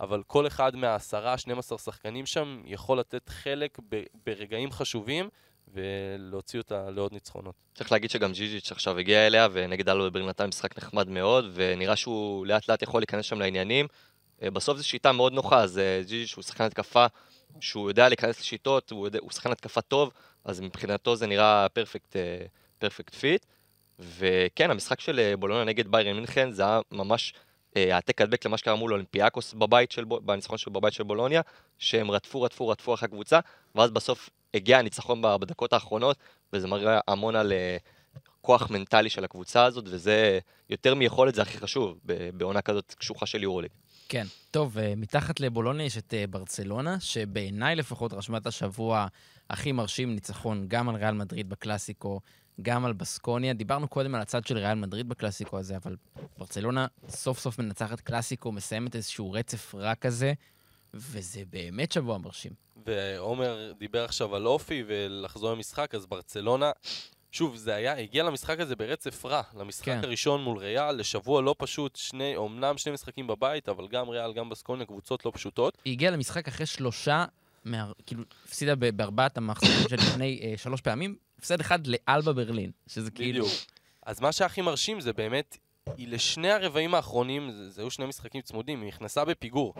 אבל 0.00 0.22
כל 0.26 0.46
אחד 0.46 0.76
מהעשרה, 0.76 1.38
12 1.38 1.78
שחקנים 1.78 2.26
שם 2.26 2.62
יכול 2.64 2.98
לתת 2.98 3.28
חלק 3.28 3.78
ב, 3.88 4.02
ברגעים 4.26 4.70
חשובים, 4.70 5.28
ולהוציא 5.72 6.58
אותה 6.58 6.90
לעוד 6.90 7.12
ניצחונות. 7.12 7.54
צריך 7.74 7.92
להגיד 7.92 8.10
שגם 8.10 8.32
ז'יז'יץ' 8.32 8.72
עכשיו 8.72 8.98
הגיע 8.98 9.26
אליה, 9.26 9.48
ונגד 9.52 9.88
אלבה 9.88 10.04
ברלין 10.04 10.28
נתן 10.28 10.46
משחק 10.46 10.78
נחמד 10.78 11.08
מאוד, 11.08 11.50
ונראה 11.54 11.96
שהוא 11.96 12.46
לאט 12.46 12.68
לאט 12.68 12.82
יכול 12.82 13.00
להיכנס 13.00 13.24
שם 13.24 13.40
לעניינים. 13.40 13.86
אה, 14.42 14.50
בסוף 14.50 14.78
זו 14.78 14.88
שיטה 14.88 15.12
מאוד 15.12 15.32
נוחה, 15.32 15.62
אז 15.62 15.78
אה, 15.78 16.02
ג'יג'יץ' 16.06 16.34
הוא 16.34 16.44
שחקן 16.44 16.64
התקפה, 16.64 17.06
שהוא 17.60 17.90
יודע 17.90 18.08
להיכנס 18.08 18.40
לשיטות, 18.40 18.90
הוא, 18.90 19.06
יודע, 19.06 19.18
הוא 19.22 19.30
שחקן 19.30 19.52
התקפה 19.52 19.80
טוב, 19.80 20.10
אז 20.44 20.60
מבחינתו 20.60 21.16
זה 21.16 21.26
נראה 21.26 21.68
perfect, 21.68 22.16
perfect 22.78 23.14
fit. 23.14 23.46
וכן, 23.98 24.70
המשחק 24.70 25.00
של 25.00 25.18
אה, 25.18 25.36
בולוניה 25.36 25.64
נגד 25.64 25.88
באיירן 25.88 26.16
מינכן 26.16 26.50
זה 26.50 26.62
היה 26.62 26.80
ממש 26.90 27.34
העתק 27.76 28.20
הדבק 28.20 28.46
למה 28.46 28.56
שקרה 28.56 28.74
מול 28.74 28.92
אולימפיאקוס 28.92 29.54
בניצחון 30.04 30.58
של 30.58 30.70
בבית 30.70 30.92
של 30.92 31.02
בולוניה, 31.02 31.40
שהם 31.78 32.10
רדפו, 32.10 32.42
רדפו, 32.42 32.68
רדפו 32.68 32.94
אחרי 32.94 33.06
הקבוצה, 33.06 33.40
ואז 33.74 33.90
בסוף 33.90 34.30
הגיע 34.54 34.78
הניצחון 34.78 35.22
בדקות 35.22 35.72
האחרונות, 35.72 36.16
וזה 36.52 36.66
מראה 36.68 37.00
המון 37.08 37.36
על 37.36 37.52
אה, 37.52 37.76
כוח 38.40 38.70
מנטלי 38.70 39.10
של 39.10 39.24
הקבוצה 39.24 39.64
הזאת, 39.64 39.84
וזה 39.88 40.38
יותר 40.70 40.94
מיכולת, 40.94 41.34
זה 41.34 41.42
הכי 41.42 41.58
חשוב, 41.58 41.98
בעונה 42.34 42.62
כזאת 42.62 42.94
קשוחה 42.98 43.26
של 43.26 43.42
יורוליג. 43.42 43.70
כן. 44.08 44.26
טוב, 44.50 44.78
אה, 44.78 44.94
מתחת 44.96 45.40
לבולוניה 45.40 45.86
יש 45.86 45.98
את 45.98 46.14
אה, 46.14 46.24
ברצלונה, 46.26 47.00
שבעיניי 47.00 47.76
לפחות 47.76 48.12
רשמה 48.12 48.38
את 48.38 48.46
השבוע 48.46 49.06
הכי 49.50 49.72
מרשים 49.72 50.14
ניצחון 50.14 50.64
גם 50.68 50.88
על 50.88 50.96
ריאל 50.96 51.14
מדריד 51.14 51.48
בקלאסיקו, 51.48 52.20
גם 52.62 52.84
על 52.84 52.92
בסקוניה. 52.92 53.52
דיברנו 53.52 53.88
קודם 53.88 54.14
על 54.14 54.20
הצד 54.20 54.46
של 54.46 54.58
ריאל 54.58 54.74
מדריד 54.74 55.08
בקלאסיקו 55.08 55.58
הזה, 55.58 55.76
אבל 55.76 55.96
ברצלונה 56.38 56.86
סוף 57.08 57.38
סוף 57.38 57.58
מנצחת 57.58 58.00
קלאסיקו, 58.00 58.52
מסיימת 58.52 58.96
איזשהו 58.96 59.32
רצף 59.32 59.74
רע 59.74 59.94
כזה, 59.94 60.32
וזה 60.94 61.42
באמת 61.50 61.92
שבוע 61.92 62.18
מרשים. 62.18 62.52
ועומר 62.86 63.72
דיבר 63.78 64.04
עכשיו 64.04 64.36
על 64.36 64.46
אופי 64.46 64.84
ולחזור 64.86 65.52
למשחק, 65.52 65.94
אז 65.94 66.06
ברצלונה, 66.06 66.70
שוב, 67.32 67.56
זה 67.56 67.74
היה, 67.74 67.98
הגיע 67.98 68.22
למשחק 68.22 68.60
הזה 68.60 68.76
ברצף 68.76 69.24
רע, 69.24 69.42
למשחק 69.54 69.84
כן. 69.84 70.00
הראשון 70.02 70.42
מול 70.42 70.58
ריאל, 70.58 70.92
לשבוע 70.96 71.42
לא 71.42 71.54
פשוט, 71.58 71.96
שני, 71.96 72.36
אומנם 72.36 72.78
שני 72.78 72.92
משחקים 72.92 73.26
בבית, 73.26 73.68
אבל 73.68 73.88
גם 73.88 74.08
ריאל, 74.08 74.32
גם 74.32 74.48
בסקוניה, 74.48 74.86
קבוצות 74.86 75.24
לא 75.24 75.32
פשוטות. 75.34 75.78
היא 75.84 75.92
הגיעה 75.92 76.12
למשחק 76.12 76.48
אחרי 76.48 76.66
שלושה, 76.66 77.24
מה, 77.64 77.92
כאילו, 78.06 78.24
הפסידה 78.44 78.74
בארבעת 78.74 79.38
המחזורים 79.38 79.88
של 79.88 79.96
לפני 79.96 80.40
אה, 80.42 80.54
שלוש 80.56 80.80
פעמים, 80.80 81.16
הפסד 81.38 81.60
אחד 81.60 81.78
לאלבה 81.86 82.32
ברלין, 82.32 82.70
שזה 82.86 83.10
כאילו... 83.10 83.44
בדיוק. 83.44 83.60
אז 84.06 84.20
מה 84.20 84.32
שהכי 84.32 84.62
מרשים 84.62 85.00
זה 85.00 85.12
באמת, 85.12 85.58
היא 85.96 86.08
לשני 86.08 86.50
הרבעים 86.50 86.94
האחרונים, 86.94 87.50
זה, 87.50 87.70
זה 87.70 87.82
היו 87.82 87.90
שני 87.90 88.06
משחקים 88.06 88.40
צמודים, 88.40 88.80
היא 88.82 88.88
נכנסה 88.88 89.24
בפיגור. 89.24 89.74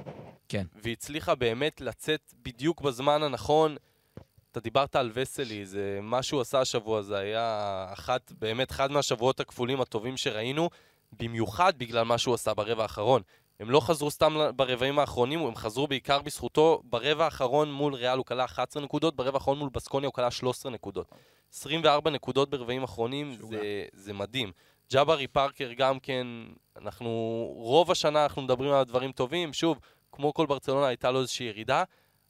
כן. 0.49 0.67
והיא 0.75 0.93
הצליחה 0.93 1.35
באמת 1.35 1.81
לצאת 1.81 2.35
בדיוק 2.43 2.81
בזמן 2.81 3.23
הנכון. 3.23 3.77
אתה 4.51 4.61
דיברת 4.61 4.97
על 4.97 5.11
וסלי, 5.15 5.67
זה 5.67 5.99
מה 6.03 6.23
שהוא 6.23 6.41
עשה 6.41 6.61
השבוע, 6.61 7.03
זה 7.03 7.19
היה 7.19 7.87
אחת, 7.93 8.33
באמת 8.39 8.71
אחד 8.71 8.91
מהשבועות 8.91 9.41
הכפולים 9.41 9.81
הטובים 9.81 10.17
שראינו, 10.17 10.71
במיוחד 11.19 11.73
בגלל 11.79 12.03
מה 12.03 12.19
שהוא 12.19 12.35
עשה 12.35 12.55
ברבע 12.55 12.83
האחרון. 12.83 13.23
הם 13.61 13.71
לא 13.71 13.81
חזרו 13.81 14.11
סתם 14.11 14.37
ברבעים 14.57 14.99
האחרונים, 14.99 15.41
הם 15.41 15.55
חזרו 15.55 15.87
בעיקר 15.87 16.23
בזכותו. 16.23 16.83
ברבע 16.85 17.25
האחרון 17.25 17.73
מול 17.73 17.95
ריאל 17.95 18.19
הוא 18.19 18.27
כלה 18.27 18.45
11 18.45 18.83
נקודות, 18.83 19.17
ברבע 19.17 19.37
האחרון 19.39 19.59
מול 19.59 19.69
בסקוניה 19.73 20.07
הוא 20.07 20.15
כלה 20.15 20.31
13 20.31 20.73
נקודות. 20.73 21.07
24 21.53 22.11
נקודות 22.11 22.51
ברבעים 22.51 22.83
האחרונים, 22.83 23.37
זה, 23.41 23.85
זה 23.93 24.13
מדהים. 24.13 24.53
ג'אברי 24.93 25.27
פארקר 25.27 25.73
גם 25.73 26.01
כן, 26.01 26.27
אנחנו, 26.77 27.09
רוב 27.57 27.91
השנה 27.91 28.23
אנחנו 28.23 28.43
מדברים 28.43 28.73
על 28.73 28.85
דברים 28.85 29.13
טובים, 29.13 29.53
שוב, 29.53 29.79
כמו 30.13 30.35
כל 30.35 30.47
ברצלונה 30.47 30.87
הייתה 30.87 31.11
לו 31.11 31.21
איזושהי 31.21 31.47
ירידה, 31.47 31.85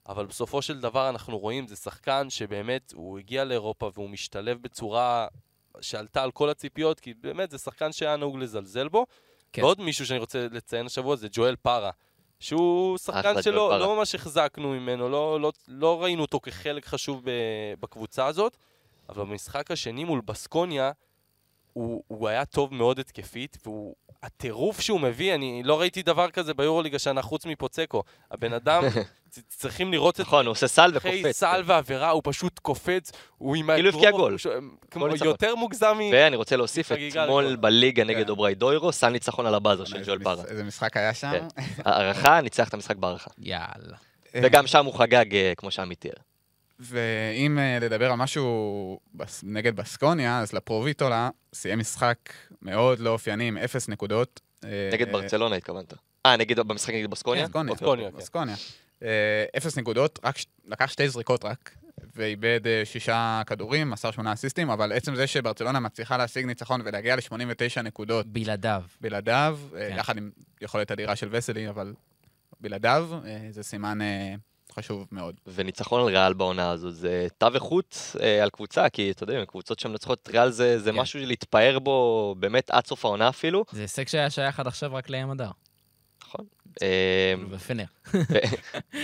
אבל 0.08 0.26
בסופו 0.26 0.62
של 0.62 0.80
דבר 0.80 1.08
אנחנו 1.08 1.38
רואים, 1.38 1.66
זה 1.66 1.76
שחקן 1.76 2.30
שבאמת, 2.30 2.92
הוא 2.94 3.18
הגיע 3.18 3.44
לאירופה 3.44 3.90
והוא 3.94 4.10
משתלב 4.10 4.62
בצורה 4.62 5.26
שעלתה 5.80 6.22
על 6.22 6.30
כל 6.30 6.50
הציפיות, 6.50 7.00
כי 7.00 7.14
באמת 7.14 7.50
זה 7.50 7.58
שחקן 7.58 7.92
שהיה 7.92 8.16
נהוג 8.16 8.38
לזלזל 8.38 8.88
בו. 8.88 9.06
כן. 9.52 9.62
ועוד 9.62 9.80
מישהו 9.80 10.06
שאני 10.06 10.18
רוצה 10.18 10.46
לציין 10.50 10.86
השבוע 10.86 11.16
זה 11.16 11.28
ג'ואל 11.32 11.56
פארה. 11.56 11.90
שהוא 12.40 12.98
שחקן 12.98 13.42
שלא 13.42 13.78
לא 13.78 13.96
ממש 13.96 14.14
החזקנו 14.14 14.68
ממנו, 14.68 15.08
לא, 15.08 15.40
לא, 15.40 15.52
לא 15.68 16.02
ראינו 16.02 16.22
אותו 16.22 16.40
כחלק 16.40 16.86
חשוב 16.86 17.22
בקבוצה 17.80 18.26
הזאת, 18.26 18.56
אבל 19.08 19.24
במשחק 19.24 19.70
השני 19.70 20.04
מול 20.04 20.20
בסקוניה, 20.24 20.92
הוא, 21.72 22.02
הוא 22.08 22.28
היה 22.28 22.44
טוב 22.44 22.74
מאוד 22.74 22.98
התקפית, 22.98 23.58
והוא... 23.64 23.94
הטירוף 24.22 24.80
שהוא 24.80 25.00
מביא, 25.00 25.34
אני 25.34 25.62
לא 25.64 25.80
ראיתי 25.80 26.02
דבר 26.02 26.30
כזה 26.30 26.54
ביורוליג 26.54 26.94
השנה 26.94 27.22
חוץ 27.22 27.46
מפוצקו. 27.46 28.02
הבן 28.30 28.52
אדם, 28.52 28.84
צריכים 29.48 29.92
לראות 29.92 30.14
את... 30.14 30.20
נכון, 30.20 30.46
הוא 30.46 30.52
עושה 30.52 30.68
סל 30.68 30.90
וקופץ. 30.94 31.06
אחרי 31.06 31.32
סל 31.32 31.62
ועבירה, 31.66 32.10
הוא 32.10 32.22
פשוט 32.24 32.58
קופץ, 32.58 33.12
הוא 33.38 33.56
עם... 33.56 33.70
כאילו 33.74 33.88
הבקיע 33.88 34.10
גול. 34.10 34.36
יותר 35.24 35.54
מוגזם 35.54 35.96
מ... 35.98 36.12
ואני 36.12 36.36
רוצה 36.36 36.56
להוסיף, 36.56 36.92
אתמול 36.92 37.56
בליגה 37.56 38.04
נגד 38.04 38.24
כן. 38.24 38.28
אוברי 38.30 38.54
דוירו, 38.54 38.92
סל 38.92 39.08
ניצחון 39.08 39.46
על 39.46 39.54
הבאזר 39.54 39.84
של 39.84 40.02
ג'ואל 40.06 40.18
פארה. 40.18 40.44
איזה 40.48 40.64
משחק 40.64 40.96
היה 40.96 41.14
שם? 41.14 41.30
כן. 41.30 41.62
הערכה, 41.84 42.40
ניצח 42.40 42.68
את 42.68 42.74
המשחק 42.74 42.96
בהערכה. 42.96 43.30
יאללה. 43.38 43.96
וגם 44.34 44.66
שם 44.66 44.86
הוא 44.86 44.94
חגג, 44.94 45.34
אה, 45.34 45.52
כמו 45.56 45.70
שעמית 45.70 46.00
תיאר. 46.00 46.14
ואם 46.82 47.58
uh, 47.58 47.84
לדבר 47.84 48.10
על 48.10 48.16
משהו 48.16 49.00
בס... 49.14 49.44
נגד 49.46 49.76
בסקוניה, 49.76 50.40
אז 50.40 50.52
לפרוביטולה 50.52 51.30
סיים 51.54 51.78
משחק 51.78 52.18
מאוד 52.62 52.98
לא 52.98 53.10
אופייני 53.10 53.48
עם 53.48 53.58
אפס 53.58 53.88
נקודות. 53.88 54.40
נגד 54.92 55.08
uh, 55.08 55.12
ברצלונה 55.12 55.56
התכוונת. 55.56 55.94
אה, 56.26 56.36
נגד, 56.36 56.60
במשחק 56.60 56.94
נגד 56.94 57.10
בסקוניה? 57.10 57.48
כן, 57.48 57.66
בסקוניה, 57.66 58.10
כן. 58.10 58.16
בסקוניה. 58.16 58.54
Uh, 59.00 59.04
אפס 59.56 59.76
נקודות, 59.76 60.18
רק, 60.24 60.36
לקח 60.66 60.86
שתי 60.86 61.08
זריקות 61.08 61.44
רק, 61.44 61.74
ואיבד 62.16 62.60
uh, 62.64 62.86
שישה 62.86 63.42
כדורים, 63.46 63.90
מסר 63.90 64.10
שמונה 64.10 64.32
אסיסטים, 64.32 64.70
אבל 64.70 64.92
עצם 64.92 65.14
זה 65.14 65.26
שברצלונה 65.26 65.80
מצליחה 65.80 66.16
להשיג 66.16 66.46
ניצחון 66.46 66.80
ולהגיע 66.84 67.16
ל-89 67.16 67.82
נקודות. 67.82 68.26
בלעדיו. 68.26 68.82
בלעדיו, 69.00 69.58
כן. 69.70 69.96
יחד 69.98 70.16
עם 70.16 70.30
יכולת 70.60 70.92
אדירה 70.92 71.16
של 71.16 71.28
וסלי, 71.30 71.68
אבל 71.68 71.94
בלעדיו, 72.60 73.08
uh, 73.10 73.26
זה 73.50 73.62
סימן... 73.62 73.98
חשוב 74.72 75.06
מאוד. 75.12 75.34
וניצחון 75.46 76.00
על 76.00 76.06
ריאל 76.06 76.32
בעונה 76.32 76.70
הזו, 76.70 76.90
זה 76.90 77.26
תו 77.38 77.46
איכות 77.54 78.16
אה, 78.20 78.42
על 78.42 78.50
קבוצה, 78.50 78.88
כי 78.88 79.10
אתה 79.10 79.22
יודע, 79.22 79.44
קבוצות 79.44 79.78
שמנצחות 79.78 80.28
ריאל 80.32 80.50
זה, 80.50 80.78
זה 80.78 80.92
כן. 80.92 80.98
משהו 80.98 81.20
להתפאר 81.22 81.78
בו 81.78 82.34
באמת 82.38 82.70
עד 82.70 82.86
סוף 82.86 83.04
העונה 83.04 83.28
אפילו. 83.28 83.64
זה 83.72 83.80
הישג 83.82 84.08
שהיה 84.08 84.30
שייך 84.30 84.60
עד 84.60 84.66
עכשיו 84.66 84.94
רק 84.94 85.10
לים 85.10 85.30
הדר. 85.30 85.50
נכון. 86.26 86.46
בפנר. 87.50 87.84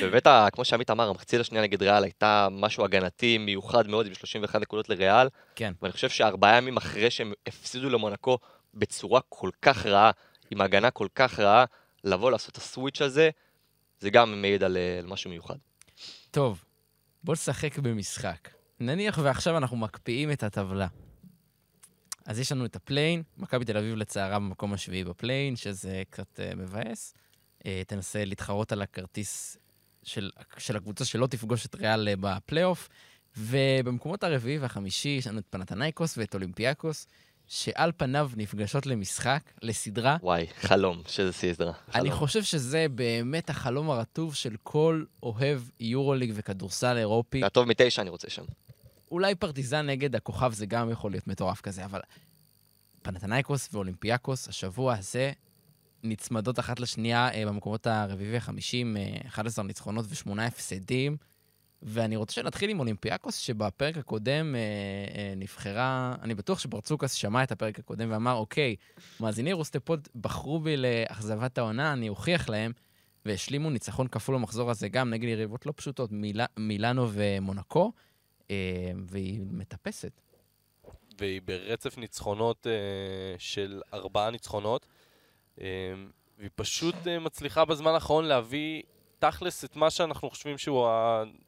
באמת, 0.00 0.26
כמו 0.52 0.64
שעמית 0.64 0.90
אמר, 0.90 1.08
המחצית 1.08 1.40
השנייה 1.40 1.62
נגד 1.64 1.82
ריאל 1.82 2.04
הייתה 2.04 2.48
משהו 2.50 2.84
הגנתי 2.84 3.38
מיוחד 3.38 3.88
מאוד 3.88 4.06
עם 4.06 4.14
31 4.14 4.60
נקודות 4.60 4.88
לריאל. 4.88 5.28
כן. 5.54 5.72
ואני 5.82 5.92
חושב 5.92 6.08
שארבעה 6.08 6.56
ימים 6.56 6.76
אחרי 6.76 7.10
שהם 7.10 7.32
הפסידו 7.46 7.90
למונקו 7.90 8.38
בצורה 8.74 9.20
כל 9.28 9.50
כך 9.62 9.86
רעה, 9.86 10.10
עם 10.50 10.60
הגנה 10.60 10.90
כל 10.90 11.08
כך 11.14 11.40
רעה, 11.40 11.64
לבוא 12.04 12.30
לעשות 12.30 12.52
את 12.52 12.56
ה 12.56 12.63
switch 12.63 13.02
הזה, 13.02 13.30
זה 14.00 14.10
גם 14.10 14.42
מעיד 14.42 14.62
על, 14.62 14.76
אה, 14.76 14.98
על 14.98 15.06
משהו 15.06 15.30
מיוחד. 15.30 15.56
טוב, 16.30 16.64
בוא 17.24 17.32
נשחק 17.32 17.78
במשחק. 17.78 18.48
נניח 18.80 19.18
ועכשיו 19.22 19.56
אנחנו 19.56 19.76
מקפיאים 19.76 20.32
את 20.32 20.42
הטבלה. 20.42 20.86
אז 22.26 22.38
יש 22.38 22.52
לנו 22.52 22.64
את 22.64 22.76
ה 22.76 22.81
play-in, 22.81 23.22
מכבי 23.36 23.64
תל 23.64 23.76
אביב 23.76 23.94
לצערה 23.96 24.38
במקום 24.38 24.72
השביעי 24.72 25.04
ב 25.04 25.10
play-in, 25.10 25.56
שזה 25.56 26.02
קצת 26.10 26.40
uh, 26.40 26.56
מבאס. 26.56 27.14
Uh, 27.58 27.64
תנסה 27.86 28.24
להתחרות 28.24 28.72
על 28.72 28.82
הכרטיס 28.82 29.56
של, 30.02 30.30
של 30.58 30.76
הקבוצה 30.76 31.04
שלא 31.04 31.26
תפגוש 31.26 31.66
את 31.66 31.74
ריאל 31.74 32.08
בפלייאוף. 32.20 32.88
ובמקומות 33.36 34.24
הרביעי 34.24 34.58
והחמישי 34.58 35.08
יש 35.08 35.26
לנו 35.26 35.38
את 35.38 35.44
פנאתינייקוס 35.50 36.18
ואת 36.18 36.34
אולימפיאקוס. 36.34 37.06
שעל 37.48 37.92
פניו 37.96 38.30
נפגשות 38.36 38.86
למשחק, 38.86 39.40
לסדרה. 39.62 40.16
וואי, 40.22 40.46
חלום, 40.60 41.02
שזה 41.06 41.32
סדרה. 41.32 41.72
אני 41.94 42.10
חושב 42.10 42.42
שזה 42.42 42.86
באמת 42.94 43.50
החלום 43.50 43.90
הרטוב 43.90 44.34
של 44.34 44.56
כל 44.62 45.04
אוהב 45.22 45.60
יורוליג 45.80 46.32
וכדורסל 46.34 46.96
אירופי. 46.96 47.44
הטוב 47.44 47.68
מתשע 47.68 48.02
אני 48.02 48.10
רוצה 48.10 48.30
שם. 48.30 48.44
אולי 49.10 49.34
פרטיזן 49.34 49.86
נגד 49.86 50.16
הכוכב 50.16 50.52
זה 50.52 50.66
גם 50.66 50.90
יכול 50.90 51.10
להיות 51.10 51.26
מטורף 51.26 51.60
כזה, 51.60 51.84
אבל 51.84 52.00
פנאתינייקוס 53.02 53.68
ואולימפיאקוס, 53.72 54.48
השבוע 54.48 54.94
הזה 54.94 55.32
נצמדות 56.02 56.58
אחת 56.58 56.80
לשנייה 56.80 57.30
אה, 57.34 57.46
במקומות 57.46 57.86
הרביעי 57.86 58.32
והחמישי, 58.32 58.96
אה, 58.96 59.16
11 59.26 59.64
ניצחונות 59.64 60.06
ושמונה 60.08 60.46
הפסדים. 60.46 61.16
ואני 61.82 62.16
רוצה 62.16 62.32
שנתחיל 62.32 62.70
עם 62.70 62.80
אולימפיאקוס, 62.80 63.36
שבפרק 63.36 63.96
הקודם 63.96 64.54
אה, 64.54 64.60
אה, 64.60 65.34
נבחרה, 65.36 66.14
אני 66.22 66.34
בטוח 66.34 66.58
שברצוקס 66.58 67.12
שמע 67.12 67.42
את 67.42 67.52
הפרק 67.52 67.78
הקודם 67.78 68.12
ואמר, 68.12 68.32
אוקיי, 68.32 68.76
מאזיני 69.20 69.52
רוסטפוד 69.52 70.08
בחרו 70.20 70.60
בי 70.60 70.76
לאכזבת 70.76 71.58
העונה, 71.58 71.92
אני 71.92 72.08
אוכיח 72.08 72.48
להם, 72.48 72.72
והשלימו 73.24 73.70
ניצחון 73.70 74.08
כפול 74.08 74.34
במחזור 74.34 74.70
הזה 74.70 74.88
גם 74.88 75.10
נגד 75.10 75.28
יריבות 75.28 75.66
לא 75.66 75.72
פשוטות, 75.76 76.12
מיל... 76.12 76.40
מילאנו 76.56 77.08
ומונקו, 77.12 77.92
אה, 78.50 78.56
והיא 79.06 79.40
מטפסת. 79.50 80.20
והיא 81.18 81.40
ברצף 81.44 81.98
ניצחונות 81.98 82.66
אה, 82.66 82.72
של 83.38 83.82
ארבעה 83.94 84.30
ניצחונות. 84.30 84.86
אה, 85.60 85.66
והיא 86.38 86.50
פשוט 86.54 86.94
אה, 87.06 87.18
מצליחה 87.18 87.64
בזמן 87.64 87.90
האחרון 87.90 88.24
להביא 88.24 88.82
תכלס 89.18 89.64
את 89.64 89.76
מה 89.76 89.90
שאנחנו 89.90 90.30
חושבים 90.30 90.58
שהוא 90.58 90.88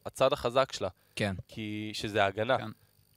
הצד 0.06 0.32
החזק 0.32 0.72
שלה, 0.72 0.88
כן. 1.16 1.34
כי, 1.48 1.90
שזה 1.94 2.24
ההגנה. 2.24 2.58
כן. 2.58 2.70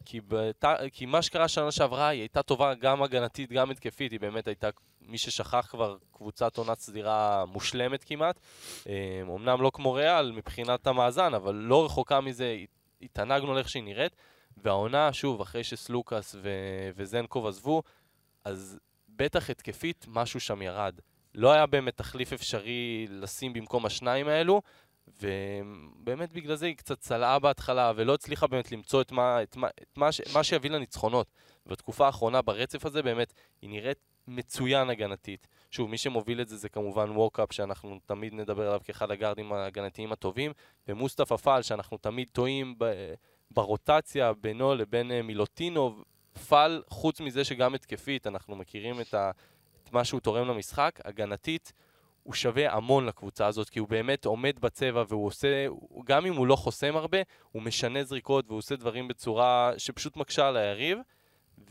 כי, 0.05 0.21
בת, 0.27 0.65
כי 0.93 1.05
מה 1.05 1.21
שקרה 1.21 1.47
שנה 1.47 1.71
שעברה, 1.71 2.07
היא 2.07 2.21
הייתה 2.21 2.43
טובה 2.43 2.73
גם 2.73 3.03
הגנתית, 3.03 3.51
גם 3.51 3.71
התקפית, 3.71 4.11
היא 4.11 4.19
באמת 4.19 4.47
הייתה, 4.47 4.69
מי 5.01 5.17
ששכח 5.17 5.67
כבר, 5.69 5.97
קבוצת 6.11 6.57
עונת 6.57 6.79
סדירה 6.79 7.45
מושלמת 7.45 8.03
כמעט. 8.03 8.39
אה, 8.87 9.21
אמנם 9.21 9.61
לא 9.61 9.71
כמו 9.73 9.93
ריאל 9.93 10.31
מבחינת 10.31 10.87
המאזן, 10.87 11.33
אבל 11.33 11.55
לא 11.55 11.85
רחוקה 11.85 12.21
מזה, 12.21 12.57
התענגנו 13.01 13.53
לאיך 13.53 13.69
שהיא 13.69 13.83
נראית. 13.83 14.15
והעונה, 14.57 15.13
שוב, 15.13 15.41
אחרי 15.41 15.63
שסלוקאס 15.63 16.35
ו- 16.35 16.89
וזנקוב 16.95 17.47
עזבו, 17.47 17.83
אז 18.45 18.79
בטח 19.09 19.49
התקפית, 19.49 20.05
משהו 20.07 20.39
שם 20.39 20.61
ירד. 20.61 20.95
לא 21.35 21.51
היה 21.51 21.65
באמת 21.65 21.97
תחליף 21.97 22.33
אפשרי 22.33 23.07
לשים 23.09 23.53
במקום 23.53 23.85
השניים 23.85 24.27
האלו, 24.27 24.61
ובאמת 25.21 26.33
בגלל 26.33 26.55
זה 26.55 26.65
היא 26.65 26.75
קצת 26.75 26.99
צלעה 26.99 27.39
בהתחלה, 27.39 27.91
ולא 27.95 28.13
הצליחה 28.13 28.47
באמת 28.47 28.71
למצוא 28.71 29.01
את 29.01 29.11
מה, 29.11 29.43
את 29.43 29.55
מה, 29.55 29.67
את 29.81 29.97
מה, 29.97 30.11
ש- 30.11 30.35
מה 30.35 30.43
שיביא 30.43 30.69
לה 30.69 30.79
ניצחונות. 30.79 31.27
בתקופה 31.65 32.05
האחרונה, 32.05 32.41
ברצף 32.41 32.85
הזה, 32.85 33.01
באמת, 33.01 33.33
היא 33.61 33.69
נראית 33.69 33.97
מצוין 34.27 34.89
הגנתית. 34.89 35.47
שוב, 35.71 35.89
מי 35.89 35.97
שמוביל 35.97 36.41
את 36.41 36.47
זה 36.47 36.57
זה 36.57 36.69
כמובן 36.69 37.09
ווקאפ, 37.09 37.53
שאנחנו 37.53 37.99
תמיד 38.05 38.33
נדבר 38.33 38.67
עליו 38.67 38.81
כאחד 38.83 39.11
הגארדים 39.11 39.53
ההגנתיים 39.53 40.11
הטובים, 40.11 40.51
ומוסטפא 40.87 41.37
פאל, 41.37 41.61
שאנחנו 41.61 41.97
תמיד 41.97 42.29
טועים 42.31 42.75
ב- 42.77 43.13
ברוטציה 43.51 44.33
בינו 44.33 44.75
לבין 44.75 45.11
אה, 45.11 45.21
מילוטינוב. 45.21 46.03
פאל, 46.47 46.81
חוץ 46.87 47.21
מזה 47.21 47.43
שגם 47.43 47.73
התקפית, 47.73 48.27
אנחנו 48.27 48.55
מכירים 48.55 49.01
את, 49.01 49.13
ה, 49.13 49.31
מה 49.93 50.03
שהוא 50.03 50.19
תורם 50.19 50.47
למשחק, 50.47 50.99
הגנתית, 51.05 51.73
הוא 52.23 52.33
שווה 52.33 52.73
המון 52.75 53.05
לקבוצה 53.05 53.47
הזאת, 53.47 53.69
כי 53.69 53.79
הוא 53.79 53.87
באמת 53.87 54.25
עומד 54.25 54.59
בצבע 54.59 55.03
והוא 55.07 55.27
עושה, 55.27 55.65
גם 56.03 56.25
אם 56.25 56.33
הוא 56.33 56.47
לא 56.47 56.55
חוסם 56.55 56.95
הרבה, 56.95 57.17
הוא 57.51 57.61
משנה 57.61 58.03
זריקות 58.03 58.45
והוא 58.47 58.57
עושה 58.57 58.75
דברים 58.75 59.07
בצורה 59.07 59.71
שפשוט 59.77 60.17
מקשה 60.17 60.47
על 60.47 60.57
היריב. 60.57 60.97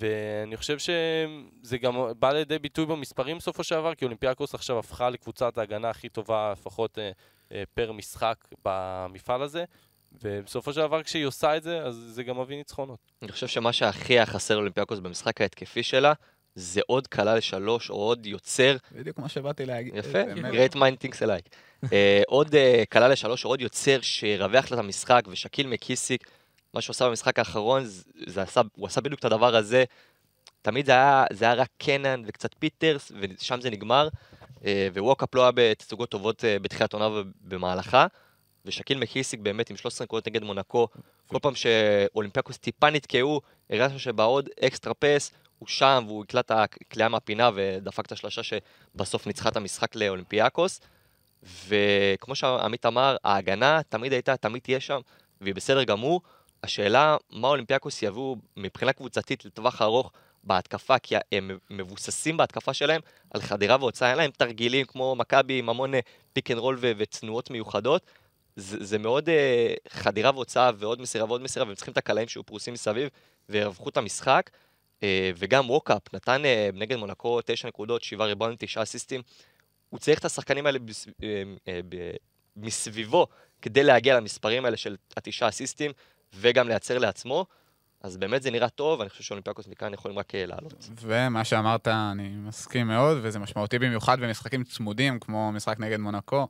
ואני 0.00 0.56
חושב 0.56 0.78
שזה 0.78 1.78
גם 1.78 1.94
בא 2.18 2.32
לידי 2.32 2.58
ביטוי 2.58 2.86
במספרים 2.86 3.38
בסופו 3.38 3.64
של 3.64 3.74
דבר, 3.74 3.94
כי 3.94 4.04
אולימפיאקוס 4.04 4.54
עכשיו 4.54 4.78
הפכה 4.78 5.10
לקבוצת 5.10 5.58
ההגנה 5.58 5.90
הכי 5.90 6.08
טובה, 6.08 6.52
לפחות 6.52 6.98
אה, 6.98 7.10
אה, 7.52 7.62
פר 7.74 7.92
משחק 7.92 8.44
במפעל 8.64 9.42
הזה. 9.42 9.64
ובסופו 10.22 10.72
של 10.72 10.80
דבר 10.80 11.02
כשהיא 11.02 11.26
עושה 11.26 11.56
את 11.56 11.62
זה, 11.62 11.82
אז 11.82 11.94
זה 11.94 12.22
גם 12.22 12.40
מביא 12.40 12.56
ניצחונות. 12.56 12.98
אני 13.22 13.32
חושב 13.32 13.46
שמה 13.46 13.72
שהכי 13.72 14.12
היה 14.12 14.26
חסר 14.26 14.54
לאולימפיאקוס 14.54 14.98
במשחק 14.98 15.40
ההתקפי 15.40 15.82
שלה, 15.82 16.12
זה 16.54 16.80
עוד 16.86 17.06
קלע 17.06 17.34
לשלוש 17.34 17.90
או 17.90 17.94
עוד 17.94 18.26
יוצר 18.26 18.76
בדיוק 18.92 19.18
מה 19.18 19.28
שבאתי 19.28 19.66
להגיד. 19.66 19.94
יפה, 19.96 20.22
great 20.34 20.74
mind 20.74 21.04
thinks 21.04 21.22
alike. 21.22 21.48
אה, 21.92 22.22
עוד 22.26 22.54
אה, 22.54 22.82
קלע 22.88 23.08
לשלוש, 23.08 23.44
או 23.44 23.50
עוד 23.50 23.60
יוצר 23.60 24.00
שירווח 24.00 24.70
לה 24.70 24.74
את 24.74 24.84
המשחק, 24.84 25.22
ושקיל 25.28 25.66
מקיסיק, 25.66 26.30
מה 26.74 26.80
שהוא 26.80 26.94
עשה 26.94 27.08
במשחק 27.08 27.38
האחרון, 27.38 27.84
זה, 27.84 28.02
זה 28.26 28.42
עשה, 28.42 28.60
הוא 28.76 28.86
עשה 28.86 29.00
בדיוק 29.00 29.20
את 29.20 29.24
הדבר 29.24 29.56
הזה. 29.56 29.84
תמיד 30.62 30.86
זה 30.86 30.92
היה, 30.92 31.24
זה 31.32 31.44
היה 31.44 31.54
רק 31.54 31.68
קנאן 31.78 32.22
וקצת 32.26 32.50
פיטרס, 32.58 33.12
ושם 33.20 33.60
זה 33.60 33.70
נגמר. 33.70 34.08
אה, 34.64 34.88
ו-ווקאפ 34.94 35.34
לא 35.34 35.42
היה 35.42 35.50
בתצוגות 35.54 36.08
טובות 36.08 36.44
אה, 36.44 36.58
בתחילת 36.58 36.92
עונה 36.92 37.08
ובמהלכה. 37.08 38.06
ושקיל 38.64 38.98
מקיסיק 38.98 39.40
באמת 39.40 39.70
עם 39.70 39.76
13 39.76 40.04
נקודות 40.04 40.28
נגד 40.28 40.42
מונקו, 40.42 40.88
כל 41.26 41.38
פעם 41.42 41.54
שאולימפיאקוס 41.54 42.58
טיפה 42.58 42.90
נתקעו, 42.90 43.40
הרגשנו 43.70 43.98
שבעוד 43.98 44.48
extra 44.64 44.94
pass, 44.94 45.32
הוא 45.62 45.68
שם 45.68 46.04
והוא 46.06 46.24
קלט 46.24 46.44
את 46.44 46.50
הקליעה 46.50 47.08
מהפינה 47.08 47.50
ודפק 47.54 48.06
את 48.06 48.12
השלושה 48.12 48.42
שבסוף 48.42 49.26
ניצחה 49.26 49.48
את 49.48 49.56
המשחק 49.56 49.94
לאולימפיאקוס. 49.94 50.80
וכמו 51.42 52.34
שעמית 52.34 52.86
אמר, 52.86 53.16
ההגנה 53.24 53.80
תמיד 53.88 54.12
הייתה, 54.12 54.36
תמיד 54.36 54.62
תהיה 54.62 54.80
שם, 54.80 55.00
והיא 55.40 55.54
בסדר 55.54 55.84
גמור. 55.84 56.20
השאלה, 56.62 57.16
מה 57.30 57.48
אולימפיאקוס 57.48 58.02
יביאו 58.02 58.36
מבחינה 58.56 58.92
קבוצתית 58.92 59.44
לטווח 59.44 59.82
ארוך 59.82 60.12
בהתקפה, 60.44 60.98
כי 60.98 61.14
הם 61.32 61.50
מבוססים 61.70 62.36
בהתקפה 62.36 62.74
שלהם 62.74 63.00
על 63.30 63.40
חדירה 63.40 63.76
והוצאה, 63.80 64.10
אין 64.10 64.18
להם 64.18 64.30
תרגילים 64.30 64.86
כמו 64.86 65.14
מכבי 65.14 65.58
עם 65.58 65.68
המון 65.68 65.92
pick 66.32 66.50
and 66.50 66.58
roll 66.58 66.78
ותנועות 66.80 67.50
מיוחדות. 67.50 68.06
זה, 68.56 68.84
זה 68.84 68.98
מאוד 68.98 69.28
uh, 69.28 69.32
חדירה 69.88 70.30
והוצאה 70.30 70.70
ועוד 70.76 71.00
מסירה 71.00 71.24
ועוד 71.24 71.42
מסירה, 71.42 71.66
והם 71.66 71.74
צריכים 71.74 71.92
את 71.92 71.98
הקלעים 71.98 72.28
שיהיו 72.28 72.46
פרוסים 72.46 72.74
מסביב 72.74 73.08
וירווחו 73.48 73.88
את 73.88 73.96
המשחק. 73.96 74.50
Uh, 75.02 75.04
וגם 75.36 75.70
ווקאפ 75.70 76.14
נתן 76.14 76.42
uh, 76.44 76.76
נגד 76.76 76.96
מונקו 76.96 77.40
9 77.44 77.68
נקודות, 77.68 78.02
7 78.02 78.24
ריבאונדים, 78.24 78.56
9 78.60 78.82
אסיסטים. 78.82 79.22
הוא 79.90 80.00
צריך 80.00 80.18
את 80.18 80.24
השחקנים 80.24 80.66
האלה 80.66 80.78
ב... 81.88 81.94
מסביבו 82.56 83.26
כדי 83.62 83.82
להגיע 83.82 84.16
למספרים 84.16 84.64
האלה 84.64 84.76
של 84.76 84.96
התשעה 85.16 85.48
אסיסטים, 85.48 85.90
וגם 86.34 86.68
לייצר 86.68 86.98
לעצמו. 86.98 87.46
אז 88.00 88.16
באמת 88.16 88.42
זה 88.42 88.50
נראה 88.50 88.68
טוב, 88.68 89.00
אני 89.00 89.10
חושב 89.10 89.22
שאולימפיאקוס 89.22 89.68
מכאן 89.68 89.94
יכולים 89.94 90.18
רק 90.18 90.34
אה, 90.34 90.46
לעלות. 90.46 90.88
ומה 91.00 91.44
שאמרת, 91.44 91.88
אני 91.88 92.28
מסכים 92.28 92.86
מאוד, 92.86 93.18
וזה 93.22 93.38
משמעותי 93.38 93.78
במיוחד 93.78 94.20
במשחקים 94.20 94.64
צמודים, 94.64 95.18
כמו 95.18 95.52
משחק 95.52 95.80
נגד 95.80 96.00
מונקו. 96.00 96.48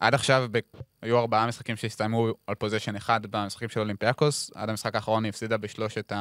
עד 0.00 0.14
עכשיו 0.14 0.46
ב... 0.50 0.58
היו 1.02 1.18
ארבעה 1.18 1.46
משחקים 1.46 1.76
שהסתיימו 1.76 2.28
על 2.46 2.54
possession 2.54 2.96
אחד 2.96 3.26
במשחקים 3.26 3.68
של 3.68 3.80
אולימפיאקוס. 3.80 4.50
עד 4.54 4.70
המשחק 4.70 4.94
האחרון 4.94 5.24
היא 5.24 5.28
הפסידה 5.28 5.56
בשלושת 5.56 6.12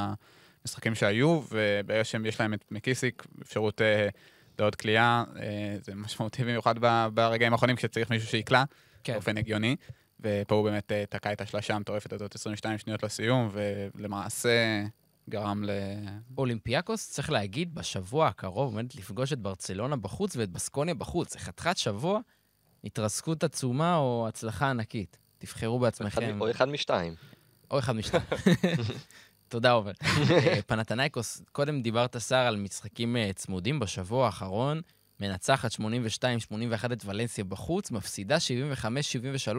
המשחקים 0.63 0.95
שהיו, 0.95 1.41
וברגע 1.51 2.03
שיש 2.03 2.39
להם 2.39 2.53
את 2.53 2.65
מקיסיק, 2.71 3.25
אפשרות 3.41 3.81
אה, 3.81 4.07
לעוד 4.59 4.75
קליעה, 4.75 5.23
אה, 5.39 5.75
זה 5.81 5.95
משמעותי 5.95 6.43
במיוחד 6.43 6.75
ב... 6.79 7.07
ברגעים 7.13 7.53
האחרונים 7.53 7.75
כשצריך 7.75 8.09
מישהו 8.09 8.27
שיקלע, 8.27 8.63
כן. 9.03 9.13
באופן 9.13 9.37
הגיוני. 9.37 9.75
ופה 10.19 10.55
הוא 10.55 10.63
באמת 10.63 10.91
אה, 10.91 11.03
תקע 11.09 11.33
את 11.33 11.41
השלושה 11.41 11.75
המטורפת 11.75 12.13
הזאת 12.13 12.35
22 12.35 12.77
שניות 12.77 13.03
לסיום, 13.03 13.49
ולמעשה 13.51 14.83
גרם 15.29 15.63
ל... 15.63 15.69
אולימפיאקוס, 16.37 17.09
צריך 17.09 17.31
להגיד, 17.31 17.75
בשבוע 17.75 18.27
הקרוב 18.27 18.75
עומדת 18.75 18.95
לפגוש 18.95 19.33
את 19.33 19.39
ברצלונה 19.39 19.95
בחוץ 19.95 20.35
ואת 20.35 20.49
בסקוניה 20.49 20.93
בחוץ. 20.93 21.33
זה 21.33 21.39
חתיכת 21.39 21.77
שבוע, 21.77 22.19
התרסקות 22.83 23.43
עצומה 23.43 23.95
או 23.95 24.25
הצלחה 24.27 24.69
ענקית. 24.69 25.17
תבחרו 25.37 25.79
בעצמכם. 25.79 26.41
או 26.41 26.51
אחד 26.51 26.69
משתיים. 26.69 27.15
או 27.71 27.79
אחד 27.79 27.95
משתיים. 27.95 28.23
תודה, 29.53 29.71
עומר. 29.71 29.91
אה, 30.31 30.61
פנתנייקוס, 30.67 31.41
קודם 31.51 31.81
דיברת, 31.81 32.15
שר, 32.27 32.35
על 32.35 32.55
משחקים 32.55 33.17
אה, 33.17 33.33
צמודים 33.35 33.79
בשבוע 33.79 34.25
האחרון. 34.25 34.81
מנצחת 35.19 35.71
82-81 35.71 35.79
את 36.93 37.05
ולנסיה 37.05 37.43
בחוץ, 37.43 37.91
מפסידה 37.91 38.37
75-73 38.37 39.57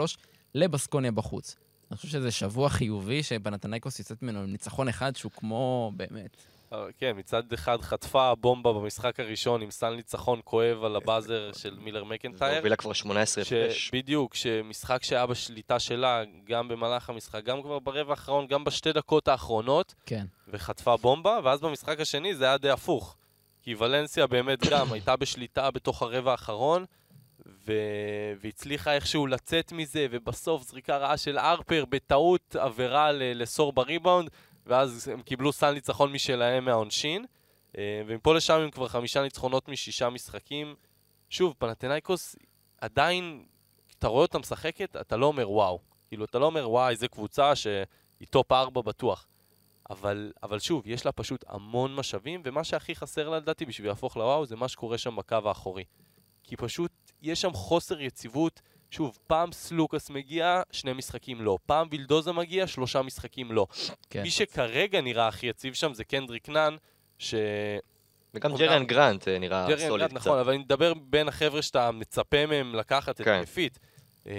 לבסקוניה 0.54 1.12
בחוץ. 1.12 1.56
אני 1.90 1.96
חושב 1.96 2.08
שזה 2.08 2.30
שבוע 2.30 2.68
חיובי 2.68 3.22
שפנתנייקוס 3.22 3.98
יוצאת 3.98 4.22
ממנו 4.22 4.40
עם 4.40 4.52
ניצחון 4.52 4.88
אחד 4.88 5.16
שהוא 5.16 5.32
כמו, 5.32 5.92
באמת, 5.96 6.36
כן, 6.98 7.12
מצד 7.16 7.52
אחד 7.52 7.80
חטפה 7.80 8.34
בומבה 8.34 8.72
במשחק 8.72 9.20
הראשון 9.20 9.62
עם 9.62 9.70
סל 9.70 9.94
ניצחון 9.94 10.40
כואב 10.44 10.84
על 10.84 10.96
הבאזר 10.96 11.52
של 11.52 11.78
מילר 11.78 12.04
מקנטייר. 12.04 12.52
והובילה 12.52 12.76
כבר 12.76 12.92
18 12.92 13.42
הפרש. 13.44 13.90
בדיוק, 13.92 14.34
שמשחק 14.34 15.02
שהיה 15.02 15.26
בשליטה 15.26 15.78
שלה, 15.78 16.22
גם 16.44 16.68
במהלך 16.68 17.10
המשחק, 17.10 17.44
גם 17.44 17.62
כבר 17.62 17.78
ברבע 17.78 18.10
האחרון, 18.10 18.46
גם 18.46 18.64
בשתי 18.64 18.92
דקות 18.92 19.28
האחרונות, 19.28 19.94
כן. 20.06 20.24
וחטפה 20.48 20.96
בומבה, 20.96 21.38
ואז 21.44 21.60
במשחק 21.60 22.00
השני 22.00 22.34
זה 22.34 22.44
היה 22.44 22.58
די 22.58 22.70
הפוך. 22.70 23.16
כי 23.62 23.74
ולנסיה 23.74 24.26
באמת 24.26 24.66
גם 24.70 24.92
הייתה 24.92 25.16
בשליטה 25.16 25.70
בתוך 25.70 26.02
הרבע 26.02 26.30
האחרון, 26.30 26.84
ו... 27.46 27.72
והצליחה 28.40 28.94
איכשהו 28.94 29.26
לצאת 29.26 29.72
מזה, 29.72 30.06
ובסוף 30.10 30.62
זריקה 30.62 30.96
רעה 30.96 31.16
של 31.16 31.38
ארפר, 31.38 31.84
בטעות 31.88 32.56
עבירה. 32.56 33.12
לסור 33.12 33.72
בריבאונד, 33.72 34.30
ואז 34.66 35.08
הם 35.08 35.22
קיבלו 35.22 35.52
סל 35.52 35.72
ניצחון 35.72 36.12
משלהם 36.12 36.64
מהעונשין. 36.64 37.24
אה, 37.78 38.02
ומפה 38.06 38.34
לשם 38.34 38.54
הם 38.54 38.70
כבר 38.70 38.88
חמישה 38.88 39.22
ניצחונות 39.22 39.68
משישה 39.68 40.10
משחקים. 40.10 40.74
שוב, 41.30 41.54
פנאתינייקוס 41.58 42.36
עדיין, 42.80 43.44
אתה 43.98 44.08
רואה 44.08 44.22
אותה 44.22 44.38
משחקת, 44.38 44.96
אתה 45.00 45.16
לא 45.16 45.26
אומר 45.26 45.50
וואו. 45.50 45.78
כאילו, 46.08 46.24
אתה 46.24 46.38
לא 46.38 46.46
אומר 46.46 46.70
וואי, 46.70 46.90
איזה 46.90 47.08
קבוצה 47.08 47.56
שהיא 47.56 48.28
top 48.30 48.52
4 48.52 48.82
בטוח. 48.82 49.26
אבל, 49.90 50.32
אבל 50.42 50.58
שוב, 50.58 50.86
יש 50.86 51.06
לה 51.06 51.12
פשוט 51.12 51.44
המון 51.48 51.94
משאבים, 51.94 52.42
ומה 52.44 52.64
שהכי 52.64 52.94
חסר 52.94 53.28
לה 53.28 53.36
לדעתי 53.36 53.64
בשביל 53.64 53.88
להפוך 53.88 54.16
לוואו 54.16 54.46
זה 54.46 54.56
מה 54.56 54.68
שקורה 54.68 54.98
שם 54.98 55.16
בקו 55.16 55.38
האחורי. 55.44 55.84
כי 56.42 56.56
פשוט 56.56 56.92
יש 57.22 57.40
שם 57.40 57.52
חוסר 57.52 58.00
יציבות. 58.00 58.60
שוב, 58.94 59.18
פעם 59.26 59.52
סלוקאס 59.52 60.10
מגיע, 60.10 60.62
שני 60.70 60.92
משחקים 60.92 61.40
לא. 61.40 61.58
פעם 61.66 61.86
וילדוזה 61.90 62.32
מגיע, 62.32 62.66
שלושה 62.66 63.02
משחקים 63.02 63.52
לא. 63.52 63.66
כן. 64.10 64.22
מי 64.22 64.30
שכרגע 64.30 65.00
נראה 65.00 65.28
הכי 65.28 65.46
יציב 65.46 65.74
שם 65.74 65.94
זה 65.94 66.04
קנדריק 66.04 66.48
נאן, 66.48 66.76
ש... 67.18 67.34
וגם 68.34 68.56
ג'ריאן 68.56 68.84
גרנט 68.84 69.28
אה, 69.28 69.38
נראה 69.38 69.66
סוליד 69.88 70.06
קצת. 70.06 70.16
נכון, 70.16 70.38
אבל 70.38 70.52
אני 70.52 70.58
מדבר 70.58 70.94
בין 70.94 71.28
החבר'ה 71.28 71.62
שאתה 71.62 71.90
מצפה 71.90 72.46
מהם 72.46 72.74
לקחת 72.74 73.20
כן. 73.20 73.32
התקפית. 73.32 73.78
אמ, 74.26 74.32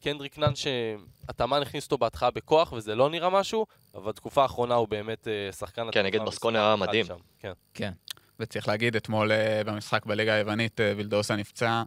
קנדריק 0.00 0.38
נאן 0.38 0.52
שהתאמן 0.54 1.62
הכניס 1.62 1.84
אותו 1.84 1.98
בהתחלה 1.98 2.30
בכוח 2.30 2.72
וזה 2.72 2.94
לא 2.94 3.10
נראה 3.10 3.30
משהו, 3.30 3.66
אבל 3.94 4.12
בתקופה 4.12 4.42
האחרונה 4.42 4.74
הוא 4.74 4.88
באמת 4.88 5.28
אה, 5.28 5.52
שחקן... 5.52 5.86
כן, 5.92 6.06
נגד 6.06 6.22
מספר 6.22 6.48
היה 6.48 6.76
מדהים. 6.76 7.06
כן. 7.38 7.52
כן. 7.74 7.92
וצריך 8.40 8.68
להגיד, 8.68 8.96
אתמול 8.96 9.32
אה, 9.32 9.62
במשחק 9.66 10.06
בליגה 10.06 10.34
היוונית, 10.34 10.80
וילדוסה 10.96 11.36
נפצע, 11.36 11.82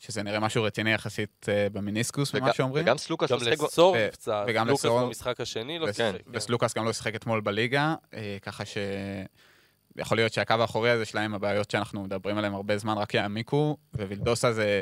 שזה 0.00 0.22
נראה 0.22 0.40
משהו 0.40 0.62
רציני 0.62 0.92
יחסית 0.92 1.46
אה, 1.48 1.66
במיניסקוס, 1.72 2.34
וג- 2.34 2.40
ממה 2.42 2.52
שאומרים. 2.52 2.84
וגם 2.84 2.98
סלוקאס 2.98 3.30
גם 3.32 3.38
לא 3.40 3.50
לסור 3.52 3.96
נפצע, 4.08 4.44
וגם 4.48 4.66
לוקאס 4.68 4.84
לסור- 4.84 5.06
במשחק 5.06 5.40
השני 5.40 5.78
לא 5.78 5.86
שיחק. 5.86 5.98
כן. 5.98 6.16
וסלוקאס 6.32 6.74
גם 6.74 6.84
לא 6.84 6.92
שיחק 6.92 7.14
אתמול 7.14 7.40
בליגה, 7.40 7.94
אה, 8.14 8.36
ככה 8.42 8.64
ש... 8.64 8.76
יכול 9.96 10.18
להיות 10.18 10.32
שהקו 10.32 10.54
האחורי 10.54 10.90
הזה 10.90 11.04
שלהם, 11.04 11.34
הבעיות 11.34 11.70
שאנחנו 11.70 12.02
מדברים 12.02 12.38
עליהן 12.38 12.54
הרבה 12.54 12.78
זמן 12.78 12.98
רק 12.98 13.14
יעמיקו, 13.14 13.76
ווילדוסה 13.94 14.52
זה 14.52 14.80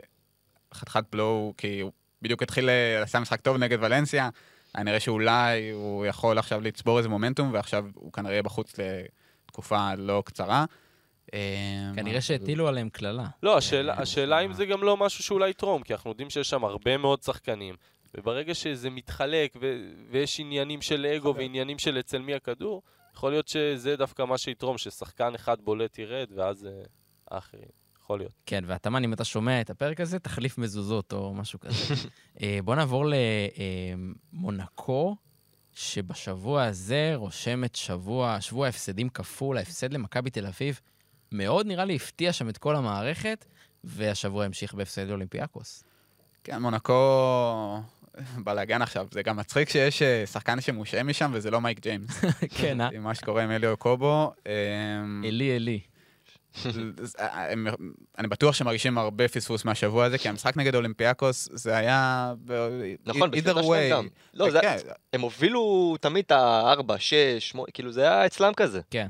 חתיכת 0.75 1.05
בלואו, 1.13 1.55
כי 1.57 1.81
הוא 1.81 1.93
בדיוק 2.23 2.43
התחיל, 2.43 2.69
אה, 2.69 3.03
עשה 3.03 3.21
משחק 3.21 3.41
טוב 3.41 3.57
נגד 3.57 3.79
ולנסיה, 3.85 4.29
היה 4.75 4.85
נראה 4.85 5.01
שאולי 5.01 5.71
הוא 5.71 6.07
יכול 6.07 6.39
עכשיו 6.39 6.61
לצבור 6.61 6.99
איזה 6.99 7.09
מומנטום, 7.09 7.53
ועכשיו 7.53 7.85
הוא 7.95 8.13
כנראה 8.13 8.43
בחוץ 8.43 8.73
לתקופה 9.47 9.95
לא 9.95 10.23
קצרה. 10.27 10.65
אה, 11.35 11.91
כנראה 11.95 12.21
שהטילו 12.21 12.69
עליהם 12.69 12.89
קללה. 12.89 13.27
לא, 13.43 13.59
השאלה, 13.97 14.41
אם 14.41 14.53
זה 14.53 14.67
גם 14.67 14.83
לא 14.83 14.97
משהו 14.97 15.25
שאולי 15.25 15.51
יתרום, 15.51 15.83
כי 15.83 15.93
אנחנו 15.93 16.11
יודעים 16.11 16.31
שיש 16.31 16.51
שם 16.51 16.65
הרבה 16.65 16.97
מאוד 16.97 17.23
שחקנים, 17.23 17.75
וברגע 18.17 18.55
שזה 18.55 18.91
מתחלק 18.91 19.57
ויש 20.11 20.41
עניינים 20.41 20.83
של 20.83 21.07
אגו 21.07 21.35
ועניינים 21.35 21.79
של 21.79 21.99
אצל 21.99 22.19
מי 22.19 22.35
הכדור, 22.35 22.83
יכול 23.15 23.31
להיות 23.31 23.49
שזה 23.49 23.97
דווקא 23.97 24.23
מה 24.23 24.39
שיתרום, 24.39 24.79
ששחקן 24.79 25.35
אחד 25.35 25.61
בולט 25.61 25.99
ירד, 25.99 26.27
ואז 26.37 26.67
אה, 26.67 26.71
האחרים. 27.31 27.79
יכול 28.03 28.19
להיות. 28.19 28.33
כן, 28.47 28.65
והתאמן, 28.67 29.05
אם 29.05 29.13
אתה 29.13 29.25
שומע 29.25 29.61
את 29.61 29.71
הפרק 29.71 30.01
הזה, 30.01 30.19
תחליף 30.19 30.59
מזוזות 30.59 31.13
או 31.13 31.35
משהו 31.35 31.61
כזה. 31.61 31.95
אה, 32.43 32.59
בוא 32.65 32.75
נעבור 32.75 33.05
למונקו, 34.33 35.17
שבשבוע 35.75 36.65
הזה 36.65 37.13
רושמת 37.15 37.75
שבוע, 37.77 38.41
שבוע 38.41 38.69
הפסדים 38.69 39.09
כפול, 39.09 39.59
ההפסד 39.59 39.93
למכבי 39.93 40.31
תל 40.31 40.47
אביב. 40.47 40.81
מאוד 41.33 41.67
נראה 41.67 41.85
לי 41.85 41.97
הפתיע 41.97 42.33
שם 42.33 42.49
את 42.49 42.59
כל 42.59 42.77
המערכת, 42.77 43.45
והשבוע 43.85 44.45
המשיך 44.45 44.75
בהפסד 44.75 45.09
לאולימפיאקוס. 45.09 45.85
כן, 46.45 46.63
מונקו 46.63 47.81
בלאגן 48.45 48.83
עכשיו. 48.83 49.07
זה 49.11 49.23
גם 49.23 49.37
מצחיק 49.37 49.69
שיש 49.69 50.03
אה, 50.03 50.25
שחקן 50.27 50.61
שמושעה 50.61 51.03
משם 51.03 51.31
וזה 51.35 51.51
לא 51.51 51.61
מייק 51.61 51.81
ג'יימס. 51.81 52.21
כן, 52.61 52.81
אה? 52.81 52.89
עם 52.93 53.03
מה 53.03 53.15
שקורה 53.15 53.43
עם 53.43 53.51
אליו 53.51 53.77
קובו. 53.77 54.33
אמ, 54.47 55.23
אלי 55.25 55.57
אלי. 55.57 55.81
אה, 57.21 57.53
הם- 57.53 57.67
אני 58.19 58.29
בטוח 58.29 58.55
שמרגישים 58.55 58.99
הרבה 58.99 59.29
פספוס 59.29 59.65
מהשבוע 59.65 60.05
הזה, 60.05 60.19
כי 60.19 60.29
המשחק 60.29 60.57
נגד 60.57 60.75
אולימפיאקוס 60.75 61.49
זה 61.53 61.77
היה... 61.77 62.33
נכון, 63.07 63.31
way. 63.35 63.63
שלהם 63.63 63.91
גם. 63.91 64.09
לא, 64.35 64.51
זה- 64.51 64.61
כן, 64.61 64.77
הם 65.13 65.21
הובילו 65.21 65.97
תמיד 66.01 66.25
את 66.25 66.33
ה-4, 66.33 66.99
6, 66.99 67.15
8, 67.39 67.67
כאילו 67.75 67.93
זה 67.93 68.03
היה 68.03 68.27
אצלם 68.27 68.55
כזה. 68.55 68.81
כן. 68.91 69.07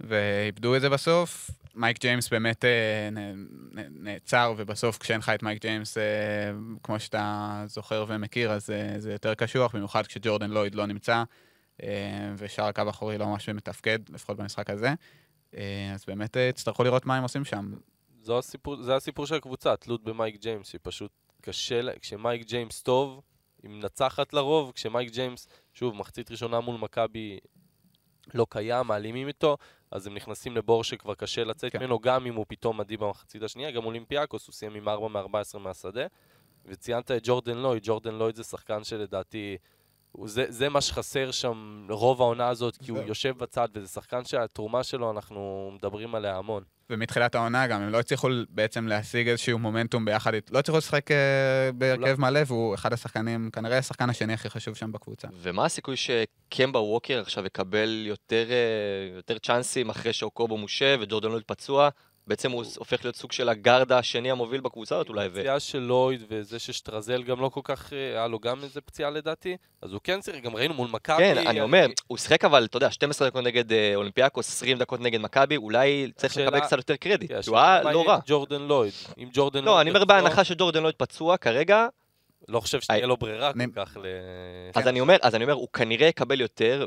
ואיבדו 0.00 0.76
את 0.76 0.80
זה 0.80 0.88
בסוף. 0.88 1.50
מייק 1.74 2.00
ג'יימס 2.00 2.28
באמת 2.28 2.64
אה, 2.64 3.08
נעצר, 3.90 4.54
ובסוף 4.56 4.98
כשאין 4.98 5.18
לך 5.18 5.28
את 5.28 5.42
מייק 5.42 5.62
ג'יימס, 5.62 5.98
אה, 5.98 6.02
כמו 6.82 7.00
שאתה 7.00 7.64
זוכר 7.66 8.04
ומכיר, 8.08 8.52
אז 8.52 8.70
אה, 8.70 9.00
זה 9.00 9.12
יותר 9.12 9.34
קשוח, 9.34 9.74
במיוחד 9.74 10.06
כשג'ורדן 10.06 10.50
לויד 10.50 10.74
לא 10.74 10.86
נמצא, 10.86 11.22
ושאר 12.36 12.64
הקו 12.64 12.82
האחורי 12.86 13.18
לא 13.18 13.26
ממש 13.26 13.48
מתפקד, 13.48 13.98
לפחות 14.08 14.36
במשחק 14.36 14.70
הזה. 14.70 14.94
אז 15.94 16.04
באמת 16.06 16.36
יצטרכו 16.36 16.84
לראות 16.84 17.06
מה 17.06 17.16
הם 17.16 17.22
עושים 17.22 17.44
שם. 17.44 17.72
זו 18.22 18.38
הסיפור, 18.38 18.82
זה 18.82 18.96
הסיפור 18.96 19.26
של 19.26 19.34
הקבוצה, 19.34 19.72
התלות 19.72 20.04
במייק 20.04 20.40
ג'יימס, 20.40 20.68
שהיא 20.68 20.78
פשוט 20.82 21.10
קשה 21.40 21.80
כשמייק 22.00 22.46
ג'יימס 22.46 22.82
טוב, 22.82 23.20
היא 23.62 23.70
מנצחת 23.70 24.32
לרוב, 24.32 24.72
כשמייק 24.74 25.10
ג'יימס, 25.10 25.48
שוב, 25.72 25.94
מחצית 25.94 26.30
ראשונה 26.30 26.60
מול 26.60 26.76
מכבי 26.76 27.38
לא 28.34 28.46
קיים, 28.50 28.86
מעלימים 28.86 29.28
איתו, 29.28 29.56
אז 29.90 30.06
הם 30.06 30.14
נכנסים 30.14 30.56
לבור 30.56 30.84
שכבר 30.84 31.14
קשה 31.14 31.44
לצאת 31.44 31.72
כן. 31.72 31.78
ממנו, 31.78 31.98
גם 31.98 32.26
אם 32.26 32.34
הוא 32.34 32.44
פתאום 32.48 32.78
מדהים 32.78 33.00
במחצית 33.00 33.42
השנייה, 33.42 33.70
גם 33.70 33.84
אולימפיאקוס, 33.84 34.46
הוא 34.46 34.52
סיים 34.52 34.74
עם 34.74 34.88
4 34.88 35.08
מ-14 35.08 35.58
מהשדה. 35.58 36.06
וציינת 36.66 37.10
את 37.10 37.20
ג'ורדן 37.24 37.58
לויד, 37.58 37.82
ג'ורדן 37.86 38.14
לויד 38.14 38.34
זה 38.34 38.44
שחקן 38.44 38.84
שלדעתי, 38.84 39.56
הוא, 40.12 40.28
זה, 40.28 40.46
זה 40.48 40.68
מה 40.68 40.80
שחסר 40.80 41.30
שם 41.30 41.86
רוב 41.90 42.22
העונה 42.22 42.48
הזאת, 42.48 42.76
כי 42.76 42.90
הוא. 42.90 42.98
יושב 42.98 43.38
בצד, 43.38 43.68
וזה 43.74 43.88
שחקן 43.88 44.24
שהתרומה 44.24 44.82
שלו, 44.82 45.10
אנחנו 45.10 45.70
מדברים 45.74 46.14
עליה 46.14 46.36
המון. 46.36 46.64
ומתחילת 46.90 47.34
העונה 47.34 47.66
גם, 47.66 47.82
הם 47.82 47.88
לא 47.88 47.98
הצליחו 47.98 48.28
בעצם 48.48 48.86
להשיג 48.86 49.28
איזשהו 49.28 49.58
מומנטום 49.58 50.04
ביחד. 50.04 50.32
לא 50.50 50.58
הצליחו 50.58 50.78
לשחק 50.78 51.10
אה, 51.10 51.72
בהרכב 51.74 52.20
מלא, 52.20 52.40
והוא 52.46 52.74
אחד 52.74 52.92
השחקנים, 52.92 53.50
כנראה 53.52 53.78
השחקן 53.78 54.10
השני 54.10 54.32
הכי 54.32 54.50
חשוב 54.50 54.74
שם 54.74 54.92
בקבוצה. 54.92 55.28
ומה 55.42 55.64
הסיכוי 55.64 55.96
שקמבה 55.96 56.78
ווקר 56.78 57.20
עכשיו 57.20 57.46
יקבל 57.46 58.02
יותר, 58.06 58.46
אה, 58.50 59.16
יותר 59.16 59.38
צ'אנסים 59.38 59.90
אחרי 59.90 60.12
שאוקובו 60.12 60.58
מושה 60.58 60.96
וג'ורדן 61.00 61.28
לויד 61.28 61.42
פצוע? 61.46 61.88
בעצם 62.26 62.50
הוא 62.50 62.64
הופך 62.78 63.04
להיות 63.04 63.16
סוג 63.16 63.32
של 63.32 63.48
הגארדה 63.48 63.98
השני 63.98 64.30
המוביל 64.30 64.60
בקבוצה 64.60 64.94
הזאת 64.94 65.08
אולי. 65.08 65.28
פציעה 65.30 65.60
של 65.60 65.78
לויד 65.78 66.24
וזה 66.28 66.58
ששטרזל 66.58 67.22
גם 67.22 67.40
לא 67.40 67.48
כל 67.48 67.60
כך, 67.64 67.92
אה, 67.92 67.98
היה 67.98 68.26
לו 68.26 68.38
גם 68.38 68.62
איזה 68.62 68.80
פציעה 68.80 69.10
לדעתי, 69.10 69.56
אז 69.82 69.92
הוא 69.92 70.00
כן 70.04 70.20
צריך, 70.20 70.44
גם 70.44 70.56
ראינו 70.56 70.74
מול 70.74 70.88
מכבי. 70.90 71.18
כן, 71.18 71.46
אני 71.46 71.58
אה, 71.58 71.64
אומר, 71.64 71.86
הוא 72.06 72.18
שיחק 72.18 72.44
אבל, 72.44 72.64
אתה 72.64 72.76
יודע, 72.76 72.90
12 72.90 73.28
דקות 73.28 73.44
נגד 73.44 73.72
אה, 73.72 73.92
אולימפיאקוס, 73.94 74.48
20 74.48 74.78
דקות 74.78 75.00
נגד 75.00 75.20
מכבי, 75.20 75.56
אולי 75.56 76.10
צריך 76.16 76.36
לקבל 76.36 76.60
קצת 76.60 76.76
יותר 76.76 76.96
קרדיט, 76.96 77.32
כן, 77.32 77.40
הוא 77.46 77.58
היה 77.58 77.82
לא 77.82 78.08
רע. 78.08 78.18
ג'ורדן 78.26 78.62
לויד. 78.62 78.92
אם 79.18 79.28
ג'ורדן 79.32 79.64
לא, 79.64 79.72
לויד 79.72 79.80
אני 79.80 79.90
אומר 79.90 80.04
בהנחה 80.04 80.44
שג'ורדן 80.44 80.82
לויד 80.82 80.94
פצוע 80.94 81.36
כרגע, 81.36 81.86
לא 82.48 82.60
חושב 82.60 82.80
שתהיה 82.80 83.06
לו 83.06 83.16
ברירה 83.16 83.52
כל 83.52 83.84
כך 83.84 83.96
ל... 83.96 84.06
אומר, 85.00 85.16
אז 85.22 85.34
אני 85.34 85.44
אומר, 85.44 85.54
הוא 85.54 85.68
כנראה 85.72 86.08
יקבל 86.08 86.40
יותר, 86.40 86.86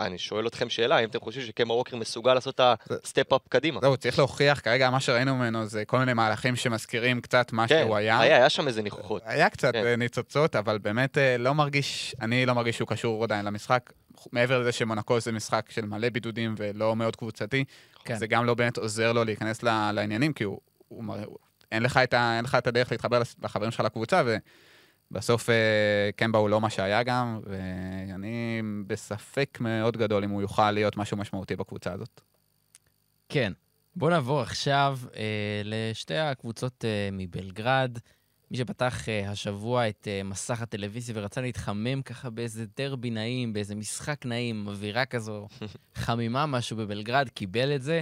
ואני 0.00 0.18
שואל 0.18 0.46
אתכם 0.46 0.68
שאלה, 0.68 0.96
האם 0.96 1.08
אתם 1.08 1.20
חושבים 1.20 1.46
שקמבה 1.46 1.74
ווקר 1.74 1.96
מסוגל 1.96 2.34
לעשות 2.34 2.54
את 2.54 2.60
ה 2.90 2.97
step-up 2.97 3.48
קדימה? 3.48 3.80
זהו, 3.80 3.96
צריך 3.96 4.18
להוכיח, 4.18 4.60
כרגע 4.60 4.90
מה 4.90 5.00
שראינו 5.00 5.34
ממנו 5.36 5.66
זה 5.66 5.84
כל 5.84 5.98
מיני 5.98 6.12
מהלכים 6.12 6.56
שמזכירים 6.56 7.20
קצת 7.20 7.52
מה 7.52 7.68
כן, 7.68 7.82
שהוא 7.82 7.96
היה. 7.96 8.20
היה, 8.20 8.36
היה 8.36 8.48
שם 8.48 8.68
איזה 8.68 8.82
ניחוחות. 8.82 9.22
היה 9.24 9.50
קצת 9.50 9.72
כן. 9.72 9.86
אה, 9.86 9.96
ניצוצות, 9.96 10.56
אבל 10.56 10.78
באמת 10.78 11.18
אה, 11.18 11.36
לא 11.38 11.54
מרגיש, 11.54 12.14
אני 12.20 12.46
לא 12.46 12.52
מרגיש 12.52 12.76
שהוא 12.76 12.88
קשור 12.88 13.24
עדיין 13.24 13.44
למשחק. 13.44 13.92
מעבר 14.32 14.58
לזה 14.60 14.72
שמונקו 14.72 15.20
זה 15.20 15.32
משחק 15.32 15.66
של 15.70 15.84
מלא 15.84 16.08
בידודים 16.08 16.54
ולא 16.58 16.96
מאוד 16.96 17.16
קבוצתי, 17.16 17.64
כן. 18.04 18.14
זה 18.14 18.26
גם 18.26 18.44
לא 18.44 18.54
באמת 18.54 18.76
עוזר 18.76 19.12
לו 19.12 19.24
להיכנס 19.24 19.62
ל- 19.62 19.90
לעניינים, 19.92 20.32
כי 20.32 20.44
הוא, 20.44 20.60
הוא, 20.88 21.04
הוא, 21.26 21.38
אין, 21.72 21.82
לך 21.82 21.96
את 21.96 22.14
ה, 22.14 22.36
אין 22.36 22.44
לך 22.44 22.54
את 22.54 22.66
הדרך 22.66 22.92
להתחבר 22.92 23.22
לחברים 23.42 23.70
שלך 23.70 23.80
לקבוצה, 23.80 24.22
ובסוף 24.24 24.44
אה, 25.48 26.10
קמבה 26.16 26.38
הוא 26.38 26.50
לא 26.50 26.60
מה 26.60 26.70
שהיה 26.70 27.02
גם, 27.02 27.40
ואני 27.46 28.62
בספק 28.86 29.58
מאוד 29.60 29.96
גדול 29.96 30.24
אם 30.24 30.30
הוא 30.30 30.42
יוכל 30.42 30.70
להיות 30.70 30.96
משהו 30.96 31.16
משמעותי 31.16 31.56
בקבוצה 31.56 31.92
הזאת. 31.92 32.20
כן. 33.28 33.52
בואו 33.96 34.10
נעבור 34.10 34.40
עכשיו 34.40 34.98
אה, 35.16 35.62
לשתי 35.64 36.16
הקבוצות 36.16 36.84
אה, 36.84 37.08
מבלגרד. 37.12 37.98
מי 38.50 38.58
שפתח 38.58 39.08
אה, 39.08 39.30
השבוע 39.30 39.88
את 39.88 40.08
אה, 40.10 40.22
מסך 40.22 40.62
הטלוויזיה 40.62 41.14
ורצה 41.18 41.40
להתחמם 41.40 42.02
ככה 42.02 42.30
באיזה 42.30 42.64
דרבי 42.76 43.10
נעים, 43.10 43.52
באיזה 43.52 43.74
משחק 43.74 44.26
נעים, 44.26 44.66
אווירה 44.68 45.04
כזו, 45.04 45.48
חמימה 45.94 46.46
משהו 46.46 46.76
בבלגרד, 46.76 47.28
קיבל 47.28 47.74
את 47.74 47.82
זה. 47.82 48.00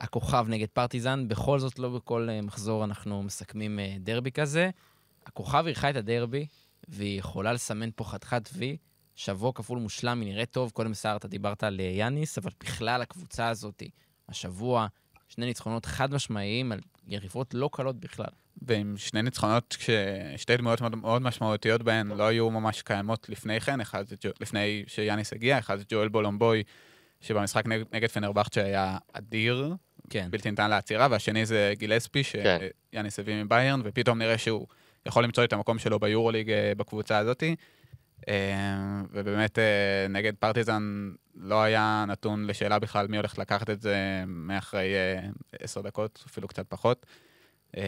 הכוכב 0.00 0.46
נגד 0.48 0.68
פרטיזן, 0.72 1.28
בכל 1.28 1.58
זאת 1.58 1.78
לא 1.78 1.88
בכל 1.88 2.28
אה, 2.30 2.40
מחזור 2.40 2.84
אנחנו 2.84 3.22
מסכמים 3.22 3.78
אה, 3.78 3.96
דרבי 4.00 4.32
כזה. 4.32 4.70
הכוכב 5.26 5.64
אירחה 5.66 5.90
את 5.90 5.96
הדרבי, 5.96 6.46
והיא 6.88 7.18
יכולה 7.18 7.52
לסמן 7.52 7.88
פה 7.96 8.04
חתיכת 8.04 8.48
וי. 8.52 8.76
שבוע 9.16 9.52
כפול 9.54 9.78
מושלם, 9.78 10.20
היא 10.20 10.32
נראית 10.32 10.50
טוב. 10.50 10.70
קודם, 10.70 10.94
סער, 10.94 11.16
אתה 11.16 11.28
דיברת 11.28 11.64
על 11.64 11.80
אה, 11.80 11.84
יאניס, 11.84 12.38
אבל 12.38 12.50
בכלל 12.60 13.02
הקבוצה 13.02 13.48
הזאת, 13.48 13.82
השבוע, 14.28 14.86
שני 15.28 15.46
ניצחונות 15.46 15.86
חד 15.86 16.14
משמעיים 16.14 16.72
על 16.72 16.80
יריבות 17.08 17.54
לא 17.54 17.70
קלות 17.72 18.00
בכלל. 18.00 18.26
ועם 18.62 18.94
שני 18.96 19.22
ניצחונות, 19.22 19.76
כששתי 19.78 20.56
דמויות 20.56 20.80
מאוד, 20.80 20.94
מאוד 20.94 21.22
משמעותיות 21.22 21.82
בהן 21.82 22.08
לא 22.08 22.24
היו 22.24 22.50
ממש 22.50 22.82
קיימות 22.82 23.28
לפני 23.28 23.60
כן, 23.60 23.80
אחד 23.80 24.06
זה, 24.06 24.16
ג'ו- 24.24 24.30
לפני 24.40 24.84
שיאניס 24.86 25.32
הגיע, 25.32 25.58
אחד 25.58 25.76
זה 25.78 25.84
ג'ואל 25.88 26.08
בולומבוי, 26.08 26.62
שבמשחק 27.20 27.66
נגד, 27.66 27.84
נגד 27.92 28.10
פנרבכצ'ה 28.10 28.64
היה 28.64 28.98
אדיר, 29.12 29.74
כן. 30.10 30.28
בלתי 30.30 30.50
ניתן 30.50 30.70
לעצירה, 30.70 31.08
והשני 31.10 31.46
זה 31.46 31.72
גילספי, 31.76 32.24
כן. 32.24 32.58
שיאניס 32.92 33.18
הביא 33.18 33.44
מביירן, 33.44 33.80
ופתאום 33.84 34.18
נראה 34.18 34.38
שהוא 34.38 34.66
יכול 35.06 35.24
למצוא 35.24 35.44
את 35.44 35.52
המקום 35.52 35.78
שלו 35.78 35.98
ביורוליג 35.98 36.50
אה, 36.50 36.72
בקבוצה 36.76 37.18
הזאתי. 37.18 37.56
אה, 38.28 39.02
ובאמת 39.10 39.58
אה, 39.58 40.06
נגד 40.08 40.32
פרטיזן 40.38 41.10
לא 41.34 41.62
היה 41.62 42.04
נתון 42.08 42.46
לשאלה 42.46 42.78
בכלל 42.78 43.06
מי 43.08 43.16
הולך 43.16 43.38
לקחת 43.38 43.70
את 43.70 43.80
זה 43.80 44.24
מאחרי 44.26 44.94
עשר 45.60 45.80
דקות, 45.80 46.24
אפילו 46.26 46.48
קצת 46.48 46.66
פחות. 46.68 47.06
אה, 47.76 47.82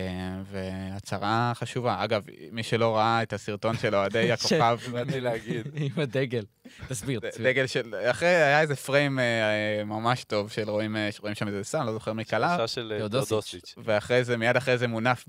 והצהרה 0.50 1.52
חשובה. 1.54 2.04
אגב, 2.04 2.22
מי 2.52 2.62
שלא 2.62 2.96
ראה 2.96 3.22
את 3.22 3.32
הסרטון 3.32 3.76
של 3.76 3.94
אוהדי 3.94 4.32
הכוכב, 4.32 4.78
באתי 4.92 5.20
להגיד. 5.20 5.66
עם 5.74 5.90
הדגל. 5.96 6.44
תסביר, 6.88 7.20
תסביר. 7.20 7.46
דגל 7.52 7.66
של... 7.66 7.94
אחרי, 8.10 8.28
היה 8.28 8.60
איזה 8.60 8.76
פריים 8.76 9.18
אה, 9.18 9.24
אה, 9.24 9.84
ממש 9.84 10.24
טוב 10.24 10.50
של 10.50 10.70
רואים, 10.70 10.96
שם 11.34 11.48
איזה 11.48 11.64
סל, 11.64 11.84
לא 11.84 11.92
זוכר 11.92 12.12
מי 12.12 12.24
קלע, 12.24 12.56
שלושה 12.56 12.74
של. 12.74 12.94
תאודוסיץ'. 12.98 13.74
ואחרי 13.84 14.24
זה, 14.24 14.36
מיד 14.36 14.56
אחרי 14.56 14.78
זה 14.78 14.88
מונף 14.88 15.24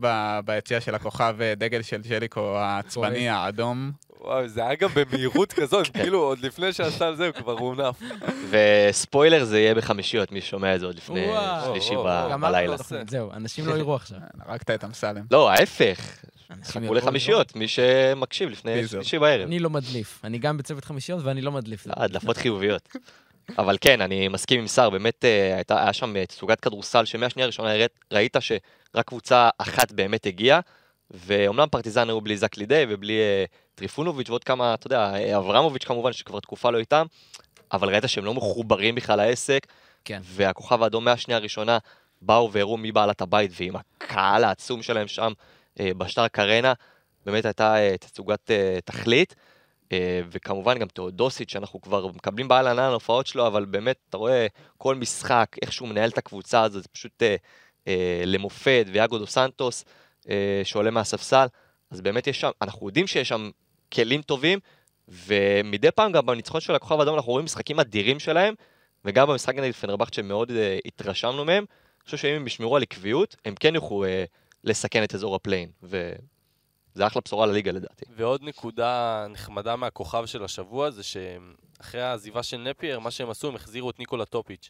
ביציע 0.46 0.82
של 0.82 0.96
הכוכב 0.96 1.36
דגל 1.58 1.82
של 1.82 2.02
ג'ליקו 2.02 2.58
העצבני 2.58 3.30
האדום. 3.30 3.92
וואו, 4.20 4.48
זה 4.48 4.62
היה 4.66 4.76
גם 4.76 4.90
במהירות 4.96 5.54
כזאת, 5.54 5.88
כאילו 5.88 6.20
עוד 6.20 6.40
לפני 6.40 6.74
שעשתה 6.74 7.08
על 7.08 7.16
זה 7.16 7.26
הוא 7.26 7.34
כבר 7.34 7.52
הונף. 7.52 8.02
וספוילר, 8.50 9.44
זה 9.44 9.60
יהיה 9.60 9.76
בחמישיות, 9.76 10.32
מי 10.32 10.42
ששומע 10.42 10.76
את 10.76 10.80
זה 10.80 10.86
עוד 10.86 10.96
לפני. 10.96 11.28
שלישי 11.66 11.96
בלילה. 12.42 12.76
זהו, 13.08 13.32
אנשים 13.32 13.68
לא 13.68 13.74
יראו 13.74 13.96
עכשיו. 13.96 14.18
הרגת 14.46 14.72
את 14.72 14.84
אמסלם. 14.84 15.26
לא, 15.32 15.50
ההפך. 15.50 16.00
חכו 16.64 16.80
יראו 16.84 16.94
לחמישיות, 16.94 17.56
מי 17.56 17.68
שמקשיב 17.68 18.50
לפני. 18.50 18.88
שלישי 18.88 19.20
בערב. 19.20 19.48
אני 19.48 19.60
לא 19.60 19.70
מדליף. 19.70 20.22
אני 20.24 20.38
גם 20.38 20.58
בצוות 20.58 20.86
חמישיות 20.86 21.24
ואני 21.24 21.42
לא 21.42 21.52
מדליף. 21.52 21.88
לא, 21.88 21.94
הדלפות 21.98 22.38
חיוביות. 22.38 22.90
אבל 23.58 23.78
כן, 23.82 24.02
אני 24.02 24.28
מסכים 24.28 24.60
עם 24.60 24.68
סער, 24.68 24.90
באמת 24.90 25.26
אה, 25.26 25.56
הייתה, 25.56 25.84
היה 25.84 25.94
שם 25.94 26.16
אה, 26.16 26.26
תצוגת 26.26 26.60
כדורסל 26.60 27.06
שמהשנייה 27.06 27.44
הראשונה 27.44 27.70
ראית- 28.14 28.36
שרק 28.40 29.06
קבוצה 29.08 29.50
אחת 29.58 29.92
באמת 29.92 30.26
הגיעה, 30.26 30.60
ואומנם 31.12 31.68
פרטיזן 31.72 32.10
היו 32.10 32.22
בלי 32.22 32.38
זק 32.38 32.58
לידי 32.58 32.86
ובלי 32.90 33.20
אה, 33.20 33.46
טריפונוביץ' 33.76 34.30
ועוד 34.30 34.44
כמה, 34.44 34.74
אתה 34.74 34.88
יודע, 34.88 35.14
אה, 35.16 35.38
אברמוביץ' 35.38 35.84
כמובן, 35.84 36.14
שכבר 36.14 36.40
תקופה 36.40 36.70
לא 36.72 36.78
איתם, 36.78 37.06
אבל 37.72 37.90
ראית 37.90 38.04
שהם 38.08 38.26
לא 38.26 38.34
מחוברים 38.34 38.96
בכלל 38.96 39.18
לעסק, 39.18 39.68
כן. 40.06 40.22
והכוכב 40.24 40.84
האדום 40.84 41.06
מהשנייה 41.06 41.38
הראשונה 41.38 41.78
באו 42.22 42.52
והראו 42.52 42.78
מי 42.78 42.92
בעלת 42.92 43.22
הבית, 43.22 43.52
ועם 43.60 43.76
הקהל 43.76 44.44
העצום 44.44 44.84
שלהם 44.84 45.08
שם 45.08 45.32
אה, 45.80 45.92
בשטרק 45.98 46.40
ארנה, 46.40 46.74
באמת 47.26 47.46
הייתה 47.46 47.76
אה, 47.76 47.98
תצוגת 47.98 48.52
אה, 48.52 48.80
תכלית. 48.86 49.36
אה, 49.92 50.22
וכמובן 50.32 50.80
גם 50.80 50.88
תאודוסיץ', 50.88 51.52
שאנחנו 51.52 51.82
כבר 51.82 52.08
מקבלים 52.08 52.48
בעל 52.48 52.68
ענן 52.68 52.80
על 52.80 52.92
ההופעות 52.92 53.28
שלו, 53.28 53.48
אבל 53.48 53.66
באמת, 53.66 53.98
אתה 54.10 54.18
רואה 54.18 54.48
כל 54.78 54.96
משחק, 54.96 55.56
איך 55.62 55.74
שהוא 55.74 55.88
מנהל 55.88 56.10
את 56.10 56.18
הקבוצה 56.18 56.62
הזו, 56.62 56.80
זה 56.80 56.88
פשוט 56.88 57.24
אה, 57.24 57.36
אה, 57.88 58.24
למופת, 58.26 58.86
ויאגו 58.92 59.18
דו 59.18 59.28
סנטוס, 59.28 59.86
אה, 60.30 60.62
שעולה 60.64 60.92
מהספסל, 60.92 61.46
אז 61.92 62.02
באמת 62.02 62.28
יש 62.28 62.42
שם, 62.42 62.50
אנחנו 62.62 62.88
יודעים 62.88 63.08
שיש 63.08 63.30
שם 63.30 63.50
כלים 63.94 64.22
טובים, 64.22 64.60
ומדי 65.08 65.92
פעם 65.92 66.12
גם 66.12 66.26
בניצחון 66.26 66.62
של 66.62 66.76
הכוכב 66.76 67.00
האדום 67.00 67.16
אנחנו 67.16 67.32
רואים 67.32 67.46
משחקים 67.46 67.80
אדירים 67.80 68.20
שלהם, 68.20 68.54
וגם 69.06 69.28
במשחק 69.28 69.56
נגד 69.56 69.74
פנרבחצ'ה 69.74 70.14
שמאוד 70.14 70.52
אה, 70.52 70.78
התרשמנו 70.86 71.46
מהם, 71.46 71.66
חושב 72.06 72.18
שאם 72.18 72.36
הם 72.36 72.48
ישמרו 72.48 72.76
על 72.76 72.82
עקביות, 72.82 73.36
הם 73.46 73.56
כן 73.56 73.76
יוכלו 73.76 74.04
אה, 74.04 74.24
לסכן 74.64 75.04
את 75.04 75.16
אזור 75.16 75.36
ה 75.36 75.40
play-in, 75.40 75.70
וזה 75.84 77.08
אחלה 77.08 77.22
בשורה 77.26 77.46
לליגה 77.46 77.72
לדעתי. 77.72 78.06
ועוד 78.16 78.44
נקודה 78.44 79.26
נחמדה 79.30 79.76
מהכוכב 79.76 80.26
של 80.26 80.44
השבוע 80.44 80.92
זה 80.92 81.04
שאחרי 81.04 82.02
העזיבה 82.02 82.44
של 82.44 82.58
נפייר, 82.58 83.00
מה 83.00 83.12
שהם 83.12 83.30
עשו, 83.30 83.48
הם 83.48 83.56
החזירו 83.56 83.90
את 83.90 84.00
ניקולה 84.00 84.26
טופיץ'. 84.26 84.70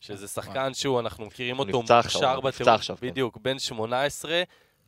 שזה 0.00 0.28
שחקן 0.28 0.74
שהוא, 0.74 1.00
אנחנו 1.00 1.26
מכירים 1.26 1.56
הוא 1.56 1.66
אותו, 1.66 1.82
נפצע 1.82 1.98
עכשיו, 1.98 2.20
מוכשר 2.20 2.34
הוא 2.34 2.48
נפצע 2.48 2.62
בטירוף, 2.62 2.78
עכשיו, 2.78 2.96
כן. 3.00 3.06
בדיוק, 3.06 3.36
בן 3.36 3.58
18, 3.58 4.42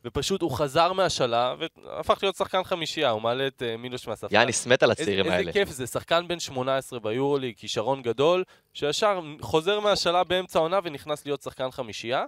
ופשוט 0.05 0.41
הוא 0.41 0.51
חזר 0.51 0.93
מהשאלה, 0.93 1.55
והפך 1.59 2.19
להיות 2.21 2.35
שחקן 2.35 2.63
חמישייה, 2.63 3.09
הוא 3.09 3.21
מעלה 3.21 3.47
את 3.47 3.63
אה, 3.63 3.77
מילוש 3.77 4.07
מהספסל. 4.07 4.35
יאניס 4.35 4.67
מת 4.67 4.83
על 4.83 4.89
איזה, 4.91 5.01
הצעירים 5.01 5.25
איזה 5.25 5.35
האלה. 5.35 5.51
כיף 5.51 5.69
זה, 5.69 5.87
שחקן 5.87 6.27
בן 6.27 6.39
18 6.39 6.99
ביורוליג, 6.99 7.55
כישרון 7.55 8.01
גדול, 8.01 8.43
שישר 8.73 9.21
חוזר 9.41 9.79
מהשאלה 9.79 10.23
באמצע 10.23 10.59
העונה 10.59 10.79
ונכנס 10.83 11.25
להיות 11.25 11.41
שחקן 11.41 11.71
חמישייה. 11.71 12.25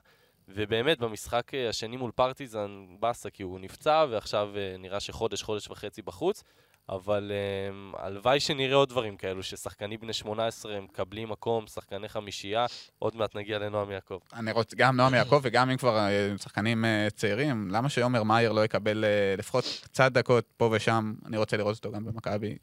ובאמת, 0.48 1.00
במשחק 1.00 1.54
אה, 1.54 1.70
השני 1.70 1.98
מול 1.98 2.12
פרטיזן, 2.12 2.86
באסה, 3.00 3.30
כי 3.30 3.44
הוא 3.44 3.60
נפצע, 3.60 4.06
ועכשיו 4.10 4.50
אה, 4.56 4.76
נראה 4.80 5.00
שחודש, 5.00 5.44
חודש 5.44 5.68
וחצי 5.68 6.02
בחוץ. 6.02 6.44
אבל 6.90 7.32
אה, 7.32 8.06
הלוואי 8.06 8.40
שנראה 8.40 8.76
עוד 8.76 8.90
דברים 8.90 9.18
כאלו, 9.18 9.44
ששחקנים 9.44 10.00
בני 10.00 10.14
18 10.14 10.82
מקבלים 10.82 11.30
מקום, 11.30 11.68
שחקני 11.68 12.10
חמישייה, 12.10 12.66
עוד 13.00 13.16
מעט 13.16 13.36
נגיע 13.36 13.60
לנועם 13.60 13.92
יעקב. 13.92 14.20
אני 14.34 14.52
רוצה, 14.52 14.76
גם 14.76 14.96
נועם 14.98 15.14
יעקב 15.14 15.40
וגם 15.44 15.70
אם 15.70 15.78
כבר 15.78 15.98
אה, 15.98 16.34
שחקנים 16.38 16.86
אה, 16.86 17.08
צעירים, 17.16 17.68
למה 17.72 17.90
שעומר 17.90 18.24
מאייר 18.24 18.52
לא 18.52 18.66
יקבל 18.66 19.04
אה, 19.04 19.36
לפחות 19.38 19.64
קצת 19.84 20.12
דקות 20.12 20.46
פה 20.58 20.70
ושם? 20.72 21.14
אני 21.26 21.38
רוצה 21.38 21.58
לראות 21.58 21.76
אותו 21.78 21.92
גם 21.92 22.06
במכבי. 22.06 22.58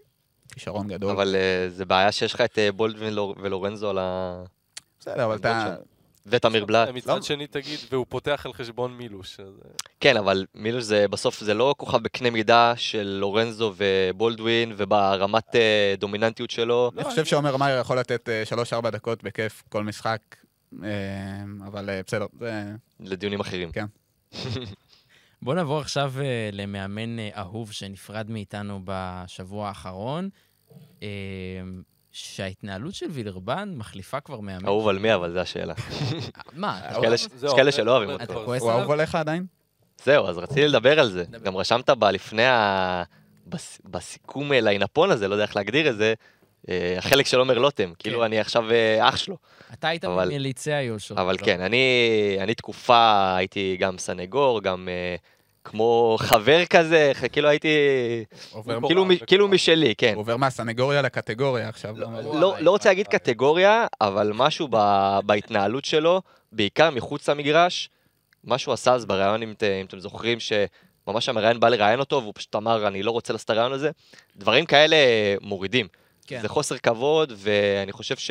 כישרון 0.53 0.89
גדול. 0.89 1.11
אבל 1.11 1.37
זה 1.69 1.85
בעיה 1.85 2.13
שיש 2.13 2.35
לך 2.35 2.41
את 2.41 2.59
בולדווין 2.77 3.13
ולור- 3.13 3.35
ולורנזו 3.43 3.91
על 3.91 3.99
ה... 3.99 4.43
בסדר, 5.01 5.25
אבל 5.25 5.37
אתה... 5.37 5.77
ותמיר 6.31 6.65
בלאט. 6.65 6.89
מצד 6.89 7.17
לא. 7.17 7.23
שני 7.23 7.47
תגיד, 7.47 7.79
והוא 7.91 8.07
פותח 8.09 8.43
על 8.47 8.53
חשבון 8.53 8.93
מילוש. 8.97 9.41
אה, 9.41 9.45
כן, 10.01 10.17
אבל 10.17 10.47
מילוש 10.55 10.85
זה 10.85 11.09
בסוף 11.09 11.41
זה 11.41 11.55
לא 11.55 11.75
כוכב 11.79 11.99
בקנה 12.03 12.31
מידה 12.31 12.73
של 12.77 13.19
לורנזו 13.21 13.75
ובולדווין 13.77 14.73
וברמת 14.77 15.57
אה, 15.57 15.95
דומיננטיות 15.99 16.51
שלו. 16.51 16.91
אני 16.97 17.05
חושב 17.05 17.25
שעומר 17.25 17.57
מאייר 17.57 17.81
יכול 17.81 17.99
לתת 17.99 18.29
אה, 18.29 18.45
שלוש-ארבע 18.45 18.91
דקות 18.91 19.23
בכיף 19.23 19.63
כל 19.69 19.85
משחק, 19.85 20.21
אה, 20.85 20.89
אבל 21.67 21.91
אה, 21.91 22.01
בסדר. 22.07 22.27
לדיונים 23.01 23.41
אחרים. 23.41 23.73
כן. 23.73 23.87
בואו 25.43 25.57
נעבור 25.57 25.81
עכשיו 25.81 26.13
אה, 26.21 26.51
למאמן 26.53 27.19
אה, 27.19 27.29
אהוב 27.37 27.73
שנפרד 27.73 28.31
מאיתנו 28.31 28.81
בשבוע 28.85 29.69
האחרון, 29.69 30.29
אה, 31.03 31.09
שההתנהלות 32.13 32.95
של 32.95 33.07
וילרבן 33.11 33.73
מחליפה 33.77 34.21
כבר 34.21 34.41
מאמן. 34.41 34.67
אהוב 34.67 34.89
על 34.89 34.99
מי, 34.99 35.15
אבל 35.15 35.33
זו 35.33 35.39
השאלה. 35.39 35.75
מה? 36.53 36.81
יש 37.13 37.27
כאלה 37.57 37.73
שלא 37.73 37.91
אוהבים 37.97 38.11
אותו. 38.11 38.45
הוא? 38.45 38.71
אהוב 38.71 38.91
עליך 38.91 39.15
עדיין? 39.15 39.47
זהו, 40.05 40.27
אז 40.27 40.39
רציתי 40.39 40.69
לדבר 40.69 41.01
על 41.01 41.11
זה. 41.11 41.25
גם 41.43 41.57
רשמת 41.57 41.91
ב- 41.91 42.05
לפני 42.05 42.47
ה... 42.47 43.03
בס- 43.47 43.81
בסיכום 43.85 44.53
אה, 44.53 44.61
ליינפון 44.61 45.11
הזה, 45.11 45.29
לא 45.29 45.35
יודע 45.35 45.45
איך 45.45 45.57
להגדיר 45.57 45.91
את 45.91 45.97
זה, 45.97 46.15
אה, 46.69 46.95
החלק 46.99 47.27
של 47.27 47.39
עומר 47.39 47.59
לוטם. 47.59 47.93
כאילו 47.99 48.25
אני 48.25 48.41
עכשיו 48.41 48.71
אה, 48.71 49.09
אח 49.09 49.17
שלו. 49.17 49.37
אתה 49.73 49.89
היית 49.89 50.05
מליצי 50.05 50.73
האיול 50.73 50.99
שלו. 50.99 51.17
אבל 51.17 51.37
לא? 51.41 51.45
כן, 51.45 51.61
אני, 51.61 51.79
אני 52.41 52.55
תקופה 52.55 53.35
הייתי 53.37 53.77
גם 53.81 53.99
סנגור, 53.99 54.63
גם 54.63 54.89
כמו 55.69 56.17
חבר 56.21 56.67
כזה, 56.67 57.13
כאילו 57.33 57.49
הייתי, 57.49 57.69
כאילו, 58.87 59.05
מ-. 59.05 59.17
כאילו 59.27 59.49
משלי, 59.49 59.95
כן. 59.99 60.13
הוא 60.15 60.21
עובר 60.21 60.37
מהסנגוריה 60.37 61.03
לקטגוריה 61.03 61.69
עכשיו. 61.69 61.95
לא, 61.99 62.07
לא- 62.13 62.41
לא, 62.41 62.55
לא 62.61 62.71
רוצה 62.71 62.89
להגיד. 62.89 63.09
קטגוריה, 63.09 63.87
אבל 64.01 64.33
משהו 64.35 64.69
ב, 64.71 64.77
בהתנהלות 65.27 65.85
שלו, 65.85 66.23
בעיקר 66.53 66.91
מחוץ 66.91 67.29
למגרש, 67.29 67.91
מה 68.45 68.59
שהוא 68.59 68.75
עשה 68.75 68.95
אז 68.95 69.07
בריאיון, 69.07 69.43
אם, 69.43 69.53
אם 69.81 69.87
אתם 69.87 69.99
זוכרים, 69.99 70.39
שממש 70.41 71.29
המראיין 71.29 71.61
בא 71.61 71.69
לראיין 71.69 72.01
אותו, 72.01 72.23
והוא 72.23 72.33
פשוט 72.37 72.57
אמר, 72.57 72.89
אני 72.89 73.03
לא 73.03 73.11
רוצה 73.11 73.33
לעשות 73.33 73.45
את 73.45 73.51
הרעיון 73.51 73.73
הזה, 73.73 73.91
דברים 74.37 74.67
כאלה 74.67 74.97
מורידים. 75.41 75.89
כן. 76.27 76.41
זה 76.43 76.49
חוסר 76.49 76.79
כבוד, 76.79 77.33
ואני 77.37 77.93
חושב 77.93 78.17
ש... 78.17 78.31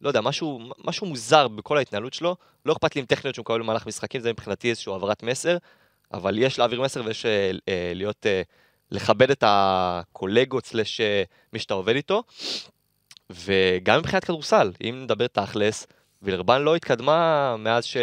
לא 0.00 0.08
יודע, 0.08 0.20
משהו, 0.20 0.60
משהו 0.84 1.06
מוזר 1.06 1.48
בכל 1.48 1.78
ההתנהלות 1.78 2.14
שלו. 2.14 2.36
לא 2.66 2.72
אכפת 2.72 2.94
לי 2.96 2.98
עם 3.00 3.06
טכניות 3.06 3.34
שהוא 3.34 3.42
מקבל 3.42 3.58
במהלך 3.58 3.86
משחקים, 3.86 4.20
זה 4.20 4.32
מבחינתי 4.32 4.70
איזושהי 4.70 4.92
העברת 4.92 5.22
מסר, 5.22 5.56
אבל 6.12 6.38
יש 6.38 6.58
להעביר 6.58 6.80
מסר 6.80 7.02
ויש 7.04 7.26
אה, 7.26 7.50
אה, 7.68 7.92
להיות, 7.94 8.26
אה, 8.26 8.42
לכבד 8.90 9.30
את 9.30 9.44
הקולגות 9.46 10.66
סלש 10.66 11.00
אה, 11.00 11.22
מי 11.52 11.58
שאתה 11.58 11.74
עובד 11.74 11.94
איתו. 11.96 12.22
וגם 13.30 13.98
מבחינת 13.98 14.24
כדורסל, 14.24 14.72
אם 14.88 15.00
נדבר 15.04 15.26
תכלס, 15.26 15.86
וילרבן 16.22 16.62
לא 16.62 16.76
התקדמה 16.76 17.56
מאז 17.58 17.84
ש... 17.84 17.96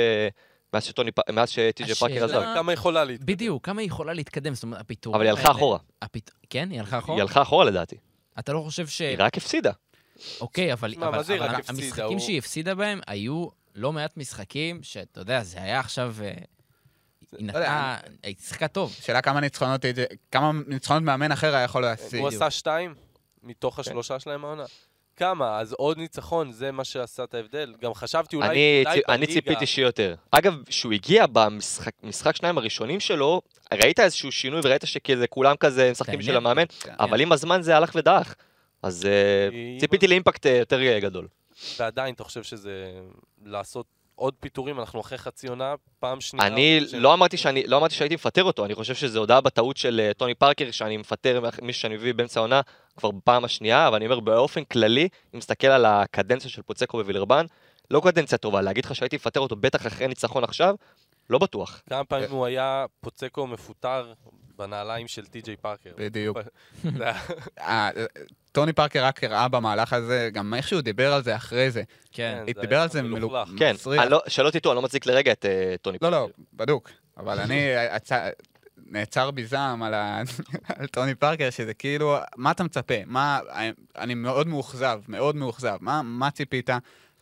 מאז 0.73 0.83
שטוני, 0.83 1.11
פ- 1.11 1.29
מאז 1.29 1.49
שטי.ג'י 1.49 1.95
פארקר 1.95 2.23
עזב. 2.25 2.41
כמה 2.55 2.73
יכולה 2.73 3.03
להתקדם. 3.03 3.25
בדיוק, 3.25 3.65
כמה 3.65 3.81
היא 3.81 3.87
יכולה 3.87 4.13
להתקדם? 4.13 4.53
זאת 4.53 4.63
אומרת, 4.63 4.81
הפיטורים 4.81 5.15
אבל 5.15 5.23
היא 5.25 5.31
הלכה 5.31 5.41
האלה- 5.43 5.51
אחורה. 5.55 5.79
הפית... 6.01 6.31
כן, 6.49 6.69
היא 6.71 6.79
הלכה 6.79 6.97
אחורה? 6.97 7.17
היא 7.17 7.21
הלכה 7.21 7.41
אחורה 7.41 7.65
לדעתי. 7.65 7.95
אתה 8.39 8.53
לא 8.53 8.59
חושב 8.61 8.87
ש... 8.87 9.01
היא 9.01 9.15
רק 9.19 9.37
הפסידה. 9.37 9.71
אוקיי, 10.41 10.73
אבל, 10.73 10.93
שמע, 10.93 11.07
אבל, 11.07 11.17
מה 11.17 11.23
זה 11.23 11.33
היא 11.33 11.41
אבל 11.41 11.49
רק 11.49 11.59
הפסידה? 11.59 11.83
המשחקים 11.85 12.05
הוא- 12.05 12.19
שהיא 12.19 12.37
הפסידה 12.37 12.75
בהם 12.75 12.99
היו 13.07 13.47
לא 13.75 13.93
מעט 13.93 14.17
משחקים 14.17 14.83
שאתה 14.83 15.21
יודע, 15.21 15.43
זה 15.43 15.61
היה 15.61 15.79
עכשיו... 15.79 16.15
אה, 17.33 17.39
היא 17.39 17.47
לא 17.47 17.59
נתנה... 17.59 17.97
היא 18.23 18.35
שיחקה 18.39 18.67
טוב. 18.67 18.95
שאלה 19.01 19.21
כמה 19.21 19.39
ניצחונות 19.39 19.81
כמה 20.31 20.51
ניצחונות 20.67 21.03
מאמן 21.03 21.31
אחר 21.31 21.55
היה 21.55 21.63
יכול 21.63 21.81
להשיג. 21.81 22.19
הוא 22.19 22.27
עשה 22.27 22.51
שתיים 22.51 22.95
מתוך 23.43 23.79
השלושה 23.79 24.19
שלהם 24.19 24.45
העונה. 24.45 24.65
כמה? 25.15 25.59
אז 25.59 25.73
עוד 25.73 25.97
ניצחון, 25.97 26.51
זה 26.51 26.71
מה 26.71 26.83
שעשה 26.83 27.23
את 27.23 27.33
ההבדל. 27.33 27.73
גם 27.81 27.93
חשבתי 27.93 28.35
אולי... 28.35 28.47
אני, 28.47 28.83
אולי 28.85 29.01
אני 29.09 29.27
ציפיתי 29.27 29.65
שיהיה 29.65 29.85
יותר. 29.85 30.15
אגב, 30.31 30.63
כשהוא 30.65 30.93
הגיע 30.93 31.25
במשחק 31.27 31.93
משחק 32.03 32.35
שניים 32.35 32.57
הראשונים 32.57 32.99
שלו, 32.99 33.41
ראית 33.73 33.99
איזשהו 33.99 34.31
שינוי 34.31 34.61
וראית 34.63 34.81
שכזה 34.85 35.27
כולם 35.27 35.55
כזה 35.55 35.91
משחקים 35.91 36.19
העניין. 36.19 36.35
המאמן, 36.35 36.63
כן. 36.79 36.93
אבל 36.99 37.21
עם 37.21 37.31
הזמן 37.31 37.61
זה 37.61 37.77
הלך 37.77 37.91
ודעך. 37.95 38.35
אז 38.83 39.05
אה, 39.05 39.79
ציפיתי 39.79 40.07
לאימפקט 40.07 40.45
אה, 40.45 40.57
יותר 40.57 40.99
גדול. 40.99 41.27
ועדיין, 41.79 42.13
אתה 42.13 42.23
חושב 42.23 42.43
שזה 42.43 43.01
לעשות 43.45 43.85
עוד 44.15 44.33
פיטורים, 44.39 44.79
אנחנו 44.79 45.01
אחרי 45.01 45.17
חצי 45.17 45.47
עונה, 45.47 45.73
פעם 45.99 46.21
שנייה. 46.21 46.47
אני 46.47 46.81
ש- 46.87 46.93
לא 46.93 47.13
אמרתי 47.13 47.37
שאני, 47.37 47.67
לא 47.67 47.77
אמרתי 47.77 47.95
שהייתי 47.95 48.15
מפטר 48.15 48.43
אותו, 48.43 48.65
אני 48.65 48.75
חושב 48.75 48.95
שזו 48.95 49.19
הודעה 49.19 49.41
בטעות 49.41 49.77
של 49.77 50.01
אה, 50.03 50.13
טוני 50.13 50.35
פארקר, 50.35 50.71
שאני 50.71 50.97
מפטר 50.97 51.49
מישהו 51.61 51.81
שאני 51.81 51.95
מביא 51.95 52.13
באמצע 52.13 52.39
העונה 52.39 52.61
כבר 52.97 53.11
בפעם 53.11 53.45
השנייה, 53.45 53.87
אבל 53.87 53.95
אני 53.95 54.05
אומר 54.05 54.19
באופן 54.19 54.63
כללי, 54.63 55.07
אם 55.33 55.37
מסתכל 55.39 55.67
על 55.67 55.85
הקדנציה 55.85 56.49
של 56.49 56.61
פוצקו 56.61 56.97
ווילרבן, 56.97 57.45
לא 57.91 58.01
קדנציה 58.03 58.37
טובה, 58.37 58.61
להגיד 58.61 58.85
לך 58.85 58.95
שהייתי 58.95 59.15
מפטר 59.15 59.39
אותו 59.39 59.55
בטח 59.55 59.87
אחרי 59.87 60.07
ניצחון 60.07 60.43
עכשיו, 60.43 60.75
לא 61.29 61.37
בטוח. 61.39 61.81
כמה 61.89 62.03
פעמים 62.03 62.31
הוא 62.31 62.45
היה 62.45 62.85
פוצקו 63.01 63.47
מפוטר 63.47 64.13
בנעליים 64.57 65.07
של 65.07 65.25
טי.ג'יי 65.25 65.55
פארקר. 65.57 65.91
בדיוק. 65.97 66.37
אה, 68.55 68.61
טוני 68.61 68.73
פארקר 68.73 69.05
רק 69.05 69.23
הראה 69.23 69.47
במהלך 69.47 69.93
הזה, 69.93 70.29
גם 70.33 70.53
איך 70.53 70.67
שהוא 70.67 70.81
דיבר 70.81 71.13
על 71.13 71.23
זה 71.23 71.35
אחרי 71.35 71.71
זה. 71.71 71.83
כן. 72.11 72.43
זה 72.47 72.61
דיבר 72.61 72.79
על 72.81 72.89
זה 72.89 73.01
מלוכלך. 73.01 73.49
כן, 73.57 73.75
לא, 74.09 74.21
שלא 74.27 74.49
תטעו, 74.49 74.71
אני 74.71 74.75
לא 74.75 74.81
מצדיק 74.81 75.05
לרגע 75.05 75.31
את 75.31 75.45
אה, 75.45 75.75
טוני 75.81 75.97
לא, 76.01 76.11
לא, 76.11 76.17
פארקר. 76.17 76.33
בדוק. 76.53 76.89
אבל 77.17 77.39
אני, 77.39 77.69
הצ- 77.95 78.31
נעצר 78.87 79.31
בי 79.31 79.45
זעם 79.45 79.83
על, 79.83 79.93
ה... 79.93 80.21
על 80.79 80.87
טוני 80.87 81.15
פארקר, 81.15 81.49
שזה 81.49 81.73
כאילו, 81.73 82.17
מה 82.37 82.51
אתה 82.51 82.63
מצפה? 82.63 82.93
מה, 83.05 83.39
אני 83.97 84.13
מאוד 84.13 84.47
מאוכזב, 84.47 84.99
מאוד 85.07 85.35
מאוכזב. 85.35 85.77
מה, 85.81 86.01
מה 86.01 86.31
ציפית? 86.31 86.69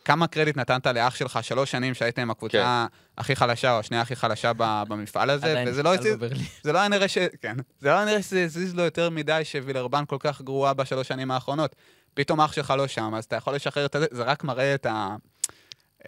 כמה 0.06 0.28
קרדיט 0.28 0.58
נתנת 0.58 0.88
לאח 0.88 1.16
שלך 1.16 1.40
שלוש 1.42 1.72
שנים 1.72 1.94
שהייתם 1.94 2.32
הקבוצה 2.32 2.86
הכי 3.18 3.36
חלשה, 3.36 3.74
או 3.74 3.80
השנייה 3.80 4.02
הכי 4.02 4.16
חלשה 4.16 4.52
ב- 4.58 4.84
במפעל 4.88 5.30
הזה, 5.30 5.46
וזה 5.68 5.84
לא 5.84 5.96
הזיז. 5.96 6.18
זה 6.64 6.72
לא 6.72 6.80
היה 6.80 6.88
נראה 6.88 7.08
ש... 7.08 7.18
כן. 7.42 7.56
זה 7.80 7.90
לא 7.90 7.94
היה 7.94 8.06
נראה 8.06 8.22
שזה 8.22 8.44
הזיז 8.44 8.76
לו 8.76 8.84
יותר 8.84 9.10
מדי 9.10 9.42
שווילרבן 9.44 10.04
כל 10.08 10.18
כך 10.20 10.42
גרועה 10.42 10.74
בשלוש 10.74 11.08
שנים 11.08 11.32
האחרונות. 11.32 11.76
פתאום 12.14 12.42
אח 12.42 12.52
שלך 12.54 12.74
לא 12.78 12.88
שם, 12.88 13.16
אז 13.16 13.24
אתה 13.24 13.36
יכול 13.36 13.56
לשחרר 13.56 13.86
את 13.86 13.96
זה, 14.00 14.06
זה 14.12 14.24
רק 14.24 14.44
מראה 14.44 14.76
את 14.76 14.86
ה... 14.86 15.16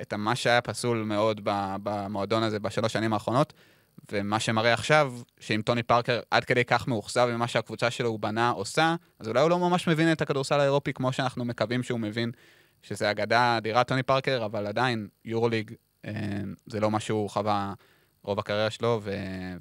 את 0.01 0.13
ה- 0.13 0.17
מה 0.17 0.35
שהיה 0.35 0.61
פסול 0.61 1.03
מאוד 1.03 1.41
ב- 1.43 1.75
במועדון 1.83 2.43
הזה 2.43 2.59
בשלוש 2.59 2.93
שנים 2.93 3.13
האחרונות, 3.13 3.53
ומה 4.11 4.39
שמראה 4.39 4.73
עכשיו, 4.73 5.13
שאם 5.39 5.61
טוני 5.65 5.83
פארקר 5.83 6.19
עד 6.31 6.45
כדי 6.45 6.65
כך 6.65 6.87
מאוכזב 6.87 7.27
ממה 7.31 7.47
שהקבוצה 7.47 7.91
שלו 7.91 8.09
הוא 8.09 8.19
בנה 8.19 8.49
עושה, 8.49 8.95
אז 9.19 9.27
אולי 9.27 9.41
הוא 9.41 9.49
לא 9.49 9.59
ממש 9.59 9.87
מבין 9.87 10.11
את 10.11 10.21
הכדורסל 10.21 10.59
האירופי 10.59 10.93
כמו 10.93 11.13
שאנחנו 11.13 11.45
מקווים 11.45 11.83
שהוא 11.83 11.99
מבין, 11.99 12.31
שזה 12.86 13.11
אגדה 13.11 13.57
אדירה 13.57 13.83
טוני 13.83 14.03
פארקר, 14.03 14.45
אבל 14.45 14.67
עדיין 14.67 15.07
יורוליג 15.25 15.73
אה, 16.05 16.11
זה 16.65 16.79
לא 16.79 16.91
מה 16.91 16.99
שהוא 16.99 17.29
חווה 17.29 17.73
רוב 18.23 18.39
הקריירה 18.39 18.69
שלו, 18.69 18.99
ו... 19.03 19.11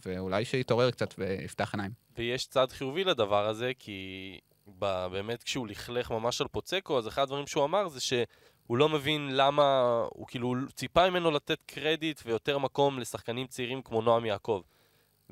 ואולי 0.07 0.45
שיתעורר 0.45 0.91
קצת 0.91 1.15
ויפתח 1.19 1.75
עיניים. 1.75 1.91
ויש 2.17 2.47
צד 2.47 2.67
חיובי 2.71 3.05
לדבר 3.05 3.49
הזה, 3.49 3.73
כי 3.79 4.39
ב- 4.79 5.07
באמת 5.07 5.43
כשהוא 5.43 5.69
לכלך 5.69 6.11
ממש 6.11 6.41
על 6.41 6.49
פוצקו, 6.49 6.99
אז 6.99 7.09
אחד 7.09 7.23
הדברים 7.23 7.47
שהוא 7.47 7.65
אמר 7.65 7.89
זה 7.89 8.01
שהוא 8.01 8.77
לא 8.77 8.89
מבין 8.89 9.37
למה, 9.37 9.83
הוא 10.11 10.27
כאילו 10.27 10.55
ציפה 10.75 11.11
ממנו 11.11 11.31
לתת 11.31 11.59
קרדיט 11.67 12.21
ויותר 12.27 12.59
מקום 12.59 12.99
לשחקנים 12.99 13.47
צעירים 13.47 13.83
כמו 13.83 14.03
נועם 14.03 14.25
יעקב. 14.25 14.61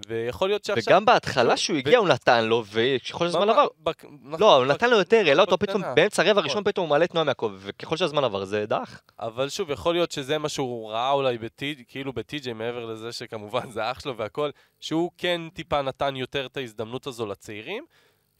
ויכול 0.08 0.48
להיות 0.48 0.64
שעכשיו... 0.64 0.92
וגם 0.92 1.04
בהתחלה 1.04 1.56
שהוא 1.56 1.76
הגיע 1.76 1.98
הוא 1.98 2.08
נתן 2.08 2.44
לו, 2.44 2.64
וככל 2.72 3.24
שהזמן 3.26 3.48
עבר... 3.50 3.66
בק- 3.80 4.04
נכון, 4.22 4.40
לא, 4.40 4.56
הוא 4.56 4.64
בק- 4.64 4.70
נתן 4.70 4.90
לו 4.90 4.98
יותר, 4.98 5.22
העלה 5.26 5.42
אותו. 5.42 5.58
פתאום, 5.58 5.82
באמצע 5.96 6.22
הרבע 6.22 6.32
נכון. 6.32 6.44
הראשון 6.44 6.64
פתאום 6.64 6.84
הוא 6.86 6.90
מעלה 6.90 7.06
נועם 7.14 7.28
יעקב, 7.28 7.52
וככל 7.58 7.96
שהזמן 7.96 8.24
עבר 8.24 8.44
זה 8.44 8.66
דח. 8.66 9.00
אבל 9.20 9.48
שוב, 9.48 9.70
יכול 9.70 9.94
להיות 9.94 10.12
שזה 10.12 10.38
מה 10.38 10.48
שהוא 10.48 10.90
ראה 10.90 11.10
אולי 11.10 11.38
בטי, 11.38 11.84
כאילו 11.88 12.12
בטי.ג'יי, 12.12 12.52
מעבר 12.52 12.84
לזה 12.86 13.12
שכמובן 13.12 13.70
זה 13.70 13.90
אח 13.90 14.00
שלו 14.00 14.16
והכל, 14.16 14.50
שהוא 14.80 15.10
כן 15.18 15.40
טיפה 15.54 15.82
נתן 15.82 16.16
יותר 16.16 16.46
את 16.46 16.56
ההזדמנות 16.56 17.06
הזו 17.06 17.26
לצעירים, 17.26 17.84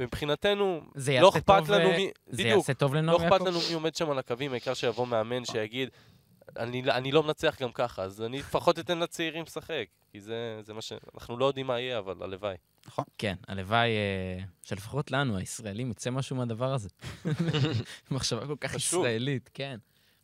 ומבחינתנו, 0.00 0.80
זה 0.94 1.18
לא 1.20 1.28
אכפת 1.28 1.68
לנו 1.68 1.90
מי... 1.90 2.10
זה 2.26 2.42
יעשה 2.42 2.74
טוב 2.74 2.94
לא 2.94 3.00
לנועם 3.00 3.16
אכפת 3.20 3.32
יעקב? 3.32 3.46
לנו 3.46 3.58
מי 3.68 3.74
עומד 3.74 3.94
שם 3.94 4.10
על 4.10 4.18
הקווים, 4.18 4.52
העיקר 4.52 4.74
שיבוא 4.74 5.06
מאמן 5.06 5.44
שיגיד, 5.44 5.88
אני, 6.56 6.82
אני 6.90 7.12
לא 7.12 7.22
מנצח 7.22 7.56
גם 7.62 7.72
ככה, 7.72 8.02
אז 8.02 8.22
אני 8.22 8.38
לפחות 8.38 8.78
אתן 8.78 8.98
לצעירים 8.98 9.44
לשחק, 9.44 9.86
כי 10.10 10.20
זה, 10.20 10.60
זה 10.62 10.74
מה 10.74 10.82
ש... 10.82 10.92
אנחנו 11.14 11.36
לא 11.36 11.44
יודעים 11.44 11.66
מה 11.66 11.80
יהיה, 11.80 11.98
אבל 11.98 12.22
הלוואי. 12.22 12.56
כן, 13.18 13.34
הלוואי 13.48 13.88
אה, 13.88 14.44
שלפחות 14.62 15.10
לנו, 15.10 15.36
הישראלים, 15.36 15.90
יצא 15.90 16.10
משהו 16.10 16.36
מהדבר 16.36 16.74
הזה. 16.74 16.88
מחשבה 18.10 18.46
כל 18.46 18.56
כך 18.60 18.70
חשוב. 18.72 19.04
ישראלית, 19.04 19.50
כן. 19.54 19.78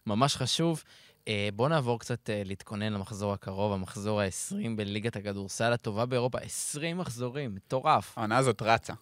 ממש 0.06 0.36
חשוב. 0.36 0.82
אה, 1.28 1.48
בואו 1.54 1.68
נעבור 1.68 1.98
קצת 1.98 2.30
אה, 2.30 2.42
להתכונן 2.44 2.92
למחזור 2.92 3.32
הקרוב, 3.32 3.72
המחזור 3.72 4.20
ה-20 4.20 4.68
בליגת 4.76 5.16
הכדורסל 5.16 5.72
הטובה 5.72 6.06
באירופה. 6.06 6.38
20 6.38 6.98
מחזורים, 6.98 7.54
מטורף. 7.54 8.18
העונה 8.18 8.36
הזאת 8.36 8.62
רצה. 8.62 8.92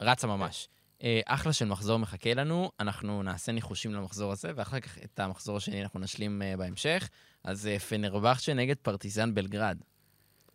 רצה 0.00 0.26
ממש. 0.26 0.68
אה, 1.02 1.20
אחלה 1.26 1.52
של 1.52 1.64
מחזור 1.64 1.98
מחכה 1.98 2.34
לנו, 2.34 2.70
אנחנו 2.80 3.22
נעשה 3.22 3.52
ניחושים 3.52 3.94
למחזור 3.94 4.32
הזה, 4.32 4.52
ואחר 4.54 4.80
כך 4.80 4.98
את 4.98 5.20
המחזור 5.20 5.56
השני 5.56 5.82
אנחנו 5.82 6.00
נשלים 6.00 6.42
אה, 6.42 6.56
בהמשך. 6.56 7.08
אז 7.44 7.66
אה, 7.66 7.78
פנרבכצ'ה 7.78 8.54
נגד 8.54 8.76
פרטיזן 8.82 9.34
בלגרד. 9.34 9.78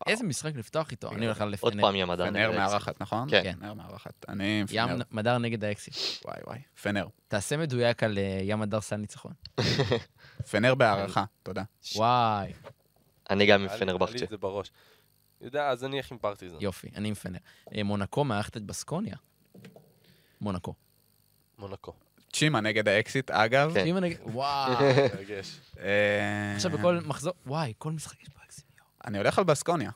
איזה 0.08 0.24
משחק 0.24 0.56
לפתוח 0.56 0.92
איתו? 0.92 1.12
אני 1.12 1.26
הולך 1.26 1.42
על 1.42 1.56
עוד 1.60 1.74
לפנר. 1.74 1.84
פעם 1.84 1.96
ים 1.96 2.12
אדם. 2.12 2.28
פנר 2.28 2.52
מארחת, 2.52 3.02
נכון? 3.02 3.30
כן. 3.30 3.44
כן. 3.44 3.56
פנר 3.60 3.74
מארחת. 3.74 4.26
אני 4.30 4.62
עם 4.62 4.66
ים 4.72 4.88
פנר. 4.88 5.04
מדר 5.12 5.38
נגד 5.38 5.64
האקסיט. 5.64 5.96
וואי 6.26 6.38
וואי. 6.48 6.60
פנר. 6.82 7.08
תעשה 7.28 7.58
מדויק 7.58 8.04
על 8.04 8.18
ים 8.42 8.60
מדר 8.60 8.82
סל 8.82 8.96
ניצחון. 8.96 9.34
פנר 10.52 10.76
בהערכה, 10.76 11.26
תודה. 11.44 11.64
וואי, 11.96 12.54
אני 13.30 13.46
גם 13.46 13.62
עם 13.62 13.68
לי 13.72 13.78
פנרבכצ'ה. 13.80 14.26
את 14.26 14.30
זה 14.30 14.38
בראש. 14.38 14.72
יודע, 15.42 15.70
אז 15.70 15.84
אני 15.84 15.98
אלך 15.98 16.12
עם 16.12 16.18
פרטיזן. 16.18 16.58
יופי, 16.60 16.90
אני 16.96 17.08
עם 17.08 17.14
פנר. 17.14 17.40
מונקו 17.84 18.24
מארחת 18.24 18.58
את 18.58 18.64
בסקוניה. 18.64 19.16
מונקו. 20.42 20.74
מונקו. 21.58 21.94
צ'ימה 22.34 22.62
נגד 22.62 22.88
האקסיט, 22.88 23.32
אגב. 23.32 23.72
כן. 23.74 23.86
אם 23.86 23.98
אני... 23.98 24.16
וואו. 24.24 24.72
מרגש. 25.16 25.60
אה, 25.80 26.54
עכשיו 26.56 26.72
בכל 26.72 27.00
מחזור... 27.06 27.34
וואי, 27.46 27.74
כל 27.78 27.92
משחק 27.92 28.24
יש 28.24 28.30
פה. 28.30 28.40
יואו. 28.78 28.88
אני 29.08 29.18
הולך 29.18 29.38
על 29.38 29.44
בסקוניה. 29.44 29.90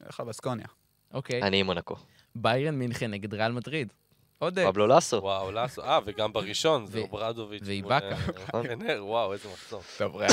אני 0.00 0.06
הולך 0.06 0.20
על 0.20 0.26
בסקוניה. 0.26 0.66
אוקיי. 1.14 1.42
אני 1.42 1.60
עם 1.60 1.66
מונקו. 1.66 1.96
ביירן 2.34 2.74
מינכן 2.74 3.10
נגד 3.10 3.34
ריאל 3.34 3.52
מדריד. 3.52 3.92
עוד... 4.38 4.58
פבלו 4.66 4.86
לסו. 4.86 5.16
וואו, 5.16 5.52
לאסו. 5.52 5.82
אה, 5.82 5.98
וגם 6.06 6.32
בראשון, 6.32 6.86
זה 6.86 6.98
אוברדוביץ'. 6.98 7.62
ואיבאקה. 7.64 8.16
אה, 8.54 8.62
פנר, 8.62 9.04
וואו, 9.08 9.32
איזה 9.32 9.48
מחזור. 9.52 9.82
טוב, 9.98 10.16
ריאל- 10.16 10.30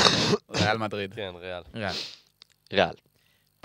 ריאל 0.51 0.77
מדריד. 0.77 1.13
כן, 1.13 1.33
ריאל. 1.35 1.63
ריאל. 1.75 1.93
ריאל. 2.73 2.93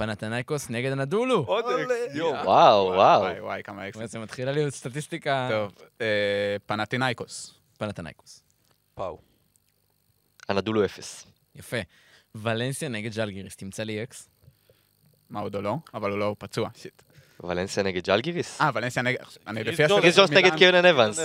פנתנייקוס 0.00 0.70
נגד 0.70 0.92
הנדולו. 0.92 1.44
עוד 1.46 1.64
אקס, 1.64 2.14
יואו. 2.14 2.44
וואו, 2.44 2.86
וואו. 2.86 3.20
וואי 3.20 3.40
וואי, 3.40 3.62
כמה 3.62 3.88
אקסיט. 3.88 4.10
זה 4.10 4.18
מתחילה 4.18 4.52
להיות 4.52 4.74
סטטיסטיקה... 4.74 5.48
טוב, 5.50 5.72
אה, 6.00 6.56
פנטינאיקוס. 6.66 7.54
פנתנייקוס. 7.78 8.42
פאו. 8.94 9.18
הנדולו 10.48 10.84
אפס. 10.84 11.26
יפה. 11.54 11.76
ולנסיה 12.34 12.88
נגד 12.88 13.12
ז'לגיריס. 13.12 13.56
תמצא 13.56 13.82
לי 13.82 14.02
אקס. 14.02 14.28
מה 15.30 15.40
עוד 15.40 15.56
או 15.56 15.62
לא? 15.62 15.76
אבל 15.94 16.10
הוא 16.10 16.18
לא 16.18 16.36
פצוע, 16.38 16.68
shit. 16.76 17.02
ולנסיה 17.44 17.82
נגד 17.82 18.04
ז'לגיריס. 18.04 18.60
אה, 18.60 18.70
ולנסיה 18.74 19.02
נגד... 19.02 19.18
אני 19.46 19.64
לפי 19.64 19.86
ג'ונס. 19.88 20.02
קריס 20.02 20.18
ג'ונס 20.18 20.30
נגד 20.30 20.54
קינן 20.54 20.84
אבנס. 20.84 21.18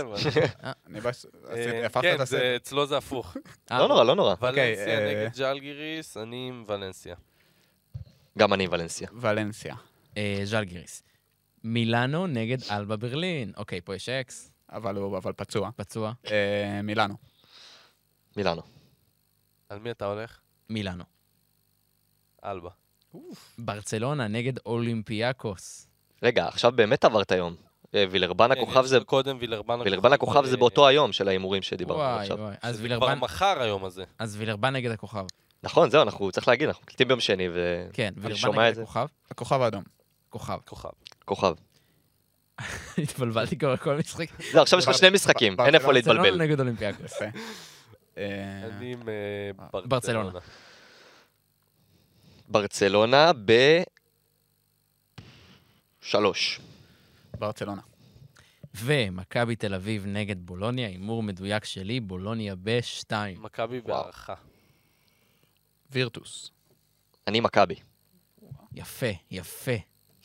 אני 0.88 1.02
בס... 1.02 1.26
אה, 1.50 1.86
הפכת 1.86 2.02
כן, 2.02 2.16
את 2.16 2.20
הסדר. 2.20 2.56
אצלו 2.56 2.86
זה 2.86 2.98
הפוך. 2.98 3.38
אה, 3.72 3.80
לא 3.80 3.88
נורא, 3.88 4.04
לא 4.04 4.16
נורא. 4.16 4.36
ולנסיה 4.42 5.00
אה, 5.00 5.10
נגד 5.10 5.38
ז'לגיריס, 5.38 6.18
אני 6.18 6.48
עם 6.48 6.64
ולנסיה. 6.68 7.16
גם 8.38 8.54
אני 8.54 8.68
ולנסיה. 8.72 9.08
ולנסיה. 9.14 9.76
אה, 10.18 10.42
ז'לגיריס. 10.44 11.04
מילאנו 11.64 12.28
נגד 12.28 12.58
אלבה 12.72 12.96
ברלין. 12.96 13.52
אוקיי, 13.58 13.82
פה 13.82 13.96
יש 13.96 14.10
אקס. 14.10 14.52
אבל 14.72 14.96
הוא 14.96 15.18
אבל 15.18 15.34
פצוע. 15.34 15.70
פצוע. 15.76 16.14
אה, 16.32 16.82
מילאנו. 16.84 17.16
מילאנו. 18.38 18.62
על 19.70 19.80
מי 19.80 19.92
אתה 19.92 20.06
הולך? 20.06 20.40
מילאנו. 20.70 21.04
אלבה. 22.46 22.70
ברצלונה 23.58 24.28
נגד 24.28 24.54
אולימפיאקוס. 24.66 25.88
רגע, 26.24 26.48
עכשיו 26.48 26.72
באמת 26.72 27.06
עברת 27.06 27.32
היום. 27.32 27.56
אה, 27.96 28.06
וילרבן 28.12 28.52
הכוכב 28.52 28.86
זה... 28.86 29.00
קודם 29.00 29.38
וילרבן 29.40 29.82
וילרבן 29.82 30.14
הכוכב 30.14 30.46
זה 30.46 30.58
באותו 30.58 30.88
היום 30.88 31.12
של 31.12 31.28
ההימורים 31.28 31.62
שדיברנו 31.62 32.02
עליו 32.02 32.14
וואי 32.14 32.24
עכשיו. 32.24 32.38
וואי. 32.38 32.56
אז 32.62 32.82
וילרבן... 32.82 33.06
כבר 33.06 33.16
מחר 33.16 33.62
היום 33.62 33.86
הזה. 33.86 34.04
אז 34.20 34.36
וילרבן 34.38 34.76
נגד 34.76 34.92
הכוכב. 34.92 35.26
נכון, 35.66 35.90
זהו, 35.90 36.02
אנחנו 36.02 36.32
צריך 36.32 36.48
להגיד, 36.48 36.68
אנחנו 36.68 36.84
מקליטים 36.84 37.08
ביום 37.08 37.20
שני 37.20 37.50
ו... 37.50 37.88
כן, 37.94 38.14
אני 38.18 38.24
וילרבן 38.24 38.36
שומע 38.36 38.70
את 38.70 38.76
זה. 38.76 38.82
הכוכב. 38.82 39.06
הכוכב 39.32 39.62
האדום. 39.62 39.84
כוכב. 40.30 40.58
כוכב. 40.66 40.90
כוכב. 41.26 41.54
התבלבלתי 43.04 43.58
כבר 43.58 43.78
כל 43.78 43.98
משחק. 43.98 44.28
זהו, 44.52 44.62
עכשיו 44.62 44.80
יש 44.80 44.88
לך 44.88 44.94
שני 44.98 45.10
משחקים, 45.10 45.56
אין 45.60 45.76
איפה 45.76 45.94
ברצלונה 45.94 46.22
להתבלבל. 46.22 46.44
נגד 46.44 46.60
אולימפיאקוס. 46.60 47.14
אה, 47.22 47.26
אני 48.64 48.94
עם 48.94 49.10
אה, 49.10 49.52
ברצלונה. 49.72 50.30
ברצלונה. 50.30 50.40
ברצלונה 52.48 53.32
ב... 53.46 53.82
שלוש. 56.02 56.60
ברצלונה. 57.40 57.82
ומכבי 58.76 59.56
תל 59.56 59.74
אביב 59.74 60.06
נגד 60.08 60.46
בולוניה, 60.46 60.88
הימור 60.88 61.24
מדויק 61.24 61.66
שלי, 61.66 62.00
בולוניה 62.00 62.56
בשתיים. 62.64 63.44
מכבי 63.44 63.82
בהערכה. 63.82 64.34
וירטוס. 65.96 66.52
אני 67.28 67.40
מכבי. 67.40 67.76
יפה, 68.74 69.06
יפה. 69.32 69.72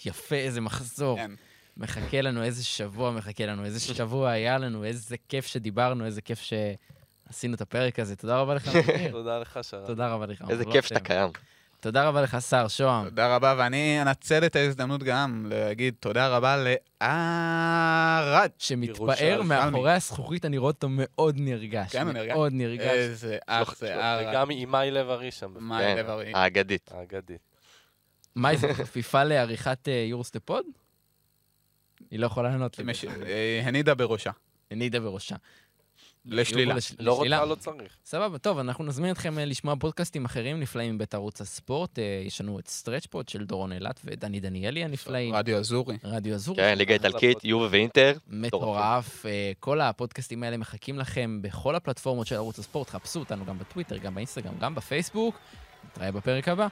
יפה, 0.04 0.36
איזה 0.36 0.60
מחזור. 0.60 1.16
כן. 1.16 1.30
מחכה 1.76 2.20
לנו 2.20 2.42
איזה 2.42 2.64
שבוע, 2.64 3.10
מחכה 3.10 3.46
לנו 3.46 3.64
איזה 3.64 3.80
שבוע 3.94 4.30
היה 4.30 4.58
לנו, 4.58 4.84
איזה 4.84 5.16
כיף 5.28 5.46
שדיברנו, 5.46 6.04
איזה 6.04 6.22
כיף 6.22 6.40
ש... 6.40 6.52
עשינו 7.28 7.54
את 7.54 7.60
הפרק 7.60 7.98
הזה. 7.98 8.16
תודה 8.16 8.38
רבה 8.40 8.54
לך. 8.54 8.70
תודה 9.10 9.38
לך, 9.38 9.58
שרן. 9.62 9.86
תודה 9.86 10.12
רבה 10.12 10.26
לך. 10.26 10.44
איזה 10.48 10.64
לא 10.64 10.72
כיף 10.72 10.86
שאתה. 10.86 11.00
קיים. 11.00 11.30
תודה 11.80 12.08
רבה 12.08 12.22
לך, 12.22 12.36
שר, 12.48 12.68
שוהם. 12.68 13.04
תודה 13.04 13.36
רבה, 13.36 13.54
ואני 13.58 14.02
אנצל 14.02 14.46
את 14.46 14.56
ההזדמנות 14.56 15.02
גם 15.02 15.46
להגיד 15.48 15.94
תודה 16.00 16.28
רבה 16.28 16.56
לערד. 17.00 18.50
שמתפאר. 18.58 19.42
מאחורי 19.42 19.92
הזכוכית, 19.92 20.44
אני 20.44 20.58
רואה 20.58 20.70
אותו 20.70 20.86
מאוד 20.90 21.34
נרגש. 21.38 21.92
כן, 21.92 22.06
הוא 22.06 22.12
נרגש. 22.12 22.32
מאוד 22.34 22.52
נרגש. 22.52 22.82
איזה 22.82 23.38
אח 23.46 23.76
זה 23.76 23.94
ערד. 23.94 24.26
וגם 24.30 24.50
אימאי 24.50 24.90
לב-ארי 24.90 25.30
שם, 25.30 25.54
מה 25.58 25.78
כן, 25.78 25.96
לב 25.98 26.08
ארי. 26.08 26.32
האגדית. 26.34 26.90
האגדית. 26.94 27.40
מה, 28.34 28.48
היא 28.48 28.58
זו 28.58 28.68
חפיפה 28.72 29.24
לעריכת 29.24 29.88
אה, 29.88 29.92
יורסטפוד? 30.08 30.64
היא 32.10 32.18
לא 32.18 32.26
יכולה 32.26 32.48
לענות 32.50 32.78
לי. 32.78 32.92
אה, 33.26 33.60
הנידה 33.64 33.94
בראשה. 33.94 34.30
הנידה 34.70 35.00
בראשה. 35.00 35.36
לשלילה. 36.24 36.74
לש- 36.74 36.92
לא. 36.98 37.12
רוצה, 37.16 37.44
לא 37.44 37.54
צריך. 37.54 37.96
סבבה, 38.04 38.38
טוב, 38.38 38.58
אנחנו 38.58 38.84
נזמין 38.84 39.10
אתכם 39.10 39.38
אה, 39.38 39.44
לשמוע 39.44 39.74
פודקאסטים 39.80 40.24
אחרים 40.24 40.60
נפלאים 40.60 40.94
מבית 40.94 41.14
ערוץ 41.14 41.40
הספורט. 41.40 41.98
אה, 41.98 42.22
יש 42.26 42.40
לנו 42.40 42.58
את 42.58 42.68
סטרצ'פוד 42.68 43.28
של 43.28 43.44
דורון 43.44 43.72
אילת 43.72 44.00
ודני 44.04 44.40
דניאלי 44.40 44.84
הנפלאים. 44.84 45.34
רדיו 45.34 45.58
אזורי. 45.58 45.96
רדיו 46.04 46.34
אזורי. 46.34 46.56
כן, 46.56 46.78
ליגה 46.78 46.94
איטלקית, 46.94 47.44
יובה 47.44 47.66
ואינטר. 47.70 48.12
מטורף. 48.28 49.26
אה, 49.26 49.52
כל 49.60 49.80
הפודקאסטים 49.80 50.42
האלה 50.42 50.56
מחכים 50.56 50.98
לכם 50.98 51.38
בכל 51.42 51.74
הפלטפורמות 51.74 52.26
של 52.26 52.34
ערוץ 52.34 52.58
הספורט. 52.58 52.90
חפשו 52.90 53.20
אותנו 53.20 53.44
גם 53.44 53.58
בטוויטר, 53.58 53.96
גם 53.96 54.14
באינסטגרם, 54.14 54.54
גם 54.60 54.74
בפייסבוק. 54.74 55.38
נתראה 55.84 56.12
בפרק 56.12 56.48
הבא. 56.48 56.66